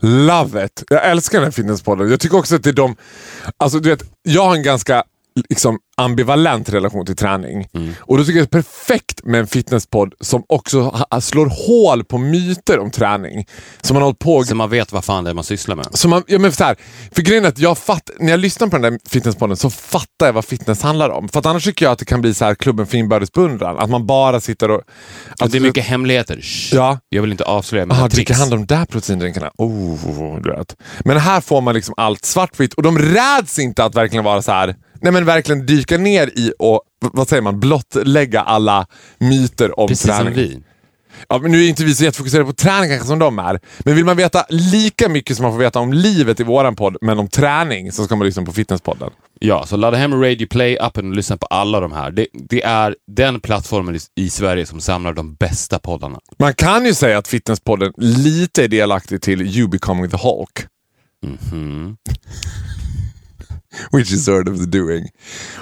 love 0.00 0.64
it. 0.64 0.84
Jag 0.90 1.06
älskar 1.10 1.38
den 1.38 1.44
här 1.46 1.52
fitnesspodden. 1.52 2.10
Jag 2.10 2.20
tycker 2.20 2.36
också 2.38 2.54
att 2.56 2.62
det 2.62 2.70
är 2.70 2.74
de... 2.74 2.96
Alltså, 3.56 3.78
du 3.78 3.90
vet, 3.90 4.04
jag 4.22 4.44
har 4.44 4.54
en 4.56 4.62
ganska 4.62 5.04
liksom, 5.48 5.78
ambivalent 6.02 6.68
relation 6.68 7.06
till 7.06 7.16
träning. 7.16 7.66
Och 7.98 8.18
då 8.18 8.24
tycker 8.24 8.38
jag 8.38 8.48
det 8.50 8.58
är 8.58 8.62
perfekt 8.62 9.24
med 9.24 9.40
en 9.40 9.46
fitnesspodd 9.46 10.14
som 10.20 10.44
också 10.48 11.06
slår 11.20 11.46
hål 11.66 12.04
på 12.04 12.18
myter 12.18 12.78
om 12.78 12.90
träning. 12.90 13.46
Som 13.80 13.94
man 13.94 14.02
har 14.02 14.06
hållit 14.06 14.18
på 14.18 14.44
Så 14.44 14.54
man 14.54 14.70
vet 14.70 14.92
vad 14.92 15.04
fan 15.04 15.24
det 15.24 15.30
är 15.30 15.34
man 15.34 15.44
sysslar 15.44 15.76
med. 15.76 15.86
Så 15.90 16.08
man, 16.08 16.22
ja, 16.26 16.38
men 16.38 16.52
så 16.52 16.64
här, 16.64 16.76
för 17.12 17.22
grejen 17.22 17.44
är 17.44 17.48
att 17.48 17.58
jag 17.58 17.78
fatt, 17.78 18.10
när 18.18 18.30
jag 18.30 18.40
lyssnar 18.40 18.68
på 18.68 18.78
den 18.78 18.92
där 18.92 19.00
fitnesspodden 19.08 19.56
så 19.56 19.70
fattar 19.70 20.26
jag 20.26 20.32
vad 20.32 20.44
fitness 20.44 20.82
handlar 20.82 21.10
om. 21.10 21.28
För 21.28 21.40
att 21.40 21.46
annars 21.46 21.64
tycker 21.64 21.86
jag 21.86 21.92
att 21.92 21.98
det 21.98 22.04
kan 22.04 22.20
bli 22.20 22.34
så 22.34 22.44
här 22.44 22.54
klubben 22.54 22.86
för 22.86 22.96
inbördes 22.98 23.32
beundran. 23.32 23.78
Att 23.78 23.90
man 23.90 24.06
bara 24.06 24.40
sitter 24.40 24.70
och... 24.70 24.82
Och 25.40 25.50
det 25.50 25.58
är 25.58 25.60
mycket 25.60 25.84
hemligheter. 25.84 26.40
Shh. 26.40 26.74
Ja. 26.74 26.98
Jag 27.08 27.22
vill 27.22 27.30
inte 27.32 27.44
avslöja 27.44 27.86
mina 27.86 27.94
Aha, 27.94 28.04
tricks. 28.08 28.14
dricka 28.14 28.34
hand 28.34 28.54
om 28.54 28.66
de 28.66 28.74
där 28.74 28.84
proteindrinkarna. 28.84 29.50
Oh, 29.58 30.40
du 30.42 30.50
vet. 30.50 30.76
Men 31.04 31.16
här 31.16 31.40
får 31.40 31.60
man 31.60 31.74
liksom 31.74 31.94
allt 31.96 32.24
svartvitt 32.24 32.74
och 32.74 32.82
de 32.82 32.98
räds 32.98 33.58
inte 33.58 33.84
att 33.84 33.94
verkligen 33.94 34.24
vara 34.24 34.42
så 34.42 34.52
här. 34.52 34.74
Nej 35.02 35.12
men 35.12 35.24
verkligen 35.24 35.66
dyka 35.66 35.98
ner 35.98 36.26
i 36.26 36.52
och 36.58 36.82
vad 37.00 37.28
säger 37.28 37.42
man, 37.42 37.60
blottlägga 37.60 38.40
alla 38.42 38.86
myter 39.18 39.80
om 39.80 39.88
Precis 39.88 40.06
träning. 40.06 40.24
som 40.24 40.42
vi. 40.42 40.62
Ja, 41.28 41.38
men 41.38 41.50
nu 41.52 41.64
är 41.64 41.68
inte 41.68 41.84
vi 41.84 41.94
så 41.94 42.04
jättefokuserade 42.04 42.46
på 42.46 42.52
träning 42.52 42.90
kanske 42.90 43.06
som 43.06 43.18
de 43.18 43.38
är. 43.38 43.60
Men 43.78 43.94
vill 43.94 44.04
man 44.04 44.16
veta 44.16 44.44
lika 44.48 45.08
mycket 45.08 45.36
som 45.36 45.42
man 45.42 45.52
får 45.52 45.58
veta 45.58 45.78
om 45.78 45.92
livet 45.92 46.40
i 46.40 46.42
våran 46.42 46.76
podd, 46.76 46.96
men 47.00 47.18
om 47.18 47.28
träning, 47.28 47.92
så 47.92 48.04
ska 48.04 48.16
man 48.16 48.26
lyssna 48.26 48.42
på 48.42 48.52
Fitnesspodden. 48.52 49.10
Ja, 49.40 49.66
så 49.66 49.76
ladda 49.76 49.96
hem 49.96 50.22
Radio 50.22 50.46
Play-appen 50.46 51.08
och 51.10 51.16
lyssna 51.16 51.36
på 51.36 51.46
alla 51.46 51.80
de 51.80 51.92
här. 51.92 52.10
Det, 52.10 52.26
det 52.32 52.62
är 52.62 52.96
den 53.06 53.40
plattformen 53.40 53.98
i, 54.16 54.30
Sverige 54.30 54.66
som 54.66 54.80
samlar 54.80 55.12
de 55.12 55.34
bästa 55.34 55.78
poddarna. 55.78 56.18
Man 56.38 56.54
kan 56.54 56.84
ju 56.86 56.94
säga 56.94 57.18
att 57.18 57.28
Fitnesspodden 57.28 57.92
lite 57.96 58.64
är 58.64 58.68
delaktig 58.68 59.22
till 59.22 59.42
You 59.42 59.68
Becoming 59.68 60.10
the 60.10 60.16
Hulk. 60.16 60.66
Mhm. 61.26 61.96
Which 63.92 64.12
is 64.12 64.24
sort 64.24 64.48
of 64.48 64.58
the 64.58 64.66
doing. 64.78 65.08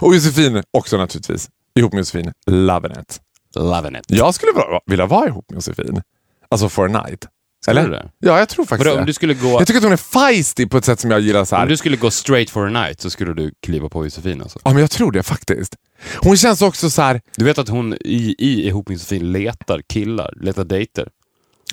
Och 0.00 0.14
Josefin 0.14 0.62
också 0.70 0.96
naturligtvis. 0.96 1.48
Ihop 1.74 1.92
med 1.92 1.98
Josefin, 2.00 2.32
loving 2.46 2.92
it. 2.92 3.20
Loving 3.56 3.96
it. 3.96 4.04
Jag 4.08 4.34
skulle 4.34 4.52
vilja 4.86 5.06
vara 5.06 5.28
ihop 5.28 5.50
med 5.50 5.56
Josefin. 5.56 6.02
Alltså 6.50 6.68
for 6.68 6.84
a 6.96 7.02
night. 7.06 7.26
Skulle 7.62 7.80
Eller? 7.80 7.90
du 7.90 7.94
det? 7.96 8.10
Ja, 8.18 8.38
jag 8.38 8.48
tror 8.48 8.64
faktiskt 8.64 8.86
Vadå, 8.86 8.96
det. 8.96 9.00
om 9.00 9.06
du 9.06 9.12
skulle 9.12 9.34
gå... 9.34 9.48
Jag 9.48 9.66
tycker 9.66 9.78
att 9.78 9.84
hon 9.84 9.92
är 9.92 9.96
feisty 9.96 10.66
på 10.66 10.78
ett 10.78 10.84
sätt 10.84 11.00
som 11.00 11.10
jag 11.10 11.20
gillar. 11.20 11.44
så 11.44 11.56
här. 11.56 11.62
Om 11.62 11.68
du 11.68 11.76
skulle 11.76 11.96
gå 11.96 12.10
straight 12.10 12.50
for 12.50 12.66
a 12.66 12.70
night 12.84 13.00
så 13.00 13.10
skulle 13.10 13.34
du 13.34 13.52
kliva 13.62 13.88
på 13.88 14.04
Josefin 14.04 14.42
alltså. 14.42 14.58
Ja, 14.64 14.70
men 14.70 14.80
jag 14.80 14.90
tror 14.90 15.12
det 15.12 15.22
faktiskt. 15.22 15.76
Hon 16.18 16.36
känns 16.36 16.62
också 16.62 16.90
så 16.90 17.02
här. 17.02 17.20
Du 17.36 17.44
vet 17.44 17.58
att 17.58 17.68
hon 17.68 17.94
i, 17.94 18.34
i 18.38 18.66
Ihop 18.68 18.88
med 18.88 18.94
Josefin 18.94 19.32
letar 19.32 19.82
killar, 19.92 20.34
letar 20.40 20.64
dejter. 20.64 21.08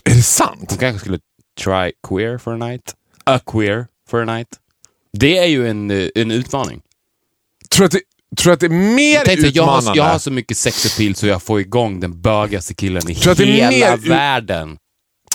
är 0.04 0.16
det 0.16 0.22
sant? 0.22 0.66
Hon 0.70 0.78
kanske 0.78 1.00
skulle 1.00 1.20
try 1.60 1.92
queer 2.08 2.38
for 2.38 2.54
a 2.54 2.58
night. 2.58 2.94
A 3.26 3.40
queer 3.52 3.88
for 4.10 4.22
a 4.22 4.26
night. 4.26 4.48
Det 5.14 5.38
är 5.38 5.46
ju 5.46 5.70
en, 5.70 5.92
eh, 5.92 6.08
en 6.16 6.32
utmaning. 6.32 6.82
Tror 7.70 7.86
att 7.86 7.92
det, 7.92 8.02
tror 8.38 8.54
att 8.54 8.60
det 8.60 8.66
är 8.66 8.70
mer 8.70 9.26
dig, 9.26 9.40
jag, 9.40 9.48
utmanande? 9.48 9.90
har, 9.90 9.96
jag 9.96 10.04
har 10.04 10.20
så 10.20 10.32
mycket 10.32 10.58
sex 10.58 10.86
appeal 10.86 11.16
så 11.16 11.28
jag 11.28 11.44
får 11.44 11.60
igång 11.60 12.00
den 12.00 12.22
bögigaste 12.22 12.74
killen 12.74 13.10
i 13.10 13.14
hela 13.14 13.96
världen. 13.96 14.78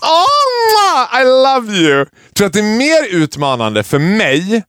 Oh, 0.02 1.20
I 1.20 1.24
love 1.24 1.72
you! 1.72 2.06
Tror 2.34 2.46
att 2.46 2.52
det 2.52 2.58
är 2.58 2.78
mer 2.78 3.16
utmanande 3.16 3.82
för 3.82 3.98
mig 3.98 4.62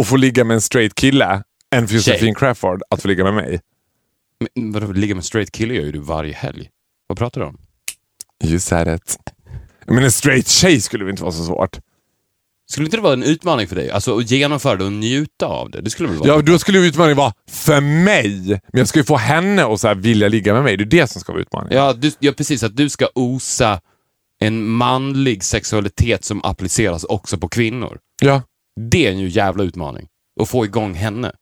att 0.00 0.06
få 0.06 0.16
ligga 0.16 0.44
med 0.44 0.54
en 0.54 0.60
straight 0.60 0.94
kille 0.94 1.42
än 1.74 1.88
för 1.88 1.94
Josefin. 1.94 2.34
Crawford 2.34 2.82
att 2.90 3.02
få 3.02 3.08
ligga 3.08 3.24
med 3.24 3.34
mig. 3.34 3.60
Men 4.54 4.72
vadå, 4.72 4.92
ligga 4.92 5.14
med 5.14 5.20
en 5.20 5.24
straight 5.24 5.52
kille 5.52 5.74
gör 5.74 5.82
ju 5.82 5.92
du 5.92 5.98
varje 5.98 6.34
helg. 6.34 6.68
Vad 7.06 7.18
pratar 7.18 7.40
du 7.40 7.46
om? 7.46 7.58
You 8.44 8.58
said 8.58 8.94
it. 8.94 9.16
Men 9.86 10.04
en 10.04 10.12
straight 10.12 10.48
tjej 10.48 10.80
skulle 10.80 11.04
väl 11.04 11.10
inte 11.10 11.22
vara 11.22 11.32
så 11.32 11.44
svårt? 11.44 11.78
Skulle 12.66 12.84
inte 12.86 12.96
det 12.96 13.00
vara 13.02 13.12
en 13.12 13.22
utmaning 13.22 13.66
för 13.66 13.76
dig? 13.76 13.90
Alltså 13.90 14.18
att 14.18 14.30
genomföra 14.30 14.76
det 14.76 14.84
och 14.84 14.92
njuta 14.92 15.46
av 15.46 15.70
det? 15.70 15.80
Det 15.80 15.90
skulle 15.90 16.08
väl 16.08 16.18
vara... 16.18 16.28
Ja, 16.28 16.42
då 16.42 16.58
skulle 16.58 16.78
utmaningen 16.78 17.16
vara 17.16 17.32
för 17.50 17.80
mig. 17.80 18.48
Men 18.48 18.78
jag 18.78 18.88
ska 18.88 18.98
ju 18.98 19.04
få 19.04 19.16
henne 19.16 19.64
att 19.64 19.80
så 19.80 19.88
här 19.88 19.94
vilja 19.94 20.28
ligga 20.28 20.54
med 20.54 20.62
mig. 20.62 20.76
Det 20.76 20.84
är 20.84 21.00
det 21.00 21.06
som 21.06 21.20
ska 21.20 21.32
vara 21.32 21.42
utmaningen. 21.42 21.78
Ja, 21.78 21.92
du, 21.92 22.12
ja, 22.18 22.32
precis. 22.32 22.62
Att 22.62 22.76
du 22.76 22.88
ska 22.88 23.08
osa 23.14 23.80
en 24.40 24.66
manlig 24.66 25.44
sexualitet 25.44 26.24
som 26.24 26.44
appliceras 26.44 27.04
också 27.04 27.38
på 27.38 27.48
kvinnor. 27.48 27.98
Ja. 28.22 28.42
Det 28.90 29.06
är 29.06 29.10
en 29.10 29.18
ju 29.18 29.28
jävla 29.28 29.64
utmaning. 29.64 30.06
Att 30.40 30.48
få 30.48 30.64
igång 30.64 30.94
henne. 30.94 31.32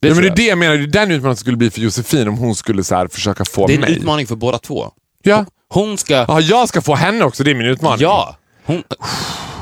Det, 0.00 0.08
ja, 0.08 0.14
men 0.14 0.22
det 0.22 0.28
är 0.28 0.36
det 0.36 0.46
jag 0.46 0.58
menar. 0.58 0.76
Det 0.76 0.82
är 0.82 0.86
den 0.86 1.10
utmaningen 1.10 1.36
skulle 1.36 1.56
bli 1.56 1.70
för 1.70 1.80
Josefin 1.80 2.28
om 2.28 2.38
hon 2.38 2.54
skulle 2.54 2.84
så 2.84 2.94
här 2.94 3.08
försöka 3.08 3.44
få 3.44 3.66
det 3.66 3.72
är 3.72 3.74
en 3.74 3.80
mig. 3.80 3.92
utmaning 3.92 4.26
för 4.26 4.36
båda 4.36 4.58
två. 4.58 4.90
Ja. 5.22 5.46
Hon 5.68 5.98
ska... 5.98 6.14
ja, 6.14 6.40
jag 6.40 6.68
ska 6.68 6.80
få 6.82 6.94
henne 6.94 7.24
också. 7.24 7.44
Det 7.44 7.50
är 7.50 7.54
min 7.54 7.66
utmaning. 7.66 8.02
Ja! 8.02 8.36
Hon... 8.64 8.82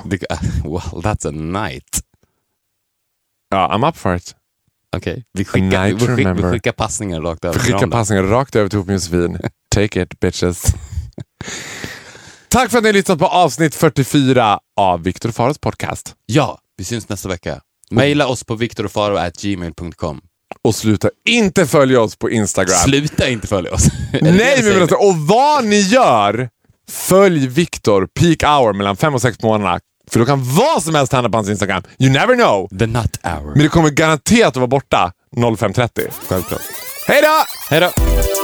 Well, 0.64 1.02
that's 1.02 1.28
a 1.28 1.30
night. 1.30 2.00
Ja, 3.50 3.68
I'm 3.76 3.88
up 3.88 3.96
for 3.96 4.14
it. 4.16 4.34
Okej, 4.96 5.24
vi, 5.32 5.44
skickar, 5.44 5.84
vi, 5.86 5.92
to 5.98 6.06
skickar, 6.16 6.34
vi 6.34 6.42
skickar 6.42 6.72
passningar 6.72 7.20
rakt 7.20 7.44
över 7.44 7.52
För 7.52 7.60
skicka 7.60 7.66
till 7.66 7.74
varandra. 7.74 7.98
passningen 7.98 8.28
rakt 8.28 8.56
över 8.56 8.68
till 8.68 8.84
Josefin. 8.88 9.38
Take 9.74 10.02
it 10.02 10.20
bitches. 10.20 10.64
Tack 12.48 12.70
för 12.70 12.78
att 12.78 12.84
ni 12.84 12.88
har 12.88 12.94
lyssnat 12.94 13.18
på 13.18 13.26
avsnitt 13.26 13.74
44 13.74 14.58
av 14.76 15.02
Viktor 15.02 15.30
Faros 15.30 15.58
podcast. 15.58 16.14
Ja, 16.26 16.58
vi 16.76 16.84
syns 16.84 17.08
nästa 17.08 17.28
vecka. 17.28 17.60
Maila 17.90 18.26
oss 18.26 18.44
på 18.44 18.54
viktorofaro.gmail.com. 18.54 20.20
Och 20.62 20.74
sluta 20.74 21.10
inte 21.28 21.66
följa 21.66 22.00
oss 22.00 22.16
på 22.16 22.30
Instagram. 22.30 22.76
Sluta 22.76 23.28
inte 23.28 23.46
följa 23.46 23.72
oss. 23.72 23.86
Nej, 24.20 24.62
men 24.62 24.82
alltså, 24.82 24.96
och 24.96 25.16
vad 25.16 25.64
ni 25.64 25.80
gör, 25.80 26.48
följ 26.90 27.46
Viktor 27.48 28.08
peak 28.20 28.42
hour 28.42 28.72
mellan 28.72 28.96
5 28.96 29.14
och 29.14 29.22
6 29.22 29.38
på 29.38 29.46
morgnarna. 29.46 29.80
För 30.10 30.18
då 30.20 30.26
kan 30.26 30.54
vad 30.54 30.82
som 30.82 30.94
helst 30.94 31.12
hända 31.12 31.30
på 31.30 31.36
hans 31.36 31.48
Instagram. 31.48 31.82
You 31.98 32.12
never 32.12 32.34
know. 32.34 32.68
The 32.78 32.86
Nut 32.86 33.20
Hour. 33.24 33.50
Men 33.54 33.58
det 33.58 33.68
kommer 33.68 33.90
garanterat 33.90 34.48
att 34.48 34.56
vara 34.56 34.66
borta 34.66 35.12
05.30. 35.36 36.10
Självklart. 36.28 36.60
Hej 37.06 37.22
då! 37.22 37.44
Hej 37.70 37.80
då! 37.80 38.43